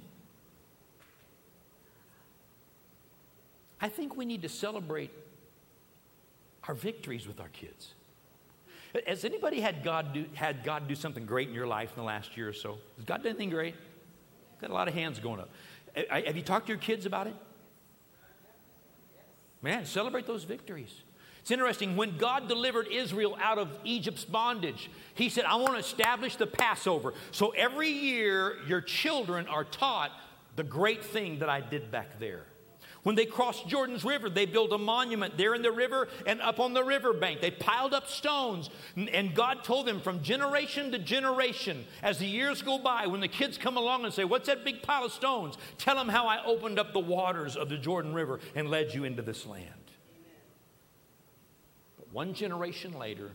I 3.82 3.90
think 3.90 4.16
we 4.16 4.26
need 4.26 4.44
to 4.44 4.50
celebrate 4.50 5.12
our 6.68 6.74
victories 6.74 7.28
with 7.28 7.40
our 7.42 7.50
kids. 7.50 7.94
Has 9.08 9.26
anybody 9.26 9.60
had 9.60 9.84
God 9.84 10.14
do, 10.14 10.26
had 10.36 10.64
God 10.64 10.88
do 10.88 10.96
something 10.96 11.26
great 11.26 11.48
in 11.48 11.56
your 11.56 11.66
life 11.66 11.92
in 11.96 11.98
the 11.98 12.06
last 12.06 12.38
year 12.38 12.48
or 12.48 12.54
so? 12.54 12.78
Has 12.98 13.06
God 13.06 13.18
done 13.18 13.32
anything 13.32 13.50
great? 13.50 13.76
Got 14.62 14.70
a 14.70 14.74
lot 14.74 14.88
of 14.88 14.94
hands 14.94 15.20
going 15.20 15.40
up. 15.40 15.50
Have 16.10 16.38
you 16.38 16.44
talked 16.44 16.68
to 16.68 16.72
your 16.72 16.80
kids 16.80 17.06
about 17.06 17.28
it? 17.28 17.36
Man, 19.64 19.86
celebrate 19.86 20.28
those 20.28 20.44
victories. 20.44 20.94
It's 21.42 21.52
interesting, 21.52 21.96
when 21.96 22.18
God 22.18 22.48
delivered 22.48 22.88
Israel 22.88 23.38
out 23.42 23.58
of 23.58 23.70
Egypt's 23.84 24.24
bondage, 24.24 24.90
He 25.16 25.30
said, 25.30 25.46
I 25.46 25.56
want 25.56 25.74
to 25.74 25.80
establish 25.80 26.36
the 26.36 26.48
Passover. 26.48 27.14
So 27.32 27.50
every 27.50 27.90
year, 27.90 28.58
your 28.68 28.82
children 28.82 29.48
are 29.48 29.64
taught 29.64 30.12
the 30.56 30.64
great 30.64 31.04
thing 31.04 31.40
that 31.40 31.50
I 31.50 31.60
did 31.60 31.92
back 31.92 32.20
there. 32.20 32.44
When 33.04 33.16
they 33.16 33.26
crossed 33.26 33.68
Jordan's 33.68 34.06
River, 34.06 34.30
they 34.30 34.46
built 34.46 34.72
a 34.72 34.78
monument 34.78 35.38
there 35.38 35.54
in 35.54 35.62
the 35.62 35.72
river 35.72 36.08
and 36.26 36.42
up 36.42 36.62
on 36.62 36.74
the 36.74 36.84
riverbank. 36.84 37.42
They 37.42 37.52
piled 37.52 37.94
up 37.94 38.08
stones, 38.08 38.70
and 38.96 39.36
God 39.36 39.66
told 39.66 39.86
them 39.86 40.00
from 40.00 40.24
generation 40.24 40.92
to 40.94 41.00
generation, 41.00 41.86
as 42.02 42.18
the 42.18 42.26
years 42.26 42.62
go 42.62 42.80
by, 42.80 43.08
when 43.08 43.20
the 43.20 43.28
kids 43.28 43.58
come 43.58 43.76
along 43.76 44.06
and 44.06 44.14
say, 44.14 44.24
What's 44.24 44.48
that 44.48 44.64
big 44.64 44.82
pile 44.82 45.04
of 45.04 45.12
stones? 45.12 45.58
Tell 45.78 45.96
them 45.96 46.08
how 46.08 46.28
I 46.28 46.46
opened 46.46 46.80
up 46.80 46.94
the 46.94 47.00
waters 47.00 47.58
of 47.58 47.68
the 47.68 47.78
Jordan 47.78 48.14
River 48.14 48.40
and 48.56 48.70
led 48.70 48.94
you 48.94 49.04
into 49.04 49.22
this 49.22 49.46
land. 49.46 49.68
But 51.98 52.14
one 52.14 52.34
generation 52.34 52.98
later, 52.98 53.32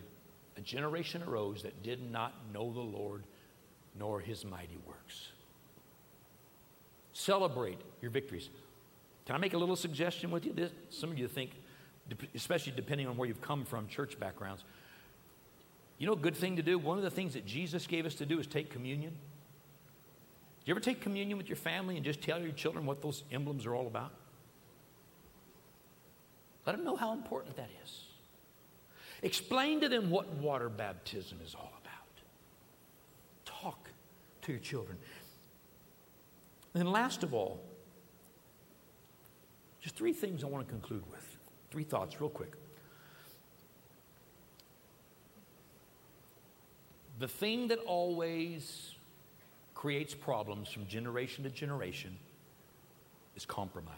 a 0.57 0.61
generation 0.61 1.21
arose 1.21 1.61
that 1.61 1.83
did 1.83 2.11
not 2.11 2.33
know 2.51 2.73
the 2.73 2.79
Lord 2.79 3.23
nor 3.97 4.19
his 4.19 4.43
mighty 4.45 4.77
works. 4.87 5.27
Celebrate 7.13 7.79
your 8.01 8.09
victories. 8.09 8.49
Can 9.29 9.35
I 9.35 9.37
make 9.37 9.53
a 9.53 9.59
little 9.59 9.75
suggestion 9.75 10.31
with 10.31 10.43
you? 10.43 10.53
This, 10.53 10.71
some 10.89 11.11
of 11.11 11.19
you 11.19 11.27
think, 11.27 11.51
especially 12.33 12.73
depending 12.75 13.05
on 13.05 13.15
where 13.15 13.27
you've 13.27 13.43
come 13.43 13.63
from, 13.63 13.87
church 13.87 14.19
backgrounds. 14.19 14.63
You 15.99 16.07
know, 16.07 16.13
a 16.13 16.17
good 16.17 16.35
thing 16.35 16.55
to 16.55 16.63
do? 16.63 16.79
One 16.79 16.97
of 16.97 17.03
the 17.03 17.11
things 17.11 17.35
that 17.35 17.45
Jesus 17.45 17.85
gave 17.85 18.07
us 18.07 18.15
to 18.15 18.25
do 18.25 18.39
is 18.39 18.47
take 18.47 18.71
communion. 18.71 19.11
Do 19.11 19.17
you 20.65 20.73
ever 20.73 20.79
take 20.79 20.99
communion 20.99 21.37
with 21.37 21.47
your 21.47 21.57
family 21.57 21.95
and 21.95 22.03
just 22.03 22.21
tell 22.21 22.39
your 22.41 22.53
children 22.53 22.87
what 22.87 23.03
those 23.03 23.21
emblems 23.31 23.67
are 23.67 23.75
all 23.75 23.85
about? 23.85 24.11
Let 26.65 26.75
them 26.75 26.83
know 26.83 26.95
how 26.95 27.13
important 27.13 27.55
that 27.57 27.69
is. 27.83 28.05
Explain 29.21 29.81
to 29.81 29.89
them 29.89 30.09
what 30.09 30.27
water 30.37 30.69
baptism 30.69 31.37
is 31.45 31.53
all 31.53 31.71
about. 31.83 32.15
Talk 33.45 33.89
to 34.41 34.53
your 34.53 34.61
children. 34.61 34.97
And 36.73 36.91
last 36.91 37.21
of 37.21 37.35
all, 37.35 37.68
just 39.81 39.95
three 39.95 40.13
things 40.13 40.43
I 40.43 40.47
want 40.47 40.65
to 40.65 40.71
conclude 40.71 41.03
with. 41.09 41.37
Three 41.71 41.83
thoughts, 41.83 42.19
real 42.19 42.29
quick. 42.29 42.53
The 47.19 47.27
thing 47.27 47.67
that 47.67 47.79
always 47.79 48.95
creates 49.75 50.13
problems 50.13 50.69
from 50.69 50.87
generation 50.87 51.43
to 51.43 51.49
generation 51.49 52.17
is 53.35 53.45
compromise. 53.45 53.95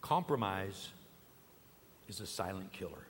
Compromise 0.00 0.88
is 2.08 2.20
a 2.20 2.26
silent 2.26 2.72
killer. 2.72 3.06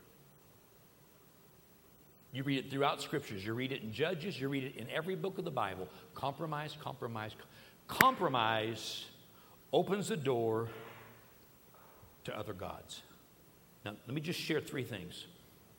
You 2.33 2.43
read 2.43 2.59
it 2.59 2.71
throughout 2.71 3.03
scriptures. 3.03 3.45
You 3.45 3.53
read 3.53 3.73
it 3.73 3.83
in 3.83 3.93
Judges. 3.93 4.41
You 4.41 4.49
read 4.49 4.65
it 4.65 4.77
in 4.77 4.89
every 4.91 5.15
book 5.15 5.39
of 5.39 5.45
the 5.45 5.51
Bible. 5.51 5.87
Compromise, 6.15 6.77
compromise. 6.81 7.33
Compromise 7.89 9.05
opens 9.73 10.09
the 10.09 10.17
door 10.17 10.69
to 12.25 12.37
other 12.37 12.53
gods. 12.53 13.03
Now, 13.85 13.95
let 14.07 14.15
me 14.15 14.21
just 14.21 14.39
share 14.39 14.61
three 14.61 14.85
things. 14.85 15.27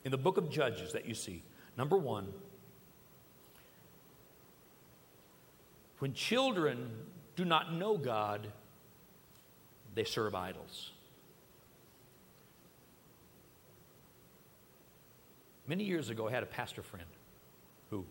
In 0.04 0.12
the 0.12 0.18
book 0.18 0.38
of 0.38 0.50
Judges 0.50 0.92
that 0.94 1.06
you 1.06 1.14
see, 1.14 1.44
number 1.78 1.98
one, 1.98 2.28
when 6.00 6.14
children 6.14 6.90
do 7.36 7.46
not 7.46 7.74
know 7.74 7.98
God, 7.98 8.48
they 9.96 10.04
serve 10.04 10.36
idols. 10.36 10.92
Many 15.66 15.86
years 15.86 16.10
ago, 16.10 16.28
I 16.28 16.32
had 16.32 16.44
a 16.44 16.48
pastor 16.48 16.82
friend 16.82 17.08
who 17.90 18.04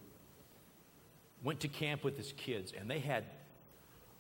went 1.45 1.61
to 1.61 1.69
camp 1.69 2.03
with 2.03 2.17
his 2.17 2.33
kids, 2.33 2.73
and 2.79 2.91
they 2.91 3.01
had 3.01 3.25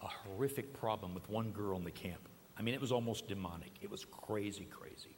a 0.03 0.07
horrific 0.07 0.73
problem 0.75 1.15
with 1.15 1.29
one 1.31 1.51
girl 1.51 1.77
in 1.77 1.85
the 1.85 1.91
camp. 1.91 2.29
I 2.59 2.63
mean, 2.63 2.75
it 2.75 2.81
was 2.81 2.93
almost 2.93 3.29
demonic. 3.29 3.73
It 3.81 3.91
was 3.91 4.05
crazy, 4.05 4.67
crazy. 4.71 5.17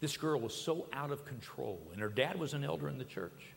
This 0.00 0.16
girl 0.16 0.40
was 0.40 0.54
so 0.54 0.86
out 0.92 1.10
of 1.10 1.24
control, 1.24 1.80
and 1.92 2.00
her 2.00 2.08
dad 2.08 2.38
was 2.38 2.54
an 2.54 2.64
elder 2.64 2.88
in 2.88 2.98
the 2.98 3.04
church. 3.04 3.54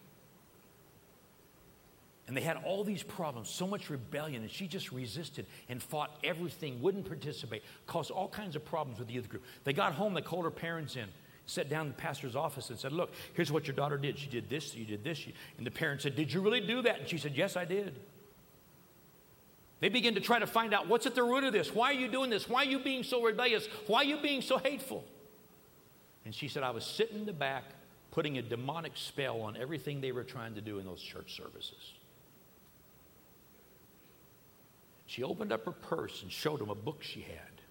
And 2.27 2.37
they 2.37 2.41
had 2.41 2.57
all 2.63 2.83
these 2.83 3.03
problems, 3.03 3.49
so 3.49 3.67
much 3.67 3.89
rebellion, 3.89 4.43
and 4.43 4.51
she 4.51 4.67
just 4.67 4.91
resisted 4.91 5.45
and 5.67 5.83
fought 5.83 6.17
everything, 6.23 6.81
wouldn't 6.81 7.05
participate, 7.05 7.63
caused 7.85 8.11
all 8.11 8.29
kinds 8.29 8.55
of 8.55 8.63
problems 8.63 8.99
with 8.99 9.09
the 9.09 9.13
youth 9.13 9.27
group. 9.27 9.43
They 9.65 9.73
got 9.73 9.93
home, 9.93 10.13
they 10.13 10.21
called 10.21 10.45
her 10.45 10.51
parents 10.51 10.95
in, 10.95 11.07
sat 11.45 11.69
down 11.69 11.87
in 11.87 11.91
the 11.91 11.97
pastor's 11.97 12.35
office 12.35 12.69
and 12.69 12.79
said, 12.79 12.93
Look, 12.93 13.11
here's 13.33 13.51
what 13.51 13.67
your 13.67 13.75
daughter 13.75 13.97
did. 13.97 14.17
She 14.17 14.27
did 14.29 14.49
this, 14.49 14.73
you 14.73 14.85
did 14.85 15.03
this. 15.03 15.25
And 15.57 15.67
the 15.67 15.71
parents 15.71 16.03
said, 16.03 16.15
Did 16.15 16.31
you 16.31 16.41
really 16.41 16.61
do 16.61 16.81
that? 16.83 17.01
And 17.01 17.09
she 17.09 17.17
said, 17.17 17.35
Yes, 17.35 17.57
I 17.57 17.65
did. 17.65 17.99
They 19.83 19.89
begin 19.89 20.15
to 20.15 20.21
try 20.21 20.39
to 20.39 20.47
find 20.47 20.73
out 20.73 20.87
what's 20.87 21.05
at 21.07 21.13
the 21.13 21.23
root 21.23 21.43
of 21.43 21.51
this. 21.51 21.75
Why 21.75 21.89
are 21.89 21.93
you 21.93 22.07
doing 22.07 22.29
this? 22.29 22.47
Why 22.47 22.61
are 22.61 22.69
you 22.69 22.79
being 22.79 23.03
so 23.03 23.21
rebellious? 23.21 23.67
Why 23.85 23.97
are 23.97 24.03
you 24.05 24.15
being 24.15 24.41
so 24.41 24.57
hateful? 24.57 25.03
And 26.23 26.33
she 26.33 26.47
said, 26.47 26.63
I 26.63 26.71
was 26.71 26.85
sitting 26.85 27.17
in 27.17 27.25
the 27.25 27.33
back 27.33 27.65
putting 28.09 28.37
a 28.37 28.41
demonic 28.41 28.93
spell 28.95 29.41
on 29.41 29.57
everything 29.57 29.99
they 29.99 30.13
were 30.13 30.23
trying 30.23 30.55
to 30.55 30.61
do 30.61 30.79
in 30.79 30.85
those 30.85 31.01
church 31.01 31.35
services. 31.35 31.95
She 35.05 35.21
opened 35.21 35.51
up 35.51 35.65
her 35.65 35.73
purse 35.73 36.23
and 36.23 36.31
showed 36.31 36.61
them 36.61 36.69
a 36.69 36.75
book 36.75 37.03
she 37.03 37.19
had 37.19 37.61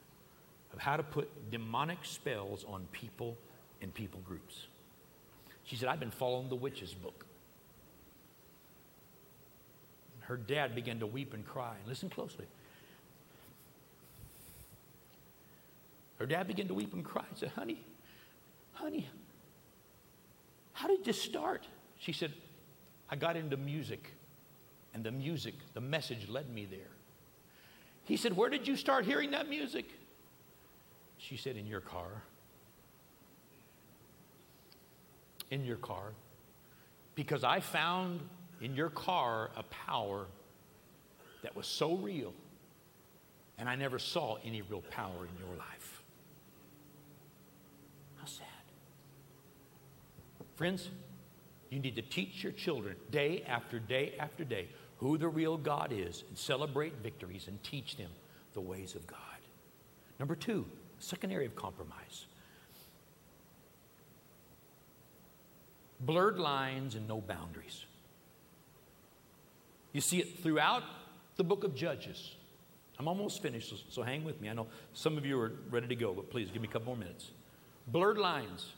of 0.74 0.80
how 0.80 0.98
to 0.98 1.02
put 1.02 1.50
demonic 1.50 2.00
spells 2.02 2.62
on 2.68 2.86
people 2.92 3.38
and 3.80 3.94
people 3.94 4.20
groups. 4.28 4.66
She 5.64 5.76
said, 5.76 5.88
I've 5.88 6.00
been 6.00 6.10
following 6.10 6.50
the 6.50 6.56
witch's 6.56 6.92
book 6.92 7.24
her 10.22 10.36
dad 10.36 10.74
began 10.74 11.00
to 11.00 11.06
weep 11.06 11.34
and 11.34 11.44
cry. 11.44 11.74
Listen 11.86 12.08
closely. 12.08 12.46
Her 16.18 16.26
dad 16.26 16.46
began 16.46 16.68
to 16.68 16.74
weep 16.74 16.92
and 16.94 17.04
cry 17.04 17.24
and 17.28 17.36
said, 17.36 17.48
Honey, 17.50 17.84
honey, 18.72 19.08
how 20.72 20.88
did 20.88 21.04
this 21.04 21.20
start? 21.20 21.66
She 21.98 22.12
said, 22.12 22.32
I 23.10 23.16
got 23.16 23.36
into 23.36 23.56
music, 23.56 24.12
and 24.94 25.04
the 25.04 25.10
music, 25.10 25.54
the 25.74 25.80
message 25.80 26.28
led 26.28 26.48
me 26.48 26.64
there. 26.64 26.92
He 28.04 28.16
said, 28.16 28.36
Where 28.36 28.50
did 28.50 28.68
you 28.68 28.76
start 28.76 29.04
hearing 29.04 29.32
that 29.32 29.48
music? 29.48 29.86
She 31.18 31.36
said, 31.36 31.56
In 31.56 31.66
your 31.66 31.80
car. 31.80 32.22
In 35.50 35.64
your 35.64 35.76
car. 35.76 36.12
Because 37.14 37.44
I 37.44 37.60
found 37.60 38.20
in 38.62 38.74
your 38.74 38.88
car 38.88 39.50
a 39.56 39.62
power 39.64 40.26
that 41.42 41.54
was 41.54 41.66
so 41.66 41.96
real, 41.96 42.32
and 43.58 43.68
I 43.68 43.74
never 43.74 43.98
saw 43.98 44.38
any 44.44 44.62
real 44.62 44.82
power 44.90 45.26
in 45.26 45.46
your 45.46 45.56
life. 45.58 46.02
How 48.16 48.26
sad. 48.26 48.46
Friends, 50.54 50.88
you 51.70 51.80
need 51.80 51.96
to 51.96 52.02
teach 52.02 52.42
your 52.42 52.52
children 52.52 52.96
day 53.10 53.44
after 53.48 53.80
day 53.80 54.14
after 54.18 54.44
day 54.44 54.68
who 54.98 55.18
the 55.18 55.28
real 55.28 55.56
God 55.56 55.92
is 55.92 56.22
and 56.28 56.38
celebrate 56.38 56.94
victories 57.02 57.48
and 57.48 57.60
teach 57.64 57.96
them 57.96 58.10
the 58.54 58.60
ways 58.60 58.94
of 58.94 59.04
God. 59.08 59.18
Number 60.20 60.36
two, 60.36 60.64
second 61.00 61.32
area 61.32 61.48
of 61.48 61.56
compromise 61.56 62.26
blurred 66.04 66.38
lines 66.38 66.94
and 66.96 67.06
no 67.06 67.20
boundaries. 67.20 67.84
You 69.92 70.00
see 70.00 70.20
it 70.20 70.42
throughout 70.42 70.82
the 71.36 71.44
book 71.44 71.64
of 71.64 71.74
Judges. 71.74 72.34
I'm 72.98 73.08
almost 73.08 73.42
finished, 73.42 73.74
so, 73.90 74.02
hang 74.02 74.22
with 74.22 74.40
me. 74.40 74.48
I 74.48 74.52
know 74.52 74.66
some 74.92 75.16
of 75.16 75.26
you 75.26 75.38
are 75.40 75.52
ready 75.70 75.88
to 75.88 75.96
go, 75.96 76.12
but 76.12 76.30
please 76.30 76.50
give 76.50 76.62
me 76.62 76.68
a 76.68 76.70
couple 76.70 76.86
more 76.86 76.96
minutes. 76.96 77.30
Blurred 77.88 78.18
lines, 78.18 78.68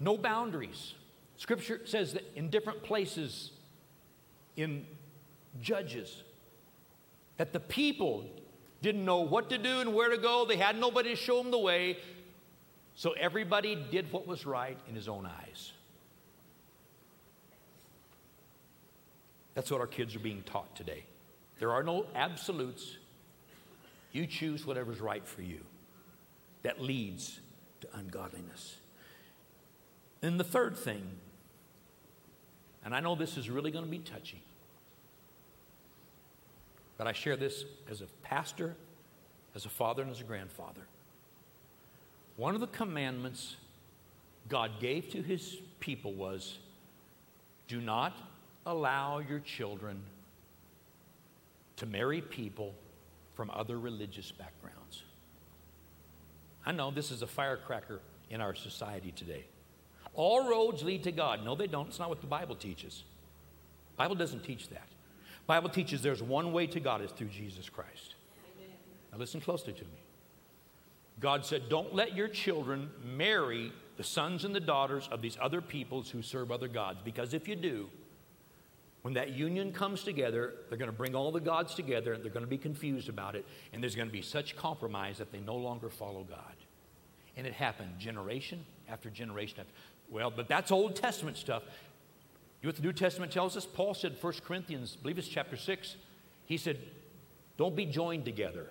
no 0.00 0.18
boundaries. 0.18 0.94
Scripture 1.36 1.80
says 1.84 2.12
that 2.14 2.24
in 2.36 2.50
different 2.50 2.82
places 2.82 3.52
in 4.56 4.84
Judges, 5.62 6.24
that 7.36 7.52
the 7.52 7.60
people 7.60 8.24
didn't 8.82 9.04
know 9.04 9.20
what 9.20 9.48
to 9.50 9.58
do 9.58 9.80
and 9.80 9.94
where 9.94 10.10
to 10.10 10.18
go. 10.18 10.44
They 10.44 10.56
had 10.56 10.78
nobody 10.78 11.10
to 11.10 11.16
show 11.16 11.42
them 11.42 11.50
the 11.50 11.58
way. 11.58 11.98
So 12.94 13.12
everybody 13.12 13.76
did 13.90 14.12
what 14.12 14.26
was 14.26 14.44
right 14.44 14.76
in 14.88 14.94
his 14.94 15.08
own 15.08 15.26
eyes. 15.26 15.72
That's 19.58 19.72
what 19.72 19.80
our 19.80 19.88
kids 19.88 20.14
are 20.14 20.20
being 20.20 20.44
taught 20.46 20.76
today. 20.76 21.02
There 21.58 21.72
are 21.72 21.82
no 21.82 22.06
absolutes. 22.14 22.96
You 24.12 24.24
choose 24.24 24.64
whatever's 24.64 25.00
right 25.00 25.26
for 25.26 25.42
you. 25.42 25.58
That 26.62 26.80
leads 26.80 27.40
to 27.80 27.88
ungodliness. 27.92 28.76
And 30.22 30.38
the 30.38 30.44
third 30.44 30.76
thing, 30.76 31.02
and 32.84 32.94
I 32.94 33.00
know 33.00 33.16
this 33.16 33.36
is 33.36 33.50
really 33.50 33.72
going 33.72 33.84
to 33.84 33.90
be 33.90 33.98
touchy, 33.98 34.40
but 36.96 37.08
I 37.08 37.12
share 37.12 37.36
this 37.36 37.64
as 37.90 38.00
a 38.00 38.06
pastor, 38.22 38.76
as 39.56 39.66
a 39.66 39.70
father, 39.70 40.02
and 40.02 40.10
as 40.12 40.20
a 40.20 40.24
grandfather. 40.24 40.82
One 42.36 42.54
of 42.54 42.60
the 42.60 42.68
commandments 42.68 43.56
God 44.48 44.78
gave 44.78 45.08
to 45.10 45.20
his 45.20 45.56
people 45.80 46.12
was 46.12 46.58
do 47.66 47.80
not 47.80 48.16
allow 48.68 49.18
your 49.18 49.40
children 49.40 50.02
to 51.76 51.86
marry 51.86 52.20
people 52.20 52.74
from 53.34 53.50
other 53.50 53.78
religious 53.78 54.30
backgrounds. 54.30 55.04
I 56.66 56.72
know 56.72 56.90
this 56.90 57.10
is 57.10 57.22
a 57.22 57.26
firecracker 57.26 58.00
in 58.30 58.40
our 58.40 58.54
society 58.54 59.12
today. 59.12 59.46
All 60.14 60.48
roads 60.48 60.82
lead 60.82 61.04
to 61.04 61.12
God. 61.12 61.44
No, 61.44 61.54
they 61.54 61.66
don't. 61.66 61.88
It's 61.88 61.98
not 61.98 62.08
what 62.08 62.20
the 62.20 62.26
Bible 62.26 62.56
teaches. 62.56 63.04
Bible 63.96 64.16
doesn't 64.16 64.44
teach 64.44 64.68
that. 64.68 64.86
Bible 65.46 65.70
teaches 65.70 66.02
there's 66.02 66.22
one 66.22 66.52
way 66.52 66.66
to 66.66 66.80
God 66.80 67.00
is 67.00 67.10
through 67.10 67.28
Jesus 67.28 67.70
Christ. 67.70 68.16
Amen. 68.56 68.70
Now 69.12 69.18
listen 69.18 69.40
closely 69.40 69.72
to 69.72 69.84
me. 69.84 70.02
God 71.20 71.44
said, 71.44 71.68
"Don't 71.68 71.94
let 71.94 72.14
your 72.14 72.28
children 72.28 72.90
marry 73.02 73.72
the 73.96 74.04
sons 74.04 74.44
and 74.44 74.54
the 74.54 74.60
daughters 74.60 75.08
of 75.10 75.22
these 75.22 75.38
other 75.40 75.60
peoples 75.60 76.10
who 76.10 76.22
serve 76.22 76.52
other 76.52 76.68
gods 76.68 77.00
because 77.02 77.34
if 77.34 77.48
you 77.48 77.56
do, 77.56 77.88
when 79.08 79.14
that 79.14 79.30
union 79.30 79.72
comes 79.72 80.02
together, 80.02 80.52
they're 80.68 80.76
going 80.76 80.90
to 80.90 80.94
bring 80.94 81.14
all 81.14 81.32
the 81.32 81.40
gods 81.40 81.74
together 81.74 82.12
and 82.12 82.22
they're 82.22 82.30
going 82.30 82.44
to 82.44 82.46
be 82.46 82.58
confused 82.58 83.08
about 83.08 83.36
it, 83.36 83.46
and 83.72 83.82
there's 83.82 83.94
going 83.94 84.06
to 84.06 84.12
be 84.12 84.20
such 84.20 84.54
compromise 84.54 85.16
that 85.16 85.32
they 85.32 85.40
no 85.40 85.56
longer 85.56 85.88
follow 85.88 86.24
God. 86.24 86.56
And 87.34 87.46
it 87.46 87.54
happened 87.54 87.98
generation 87.98 88.66
after 88.86 89.08
generation 89.08 89.60
after. 89.60 89.72
Well, 90.10 90.30
but 90.30 90.46
that's 90.46 90.70
Old 90.70 90.94
Testament 90.94 91.38
stuff. 91.38 91.62
You 92.60 92.66
know 92.66 92.68
what 92.68 92.76
the 92.76 92.82
New 92.82 92.92
Testament 92.92 93.32
tells 93.32 93.56
us? 93.56 93.64
Paul 93.64 93.94
said, 93.94 94.14
1 94.20 94.32
Corinthians, 94.44 94.98
I 95.00 95.02
believe 95.02 95.16
it's 95.16 95.26
chapter 95.26 95.56
6, 95.56 95.96
he 96.44 96.58
said, 96.58 96.76
Don't 97.56 97.74
be 97.74 97.86
joined 97.86 98.26
together 98.26 98.68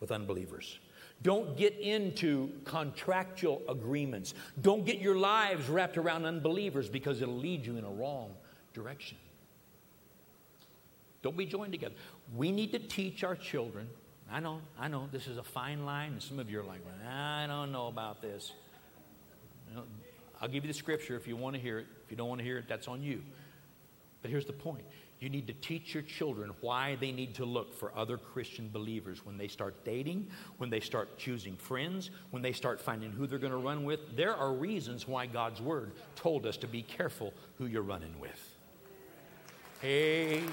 with 0.00 0.10
unbelievers. 0.10 0.78
Don't 1.20 1.58
get 1.58 1.78
into 1.78 2.52
contractual 2.64 3.60
agreements. 3.68 4.32
Don't 4.62 4.86
get 4.86 4.98
your 4.98 5.16
lives 5.16 5.68
wrapped 5.68 5.98
around 5.98 6.24
unbelievers 6.24 6.88
because 6.88 7.20
it'll 7.20 7.36
lead 7.36 7.66
you 7.66 7.76
in 7.76 7.84
a 7.84 7.90
wrong 7.90 8.30
direction. 8.78 9.18
Don't 11.22 11.36
be 11.36 11.46
joined 11.46 11.72
together. 11.72 11.94
We 12.36 12.52
need 12.52 12.72
to 12.72 12.78
teach 12.78 13.24
our 13.24 13.34
children. 13.34 13.88
I 14.30 14.40
know, 14.40 14.60
I 14.78 14.88
know, 14.88 15.08
this 15.10 15.26
is 15.26 15.36
a 15.36 15.42
fine 15.42 15.84
line, 15.84 16.12
and 16.12 16.22
some 16.22 16.38
of 16.38 16.50
you 16.50 16.60
are 16.60 16.64
like, 16.64 16.80
I 17.08 17.46
don't 17.48 17.72
know 17.72 17.88
about 17.88 18.22
this. 18.22 18.52
You 19.68 19.76
know, 19.76 19.82
I'll 20.40 20.48
give 20.48 20.64
you 20.64 20.68
the 20.68 20.78
scripture 20.78 21.16
if 21.16 21.26
you 21.26 21.36
want 21.36 21.56
to 21.56 21.60
hear 21.60 21.80
it. 21.80 21.86
If 22.04 22.10
you 22.10 22.16
don't 22.16 22.28
want 22.28 22.40
to 22.40 22.44
hear 22.44 22.58
it, 22.58 22.66
that's 22.68 22.88
on 22.88 23.02
you. 23.02 23.22
But 24.22 24.30
here's 24.30 24.46
the 24.46 24.52
point 24.52 24.84
you 25.20 25.28
need 25.28 25.48
to 25.48 25.52
teach 25.54 25.94
your 25.94 26.04
children 26.04 26.52
why 26.60 26.96
they 27.00 27.10
need 27.10 27.34
to 27.34 27.44
look 27.44 27.74
for 27.74 27.92
other 27.96 28.16
Christian 28.16 28.68
believers 28.72 29.26
when 29.26 29.36
they 29.36 29.48
start 29.48 29.84
dating, 29.84 30.28
when 30.58 30.70
they 30.70 30.78
start 30.78 31.18
choosing 31.18 31.56
friends, 31.56 32.10
when 32.30 32.40
they 32.40 32.52
start 32.52 32.80
finding 32.80 33.10
who 33.10 33.26
they're 33.26 33.40
going 33.40 33.52
to 33.52 33.58
run 33.58 33.84
with. 33.84 34.16
There 34.16 34.34
are 34.34 34.52
reasons 34.52 35.08
why 35.08 35.26
God's 35.26 35.60
Word 35.60 35.92
told 36.14 36.46
us 36.46 36.56
to 36.58 36.68
be 36.68 36.82
careful 36.82 37.34
who 37.56 37.66
you're 37.66 37.82
running 37.82 38.20
with. 38.20 38.47
Amen. 39.84 40.50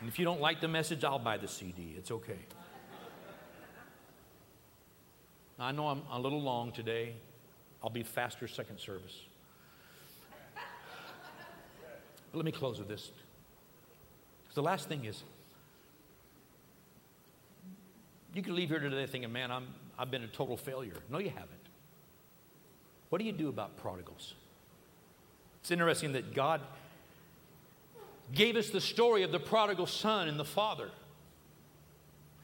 And 0.00 0.08
if 0.08 0.18
you 0.18 0.24
don't 0.26 0.40
like 0.40 0.60
the 0.60 0.68
message, 0.68 1.04
I'll 1.04 1.18
buy 1.18 1.38
the 1.38 1.48
CD. 1.48 1.94
It's 1.96 2.10
okay. 2.10 2.38
I 5.58 5.72
know 5.72 5.88
I'm 5.88 6.02
a 6.12 6.20
little 6.20 6.42
long 6.42 6.70
today. 6.70 7.14
I'll 7.82 7.88
be 7.88 8.02
faster 8.02 8.46
second 8.46 8.78
service. 8.78 9.22
But 12.30 12.38
let 12.38 12.44
me 12.44 12.52
close 12.52 12.78
with 12.78 12.88
this. 12.88 13.10
The 14.52 14.62
last 14.62 14.88
thing 14.88 15.04
is, 15.04 15.22
you 18.34 18.42
can 18.42 18.54
leave 18.54 18.70
here 18.70 18.78
today 18.78 19.06
thinking, 19.06 19.30
man, 19.30 19.50
I'm, 19.50 19.66
I've 19.98 20.10
been 20.10 20.22
a 20.22 20.28
total 20.28 20.56
failure. 20.56 20.96
No, 21.10 21.18
you 21.18 21.28
haven't. 21.28 21.65
What 23.08 23.18
do 23.18 23.24
you 23.24 23.32
do 23.32 23.48
about 23.48 23.76
prodigals? 23.76 24.34
It's 25.60 25.70
interesting 25.70 26.12
that 26.12 26.34
God 26.34 26.60
gave 28.32 28.56
us 28.56 28.70
the 28.70 28.80
story 28.80 29.22
of 29.22 29.32
the 29.32 29.38
prodigal 29.38 29.86
son 29.86 30.28
and 30.28 30.38
the 30.38 30.44
father 30.44 30.90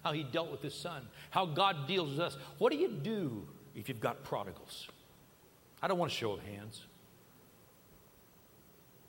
how 0.02 0.12
he 0.12 0.22
dealt 0.22 0.50
with 0.50 0.62
his 0.62 0.74
son, 0.74 1.06
how 1.30 1.46
God 1.46 1.86
deals 1.86 2.10
with 2.10 2.20
us. 2.20 2.36
What 2.58 2.72
do 2.72 2.78
you 2.78 2.88
do 2.88 3.46
if 3.74 3.88
you've 3.88 4.00
got 4.00 4.24
prodigals? 4.24 4.88
I 5.80 5.88
don't 5.88 5.98
want 5.98 6.10
to 6.10 6.16
show 6.16 6.32
of 6.32 6.40
hands. 6.40 6.84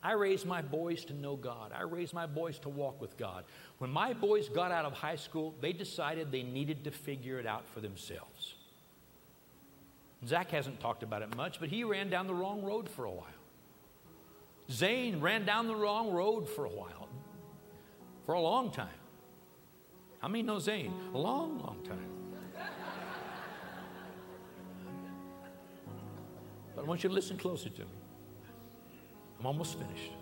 I 0.02 0.12
raised 0.12 0.46
my 0.46 0.60
boys 0.60 1.04
to 1.06 1.14
know 1.14 1.34
God. 1.34 1.72
I 1.74 1.82
raised 1.82 2.12
my 2.12 2.26
boys 2.26 2.58
to 2.60 2.68
walk 2.68 3.00
with 3.00 3.16
God. 3.16 3.44
When 3.78 3.90
my 3.90 4.12
boys 4.12 4.48
got 4.48 4.70
out 4.70 4.84
of 4.84 4.92
high 4.92 5.16
school, 5.16 5.54
they 5.60 5.72
decided 5.72 6.30
they 6.30 6.42
needed 6.42 6.84
to 6.84 6.90
figure 6.90 7.38
it 7.38 7.46
out 7.46 7.66
for 7.66 7.80
themselves. 7.80 8.54
Zach 10.26 10.50
hasn't 10.50 10.80
talked 10.80 11.02
about 11.02 11.22
it 11.22 11.36
much, 11.36 11.60
but 11.60 11.68
he 11.68 11.84
ran 11.84 12.08
down 12.08 12.26
the 12.26 12.34
wrong 12.34 12.62
road 12.62 12.88
for 12.88 13.04
a 13.04 13.10
while. 13.10 13.26
Zane 14.70 15.20
ran 15.20 15.44
down 15.44 15.66
the 15.66 15.76
wrong 15.76 16.10
road 16.10 16.48
for 16.48 16.64
a 16.64 16.70
while, 16.70 17.08
for 18.24 18.34
a 18.34 18.40
long 18.40 18.70
time. 18.70 18.88
How 20.20 20.28
many 20.28 20.42
know 20.42 20.58
Zane? 20.58 20.92
A 21.12 21.18
long, 21.18 21.58
long 21.58 21.82
time. 21.84 22.08
But 26.74 26.82
I 26.82 26.84
want 26.86 27.02
you 27.04 27.08
to 27.10 27.14
listen 27.14 27.36
closer 27.36 27.68
to 27.68 27.82
me. 27.82 27.98
I'm 29.38 29.46
almost 29.46 29.78
finished. 29.78 30.12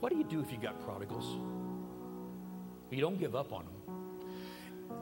What 0.00 0.10
do 0.10 0.18
you 0.18 0.24
do 0.24 0.40
if 0.40 0.50
you 0.50 0.58
got 0.58 0.84
prodigals? 0.84 1.38
You 2.90 3.00
don't 3.00 3.18
give 3.18 3.34
up 3.36 3.52
on 3.52 3.64
them. 3.64 3.73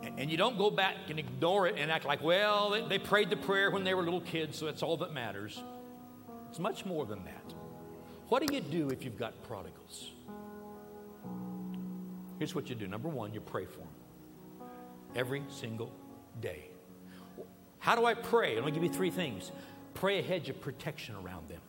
And 0.03 0.31
you 0.31 0.37
don't 0.37 0.59
go 0.59 0.71
back 0.71 0.97
and 1.09 1.19
ignore 1.19 1.67
it 1.67 1.77
and 1.79 1.91
act 1.91 2.05
like, 2.05 2.23
well, 2.23 2.87
they 2.89 2.99
prayed 2.99 3.31
the 3.31 3.37
prayer 3.37 3.71
when 3.71 3.85
they 3.85 3.95
were 3.95 4.03
little 4.03 4.21
kids, 4.21 4.59
so 4.59 4.67
that's 4.67 4.83
all 4.83 4.97
that 4.99 5.13
matters. 5.13 5.63
It's 6.51 6.59
much 6.59 6.85
more 6.85 7.07
than 7.07 7.25
that. 7.25 7.55
What 8.29 8.47
do 8.47 8.55
you 8.55 8.61
do 8.61 8.89
if 8.89 9.05
you've 9.05 9.19
got 9.19 9.41
prodigals? 9.45 10.11
Here's 12.39 12.55
what 12.55 12.69
you 12.69 12.75
do 12.75 12.87
number 12.87 13.09
one, 13.09 13.33
you 13.33 13.41
pray 13.41 13.65
for 13.65 13.79
them 13.79 13.89
every 15.15 15.43
single 15.49 15.93
day. 16.41 16.69
How 17.79 17.97
do 17.97 18.05
I 18.05 18.15
pray? 18.15 18.57
Let 18.57 18.65
me 18.65 18.71
give 18.71 18.83
you 18.83 18.89
three 18.89 19.11
things. 19.11 19.51
Pray 19.95 20.19
a 20.19 20.23
hedge 20.23 20.49
of 20.49 20.61
protection 20.61 21.15
around 21.17 21.49
them. 21.49 21.61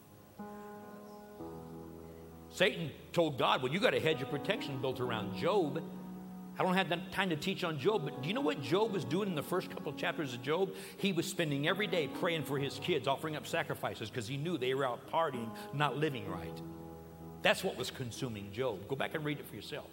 Satan 2.50 2.92
told 3.12 3.38
God, 3.38 3.64
Well, 3.64 3.72
you 3.72 3.80
got 3.80 3.94
a 3.94 4.00
hedge 4.00 4.22
of 4.22 4.30
protection 4.30 4.80
built 4.80 5.00
around 5.00 5.36
Job. 5.36 5.82
I 6.58 6.64
don't 6.64 6.76
have 6.76 6.90
the 6.90 7.00
time 7.12 7.30
to 7.30 7.36
teach 7.36 7.64
on 7.64 7.80
Job, 7.80 8.04
but 8.04 8.22
do 8.22 8.28
you 8.28 8.34
know 8.36 8.42
what 8.42 8.62
Job 8.62 8.92
was 8.92 9.04
doing 9.04 9.28
in 9.28 9.36
the 9.36 9.42
first 9.42 9.72
couple 9.72 9.92
of 9.92 9.98
chapters 9.98 10.36
of 10.36 10.44
Job? 10.44 10.74
He 10.98 11.12
was 11.12 11.26
spending 11.26 11.68
every 11.68 11.88
day 11.88 12.08
praying 12.08 12.44
for 12.44 12.60
his 12.60 12.80
kids, 12.80 13.08
offering 13.08 13.36
up 13.36 13.48
sacrifices 13.48 14.10
because 14.10 14.28
he 14.28 14.38
knew 14.38 14.58
they 14.58 14.74
were 14.76 14.86
out 14.86 15.12
partying, 15.12 15.50
not 15.74 15.98
living 15.98 16.30
right. 16.30 16.62
That's 17.42 17.64
what 17.64 17.76
was 17.76 17.90
consuming 17.90 18.52
Job. 18.52 18.88
Go 18.88 18.96
back 18.96 19.16
and 19.16 19.26
read 19.26 19.40
it 19.40 19.48
for 19.48 19.56
yourself. 19.56 19.90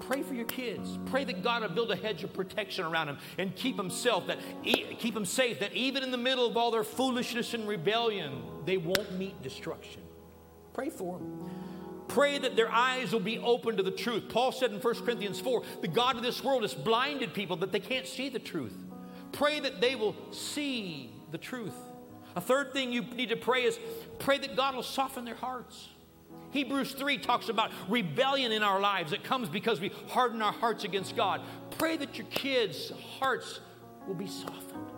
Pray 0.00 0.22
for 0.22 0.34
your 0.34 0.44
kids. 0.44 0.98
Pray 1.06 1.24
that 1.24 1.42
God 1.42 1.62
will 1.62 1.70
build 1.70 1.90
a 1.90 1.96
hedge 1.96 2.22
of 2.24 2.32
protection 2.34 2.84
around 2.84 3.06
them 3.06 3.18
and 3.38 3.54
keep 3.56 3.76
them 3.76 3.90
safe. 3.90 4.26
That 4.26 4.38
keep 4.62 5.14
them 5.14 5.24
safe. 5.24 5.60
That 5.60 5.72
even 5.72 6.02
in 6.02 6.10
the 6.10 6.18
middle 6.18 6.46
of 6.46 6.56
all 6.56 6.70
their 6.70 6.84
foolishness 6.84 7.54
and 7.54 7.66
rebellion, 7.66 8.42
they 8.66 8.76
won't 8.76 9.12
meet 9.12 9.40
destruction. 9.42 10.02
Pray 10.74 10.90
for 10.90 11.18
them. 11.18 11.50
Pray 12.10 12.38
that 12.38 12.56
their 12.56 12.72
eyes 12.72 13.12
will 13.12 13.20
be 13.20 13.38
open 13.38 13.76
to 13.76 13.84
the 13.84 13.90
truth. 13.92 14.24
Paul 14.28 14.50
said 14.50 14.72
in 14.72 14.80
1 14.80 14.94
Corinthians 15.04 15.38
4 15.38 15.62
the 15.80 15.86
God 15.86 16.16
of 16.16 16.24
this 16.24 16.42
world 16.42 16.62
has 16.62 16.74
blinded 16.74 17.32
people 17.32 17.54
that 17.58 17.70
they 17.70 17.78
can't 17.78 18.06
see 18.06 18.28
the 18.28 18.40
truth. 18.40 18.74
Pray 19.30 19.60
that 19.60 19.80
they 19.80 19.94
will 19.94 20.16
see 20.32 21.12
the 21.30 21.38
truth. 21.38 21.76
A 22.34 22.40
third 22.40 22.72
thing 22.72 22.90
you 22.90 23.02
need 23.02 23.28
to 23.28 23.36
pray 23.36 23.62
is 23.62 23.78
pray 24.18 24.38
that 24.38 24.56
God 24.56 24.74
will 24.74 24.82
soften 24.82 25.24
their 25.24 25.36
hearts. 25.36 25.88
Hebrews 26.50 26.94
3 26.94 27.18
talks 27.18 27.48
about 27.48 27.70
rebellion 27.88 28.50
in 28.50 28.64
our 28.64 28.80
lives. 28.80 29.12
It 29.12 29.22
comes 29.22 29.48
because 29.48 29.80
we 29.80 29.92
harden 30.08 30.42
our 30.42 30.52
hearts 30.52 30.82
against 30.82 31.14
God. 31.14 31.42
Pray 31.78 31.96
that 31.96 32.18
your 32.18 32.26
kids' 32.26 32.92
hearts 33.20 33.60
will 34.08 34.16
be 34.16 34.26
softened. 34.26 34.90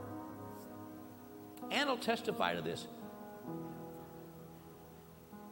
And 1.71 1.91
I'll 1.91 1.99
testify 1.99 2.55
to 2.55 2.63
this. 2.63 2.87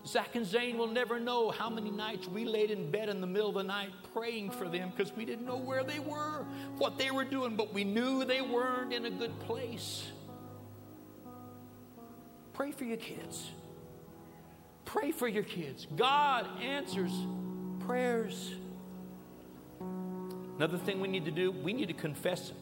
Zach 0.07 0.35
and 0.35 0.47
Zane 0.47 0.79
will 0.79 0.87
never 0.87 1.21
know 1.21 1.51
how 1.51 1.69
many 1.69 1.91
nights 1.91 2.27
we 2.27 2.45
laid 2.45 2.71
in 2.71 2.91
bed 2.91 3.09
in 3.09 3.21
the 3.21 3.27
middle 3.27 3.51
of 3.51 3.55
the 3.55 3.63
night 3.63 3.91
praying 4.15 4.51
for 4.51 4.69
them 4.69 4.93
because 4.97 5.15
we 5.15 5.25
didn't 5.25 5.45
know 5.45 5.59
where 5.59 5.85
they 5.85 5.99
were, 5.99 6.47
what 6.79 6.97
they 6.97 7.11
were 7.11 7.25
doing, 7.25 7.55
but 7.55 7.75
we 7.75 7.85
knew 7.85 8.25
they 8.25 8.41
weren't 8.41 8.93
in 8.93 9.05
a 9.05 9.11
good 9.11 9.39
place. 9.41 10.11
Pray 12.55 12.73
for 12.73 12.85
your 12.85 12.97
kids. 12.97 13.51
Pray 14.87 15.13
for 15.13 15.29
your 15.29 15.43
kids. 15.43 15.87
God 15.97 16.47
answers 16.61 17.13
prayers. 17.81 18.55
Another 20.57 20.79
thing 20.79 21.01
we 21.01 21.09
need 21.09 21.25
to 21.27 21.31
do, 21.31 21.51
we 21.51 21.73
need 21.73 21.89
to 21.89 21.95
confess 21.95 22.53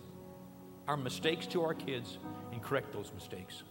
our 0.89 0.97
mistakes 0.97 1.47
to 1.47 1.63
our 1.63 1.75
kids 1.75 2.19
and 2.53 2.63
correct 2.63 2.93
those 2.93 3.13
mistakes. 3.15 3.63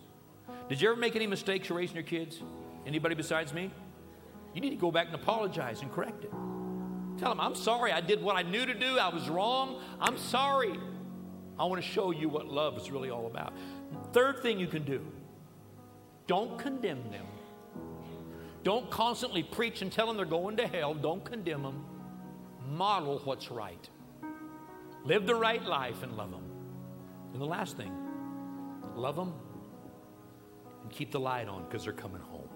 Did 0.70 0.82
you 0.82 0.89
ever 0.89 0.99
make 0.99 1.15
any 1.15 1.28
mistakes 1.28 1.70
raising 1.70 1.95
your 1.95 2.03
kids? 2.03 2.41
Anybody 2.88 3.16
besides 3.16 3.54
me? 3.54 3.70
You 4.54 4.62
need 4.62 4.70
to 4.70 4.78
go 4.78 4.92
back 4.92 5.08
and 5.08 5.16
apologize 5.16 5.82
and 5.82 5.92
correct 5.92 6.24
it. 6.24 6.32
Tell 7.18 7.30
them, 7.30 7.42
I'm 7.42 7.54
sorry. 7.54 7.92
I 7.92 8.00
did 8.00 8.24
what 8.24 8.38
I 8.38 8.44
knew 8.44 8.66
to 8.66 8.74
do. 8.74 8.98
I 8.98 9.14
was 9.14 9.28
wrong. 9.30 9.82
I'm 10.00 10.18
sorry. 10.18 10.80
I 11.60 11.66
want 11.66 11.82
to 11.82 11.88
show 11.88 12.12
you 12.12 12.30
what 12.30 12.48
love 12.48 12.78
is 12.78 12.90
really 12.90 13.10
all 13.10 13.28
about. 13.28 13.54
Third 14.14 14.42
thing 14.42 14.58
you 14.58 14.68
can 14.68 14.84
do 14.84 15.06
don't 16.28 16.58
condemn 16.58 17.10
them. 17.12 17.26
Don't 18.64 18.90
constantly 18.90 19.44
preach 19.44 19.82
and 19.82 19.92
tell 19.92 20.08
them 20.08 20.18
they're 20.18 20.26
going 20.26 20.58
to 20.58 20.68
hell. 20.68 20.94
Don't 20.94 21.24
condemn 21.24 21.64
them. 21.64 21.86
Model 22.70 23.22
what's 23.24 23.50
right. 23.50 23.90
Live 25.06 25.26
the 25.26 25.36
right 25.36 25.64
life 25.64 26.04
and 26.04 26.18
love 26.18 26.32
them. 26.32 26.44
And 27.34 27.42
the 27.42 27.46
last 27.46 27.78
thing, 27.78 27.92
love 28.96 29.16
them 29.16 29.34
and 30.84 30.92
keep 30.92 31.12
the 31.12 31.20
light 31.20 31.48
on 31.48 31.64
because 31.64 31.84
they're 31.84 31.94
coming 31.94 32.22
home. 32.22 32.50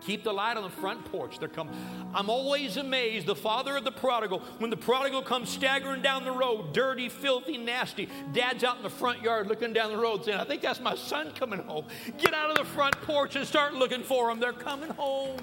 Keep 0.00 0.24
the 0.24 0.32
light 0.32 0.56
on 0.56 0.62
the 0.62 0.68
front 0.68 1.04
porch. 1.06 1.38
They're 1.38 1.48
coming. 1.48 1.74
I'm 2.14 2.28
always 2.28 2.76
amazed. 2.76 3.26
The 3.26 3.34
father 3.34 3.76
of 3.76 3.84
the 3.84 3.92
prodigal, 3.92 4.40
when 4.58 4.70
the 4.70 4.76
prodigal 4.76 5.22
comes 5.22 5.48
staggering 5.48 6.02
down 6.02 6.24
the 6.24 6.32
road, 6.32 6.72
dirty, 6.72 7.08
filthy, 7.08 7.56
nasty, 7.56 8.08
dad's 8.32 8.64
out 8.64 8.76
in 8.76 8.82
the 8.82 8.90
front 8.90 9.22
yard 9.22 9.46
looking 9.46 9.72
down 9.72 9.90
the 9.90 9.96
road 9.96 10.24
saying, 10.24 10.38
I 10.38 10.44
think 10.44 10.62
that's 10.62 10.80
my 10.80 10.94
son 10.94 11.32
coming 11.32 11.60
home. 11.60 11.86
Get 12.18 12.34
out 12.34 12.50
of 12.50 12.56
the 12.56 12.64
front 12.64 12.94
porch 13.02 13.36
and 13.36 13.46
start 13.46 13.74
looking 13.74 14.02
for 14.02 14.30
him. 14.30 14.40
They're 14.40 14.52
coming 14.52 14.90
home. 14.90 15.36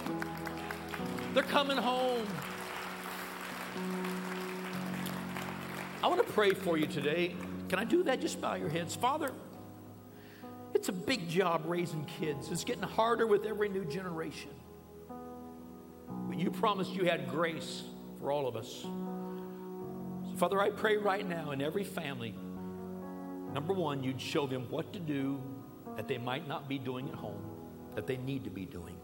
They're 1.34 1.44
coming 1.44 1.78
home. 1.78 2.26
I 6.04 6.08
want 6.08 6.26
to 6.26 6.34
pray 6.34 6.52
for 6.52 6.78
you 6.78 6.88
today. 6.88 7.36
Can 7.70 7.80
I 7.80 7.84
do 7.84 8.04
that? 8.04 8.20
Just 8.20 8.42
bow 8.42 8.56
your 8.56 8.70
heads. 8.70 8.96
Father, 8.96 9.32
it's 10.82 10.90
a 10.90 10.94
big 10.94 11.30
job 11.30 11.62
raising 11.68 12.06
kids. 12.06 12.50
It's 12.50 12.64
getting 12.64 12.82
harder 12.82 13.28
with 13.28 13.46
every 13.46 13.70
new 13.70 13.86
generation. 13.86 14.50
But 16.28 16.40
you 16.40 16.50
promised 16.50 16.92
you 16.94 17.06
had 17.06 17.30
grace 17.30 17.84
for 18.20 18.32
all 18.32 18.48
of 18.48 18.56
us. 18.56 18.82
So, 18.82 20.36
Father, 20.38 20.60
I 20.60 20.72
pray 20.72 20.98
right 20.98 21.30
now 21.30 21.52
in 21.52 21.62
every 21.62 21.84
family, 21.84 22.34
number 23.54 23.74
one, 23.74 24.02
you'd 24.02 24.20
show 24.20 24.48
them 24.48 24.66
what 24.72 24.92
to 24.94 25.00
do 25.00 25.40
that 25.98 26.08
they 26.08 26.18
might 26.18 26.48
not 26.48 26.68
be 26.68 26.80
doing 26.80 27.10
at 27.10 27.14
home, 27.14 27.46
that 27.94 28.08
they 28.08 28.18
need 28.18 28.44
to 28.46 28.50
be 28.50 28.66
doing. 28.66 28.98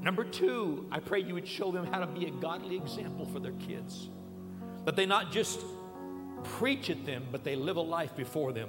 Number 0.00 0.22
two, 0.22 0.86
I 0.92 1.00
pray 1.00 1.18
you 1.18 1.34
would 1.34 1.48
show 1.48 1.72
them 1.72 1.86
how 1.86 1.98
to 1.98 2.06
be 2.06 2.26
a 2.26 2.30
godly 2.30 2.76
example 2.76 3.26
for 3.26 3.40
their 3.40 3.54
kids. 3.54 4.08
That 4.84 4.94
they 4.94 5.04
not 5.04 5.32
just 5.32 5.64
preach 6.44 6.90
at 6.90 7.04
them, 7.04 7.26
but 7.32 7.42
they 7.42 7.56
live 7.56 7.74
a 7.74 7.80
life 7.80 8.14
before 8.14 8.52
them 8.52 8.68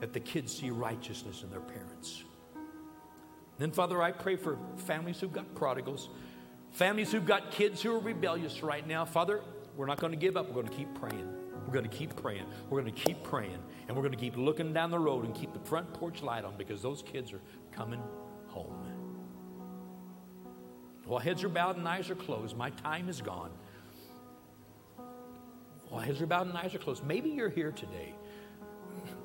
that 0.00 0.12
the 0.12 0.20
kids 0.20 0.56
see 0.56 0.70
righteousness 0.70 1.42
in 1.42 1.50
their 1.50 1.60
parents. 1.60 2.24
Then, 3.58 3.72
Father, 3.72 4.00
I 4.00 4.12
pray 4.12 4.36
for 4.36 4.56
families 4.76 5.20
who've 5.20 5.32
got 5.32 5.54
prodigals, 5.54 6.08
families 6.70 7.10
who've 7.10 7.26
got 7.26 7.50
kids 7.50 7.82
who 7.82 7.94
are 7.94 7.98
rebellious 7.98 8.62
right 8.62 8.86
now. 8.86 9.04
Father, 9.04 9.40
we're 9.76 9.86
not 9.86 9.98
going 9.98 10.12
to 10.12 10.18
give 10.18 10.36
up. 10.36 10.46
We're 10.46 10.62
going 10.62 10.68
to 10.68 10.76
keep 10.76 10.94
praying. 10.94 11.28
We're 11.66 11.72
going 11.72 11.88
to 11.88 11.96
keep 11.96 12.14
praying. 12.16 12.46
We're 12.70 12.80
going 12.80 12.94
to 12.94 13.00
keep 13.00 13.22
praying. 13.24 13.58
And 13.88 13.96
we're 13.96 14.02
going 14.02 14.12
to 14.12 14.18
keep 14.18 14.36
looking 14.36 14.72
down 14.72 14.90
the 14.90 14.98
road 14.98 15.24
and 15.24 15.34
keep 15.34 15.52
the 15.52 15.58
front 15.60 15.92
porch 15.92 16.22
light 16.22 16.44
on 16.44 16.56
because 16.56 16.80
those 16.80 17.02
kids 17.02 17.32
are 17.32 17.40
coming 17.72 18.00
home. 18.46 18.74
While 21.04 21.20
heads 21.20 21.42
are 21.42 21.48
bowed 21.48 21.76
and 21.76 21.88
eyes 21.88 22.10
are 22.10 22.14
closed, 22.14 22.56
my 22.56 22.70
time 22.70 23.08
is 23.08 23.20
gone. 23.20 23.50
While 25.88 26.02
heads 26.02 26.20
are 26.20 26.26
bowed 26.26 26.46
and 26.46 26.56
eyes 26.56 26.74
are 26.74 26.78
closed, 26.78 27.02
maybe 27.04 27.30
you're 27.30 27.48
here 27.48 27.72
today 27.72 28.14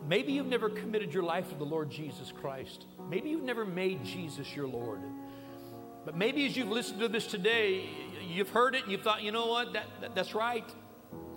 Maybe 0.07 0.33
you've 0.33 0.47
never 0.47 0.69
committed 0.69 1.13
your 1.13 1.23
life 1.23 1.49
to 1.49 1.55
the 1.55 1.63
Lord 1.63 1.89
Jesus 1.89 2.31
Christ. 2.31 2.85
Maybe 3.09 3.29
you've 3.29 3.43
never 3.43 3.65
made 3.65 4.03
Jesus 4.03 4.53
your 4.55 4.67
Lord. 4.67 4.99
But 6.05 6.17
maybe 6.17 6.45
as 6.45 6.57
you've 6.57 6.69
listened 6.69 6.99
to 6.99 7.07
this 7.07 7.25
today, 7.27 7.89
you've 8.27 8.49
heard 8.49 8.75
it 8.75 8.83
and 8.83 8.91
you 8.91 8.97
thought, 8.97 9.23
you 9.23 9.31
know 9.31 9.47
what, 9.47 9.73
that, 9.73 9.85
that 10.01 10.15
that's 10.15 10.35
right. 10.35 10.69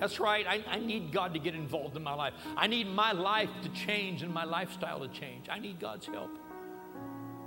That's 0.01 0.19
right. 0.19 0.47
I, 0.47 0.65
I 0.69 0.79
need 0.81 1.13
God 1.13 1.35
to 1.35 1.39
get 1.39 1.55
involved 1.55 1.97
in 1.97 2.03
my 2.03 2.15
life. 2.15 2.35
I 2.57 2.67
need 2.67 2.89
my 2.89 3.13
life 3.13 3.51
to 3.63 3.69
change 3.69 4.23
and 4.23 4.35
my 4.35 4.45
lifestyle 4.45 5.01
to 5.01 5.09
change. 5.09 5.49
I 5.49 5.61
need 5.61 5.79
God's 5.79 6.07
help. 6.07 6.37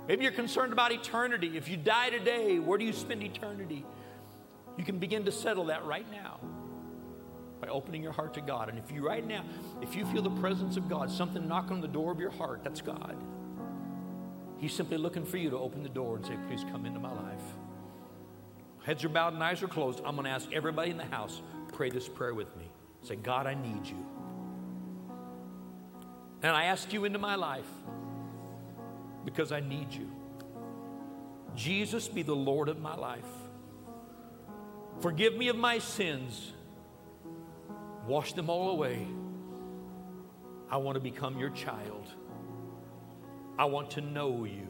Maybe 0.08 0.22
you're 0.22 0.32
concerned 0.32 0.72
about 0.72 0.90
eternity. 0.90 1.56
If 1.56 1.68
you 1.68 1.76
die 1.76 2.10
today, 2.10 2.58
where 2.58 2.78
do 2.78 2.84
you 2.84 2.92
spend 2.92 3.22
eternity? 3.22 3.84
You 4.78 4.84
can 4.84 4.98
begin 4.98 5.26
to 5.26 5.32
settle 5.32 5.66
that 5.66 5.84
right 5.84 6.10
now 6.10 6.40
opening 7.70 8.02
your 8.02 8.12
heart 8.12 8.34
to 8.34 8.40
God. 8.40 8.68
And 8.68 8.78
if 8.78 8.90
you 8.90 9.06
right 9.06 9.26
now, 9.26 9.44
if 9.80 9.94
you 9.94 10.04
feel 10.06 10.22
the 10.22 10.30
presence 10.30 10.76
of 10.76 10.88
God, 10.88 11.10
something 11.10 11.46
knocking 11.48 11.74
on 11.74 11.80
the 11.80 11.88
door 11.88 12.12
of 12.12 12.20
your 12.20 12.30
heart, 12.30 12.62
that's 12.62 12.80
God. 12.80 13.16
He's 14.58 14.74
simply 14.74 14.98
looking 14.98 15.24
for 15.24 15.38
you 15.38 15.50
to 15.50 15.58
open 15.58 15.82
the 15.82 15.88
door 15.88 16.16
and 16.16 16.26
say, 16.26 16.36
Please 16.46 16.64
come 16.70 16.84
into 16.84 17.00
my 17.00 17.12
life. 17.12 17.42
Heads 18.84 19.04
are 19.04 19.08
bowed 19.08 19.34
and 19.34 19.42
eyes 19.42 19.62
are 19.62 19.68
closed. 19.68 20.00
I'm 20.04 20.14
going 20.14 20.24
to 20.24 20.30
ask 20.30 20.52
everybody 20.52 20.90
in 20.90 20.96
the 20.96 21.04
house, 21.04 21.40
pray 21.72 21.90
this 21.90 22.08
prayer 22.08 22.34
with 22.34 22.54
me. 22.56 22.70
Say, 23.02 23.16
God, 23.16 23.46
I 23.46 23.54
need 23.54 23.86
you. 23.86 24.06
And 26.42 26.56
I 26.56 26.64
ask 26.64 26.92
you 26.92 27.04
into 27.04 27.18
my 27.18 27.34
life 27.34 27.68
because 29.24 29.52
I 29.52 29.60
need 29.60 29.92
you. 29.92 30.10
Jesus, 31.54 32.08
be 32.08 32.22
the 32.22 32.36
Lord 32.36 32.68
of 32.68 32.80
my 32.80 32.94
life. 32.94 33.24
Forgive 35.00 35.36
me 35.36 35.48
of 35.48 35.56
my 35.56 35.78
sins 35.78 36.52
Wash 38.06 38.32
them 38.32 38.50
all 38.50 38.70
away. 38.70 39.06
I 40.70 40.76
want 40.76 40.94
to 40.94 41.00
become 41.00 41.38
your 41.38 41.50
child. 41.50 42.14
I 43.58 43.64
want 43.64 43.90
to 43.92 44.00
know 44.00 44.44
you 44.44 44.68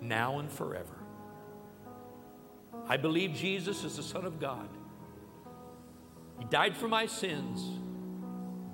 now 0.00 0.38
and 0.38 0.50
forever. 0.50 0.96
I 2.88 2.96
believe 2.96 3.32
Jesus 3.34 3.84
is 3.84 3.96
the 3.96 4.02
Son 4.02 4.24
of 4.24 4.38
God. 4.38 4.68
He 6.38 6.44
died 6.46 6.76
for 6.76 6.88
my 6.88 7.06
sins, 7.06 7.80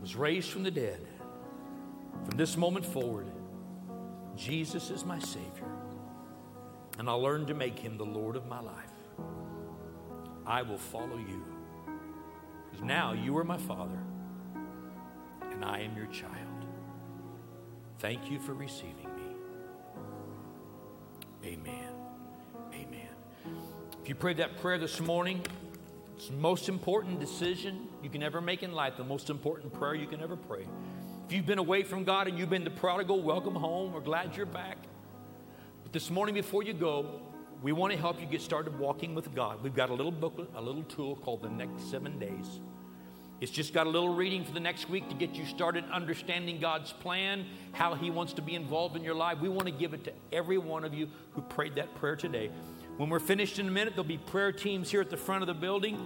was 0.00 0.16
raised 0.16 0.50
from 0.50 0.64
the 0.64 0.70
dead. 0.70 1.06
From 2.24 2.36
this 2.36 2.56
moment 2.56 2.84
forward, 2.84 3.30
Jesus 4.36 4.90
is 4.90 5.04
my 5.04 5.18
Savior, 5.18 5.68
and 6.98 7.08
I'll 7.08 7.22
learn 7.22 7.46
to 7.46 7.54
make 7.54 7.78
Him 7.78 7.96
the 7.96 8.04
Lord 8.04 8.36
of 8.36 8.46
my 8.46 8.60
life. 8.60 8.92
I 10.46 10.62
will 10.62 10.78
follow 10.78 11.16
you. 11.16 11.51
Now 12.82 13.12
you 13.12 13.38
are 13.38 13.44
my 13.44 13.58
father, 13.58 13.98
and 15.52 15.64
I 15.64 15.80
am 15.80 15.96
your 15.96 16.06
child. 16.06 16.32
Thank 18.00 18.28
you 18.28 18.40
for 18.40 18.54
receiving 18.54 19.06
me. 19.14 19.36
Amen. 21.44 21.94
Amen. 22.74 23.08
If 24.02 24.08
you 24.08 24.16
prayed 24.16 24.38
that 24.38 24.56
prayer 24.60 24.78
this 24.78 24.98
morning, 25.00 25.42
it's 26.16 26.26
the 26.26 26.34
most 26.34 26.68
important 26.68 27.20
decision 27.20 27.86
you 28.02 28.10
can 28.10 28.20
ever 28.20 28.40
make 28.40 28.64
in 28.64 28.72
life, 28.72 28.96
the 28.96 29.04
most 29.04 29.30
important 29.30 29.72
prayer 29.72 29.94
you 29.94 30.08
can 30.08 30.20
ever 30.20 30.34
pray. 30.34 30.66
If 31.26 31.32
you've 31.32 31.46
been 31.46 31.58
away 31.58 31.84
from 31.84 32.02
God 32.02 32.26
and 32.26 32.36
you've 32.36 32.50
been 32.50 32.64
the 32.64 32.70
prodigal, 32.70 33.22
welcome 33.22 33.54
home. 33.54 33.92
We're 33.92 34.00
glad 34.00 34.36
you're 34.36 34.44
back. 34.44 34.78
But 35.84 35.92
this 35.92 36.10
morning, 36.10 36.34
before 36.34 36.64
you 36.64 36.72
go, 36.72 37.20
we 37.62 37.70
want 37.70 37.92
to 37.92 37.98
help 37.98 38.20
you 38.20 38.26
get 38.26 38.42
started 38.42 38.76
walking 38.76 39.14
with 39.14 39.32
God. 39.32 39.62
We've 39.62 39.74
got 39.74 39.90
a 39.90 39.94
little 39.94 40.10
booklet, 40.10 40.50
a 40.56 40.60
little 40.60 40.82
tool 40.82 41.14
called 41.14 41.42
The 41.42 41.48
Next 41.48 41.88
Seven 41.88 42.18
Days. 42.18 42.60
It's 43.42 43.50
just 43.50 43.74
got 43.74 43.88
a 43.88 43.90
little 43.90 44.14
reading 44.14 44.44
for 44.44 44.52
the 44.52 44.60
next 44.60 44.88
week 44.88 45.08
to 45.08 45.16
get 45.16 45.34
you 45.34 45.44
started 45.46 45.82
understanding 45.90 46.60
God's 46.60 46.92
plan, 46.92 47.44
how 47.72 47.92
He 47.94 48.08
wants 48.08 48.34
to 48.34 48.40
be 48.40 48.54
involved 48.54 48.94
in 48.94 49.02
your 49.02 49.16
life. 49.16 49.40
We 49.40 49.48
want 49.48 49.66
to 49.66 49.72
give 49.72 49.94
it 49.94 50.04
to 50.04 50.12
every 50.32 50.58
one 50.58 50.84
of 50.84 50.94
you 50.94 51.08
who 51.32 51.42
prayed 51.42 51.74
that 51.74 51.92
prayer 51.96 52.14
today. 52.14 52.52
When 52.98 53.10
we're 53.10 53.18
finished 53.18 53.58
in 53.58 53.66
a 53.66 53.70
minute, 53.72 53.94
there'll 53.94 54.04
be 54.04 54.16
prayer 54.16 54.52
teams 54.52 54.92
here 54.92 55.00
at 55.00 55.10
the 55.10 55.16
front 55.16 55.42
of 55.42 55.48
the 55.48 55.54
building. 55.54 55.98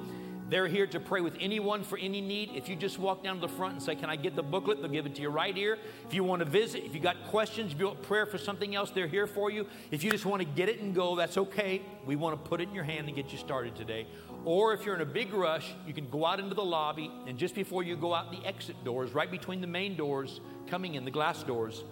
They're 0.48 0.66
here 0.66 0.86
to 0.86 0.98
pray 0.98 1.20
with 1.20 1.36
anyone 1.38 1.84
for 1.84 1.98
any 1.98 2.22
need. 2.22 2.52
If 2.54 2.70
you 2.70 2.76
just 2.76 2.98
walk 2.98 3.22
down 3.22 3.34
to 3.34 3.40
the 3.42 3.52
front 3.52 3.74
and 3.74 3.82
say, 3.82 3.96
Can 3.96 4.08
I 4.08 4.16
get 4.16 4.34
the 4.34 4.42
booklet? 4.42 4.80
They'll 4.80 4.90
give 4.90 5.04
it 5.04 5.14
to 5.16 5.20
you 5.20 5.28
right 5.28 5.54
here. 5.54 5.76
If 6.08 6.14
you 6.14 6.24
want 6.24 6.40
to 6.40 6.48
visit, 6.48 6.84
if 6.86 6.94
you 6.94 7.00
got 7.00 7.22
questions, 7.26 7.72
if 7.74 7.78
you 7.78 7.88
want 7.88 8.00
prayer 8.00 8.24
for 8.24 8.38
something 8.38 8.74
else, 8.74 8.90
they're 8.92 9.08
here 9.08 9.26
for 9.26 9.50
you. 9.50 9.66
If 9.90 10.02
you 10.02 10.10
just 10.10 10.24
want 10.24 10.40
to 10.40 10.48
get 10.48 10.70
it 10.70 10.80
and 10.80 10.94
go, 10.94 11.14
that's 11.16 11.36
okay. 11.36 11.82
We 12.06 12.16
want 12.16 12.42
to 12.42 12.48
put 12.48 12.62
it 12.62 12.68
in 12.70 12.74
your 12.74 12.84
hand 12.84 13.08
and 13.08 13.14
get 13.14 13.30
you 13.30 13.36
started 13.36 13.76
today. 13.76 14.06
Or 14.46 14.72
if 14.72 14.86
you're 14.86 14.94
in 14.94 15.00
a 15.00 15.04
big 15.04 15.34
rush, 15.34 15.74
you 15.88 15.92
can 15.92 16.08
go 16.08 16.24
out 16.24 16.38
into 16.38 16.54
the 16.54 16.64
lobby, 16.64 17.10
and 17.26 17.36
just 17.36 17.52
before 17.56 17.82
you 17.82 17.96
go 17.96 18.14
out 18.14 18.30
the 18.30 18.46
exit 18.46 18.82
doors, 18.84 19.12
right 19.12 19.28
between 19.28 19.60
the 19.60 19.66
main 19.66 19.96
doors, 19.96 20.40
coming 20.68 20.94
in, 20.94 21.04
the 21.04 21.10
glass 21.10 21.42
doors, 21.42 21.82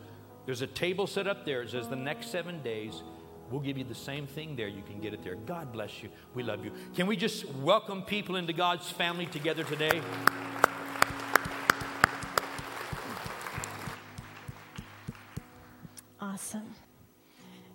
there's 0.47 0.63
a 0.63 0.69
table 0.69 1.09
set 1.09 1.27
up 1.27 1.45
there. 1.45 1.63
It 1.63 1.71
says 1.71 1.89
the 1.89 1.97
next 1.97 2.31
seven 2.31 2.63
days. 2.63 3.03
We'll 3.51 3.61
give 3.61 3.77
you 3.77 3.83
the 3.83 3.95
same 3.95 4.29
thing 4.29 4.55
there. 4.55 4.69
You 4.69 4.83
can 4.83 5.01
get 5.01 5.13
it 5.13 5.25
there. 5.25 5.35
God 5.35 5.73
bless 5.73 6.01
you. 6.01 6.11
We 6.35 6.45
love 6.45 6.65
you. 6.65 6.71
Can 6.95 7.09
we 7.09 7.17
just 7.17 7.45
welcome 7.57 8.03
people 8.03 8.37
into 8.37 8.53
God's 8.53 8.89
family 8.89 9.27
together 9.27 9.65
today? 9.65 10.01
Awesome. 16.21 16.84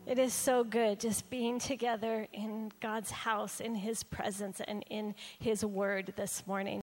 It 0.10 0.18
is 0.18 0.34
so 0.34 0.64
good 0.64 1.00
just 1.00 1.30
being 1.30 1.60
together 1.60 2.28
in 2.34 2.72
God's 2.82 3.12
house, 3.12 3.60
in 3.60 3.76
His 3.76 4.02
presence, 4.02 4.60
and 4.68 4.84
in 4.90 5.14
His 5.38 5.64
word 5.64 6.14
this 6.16 6.48
morning. 6.48 6.78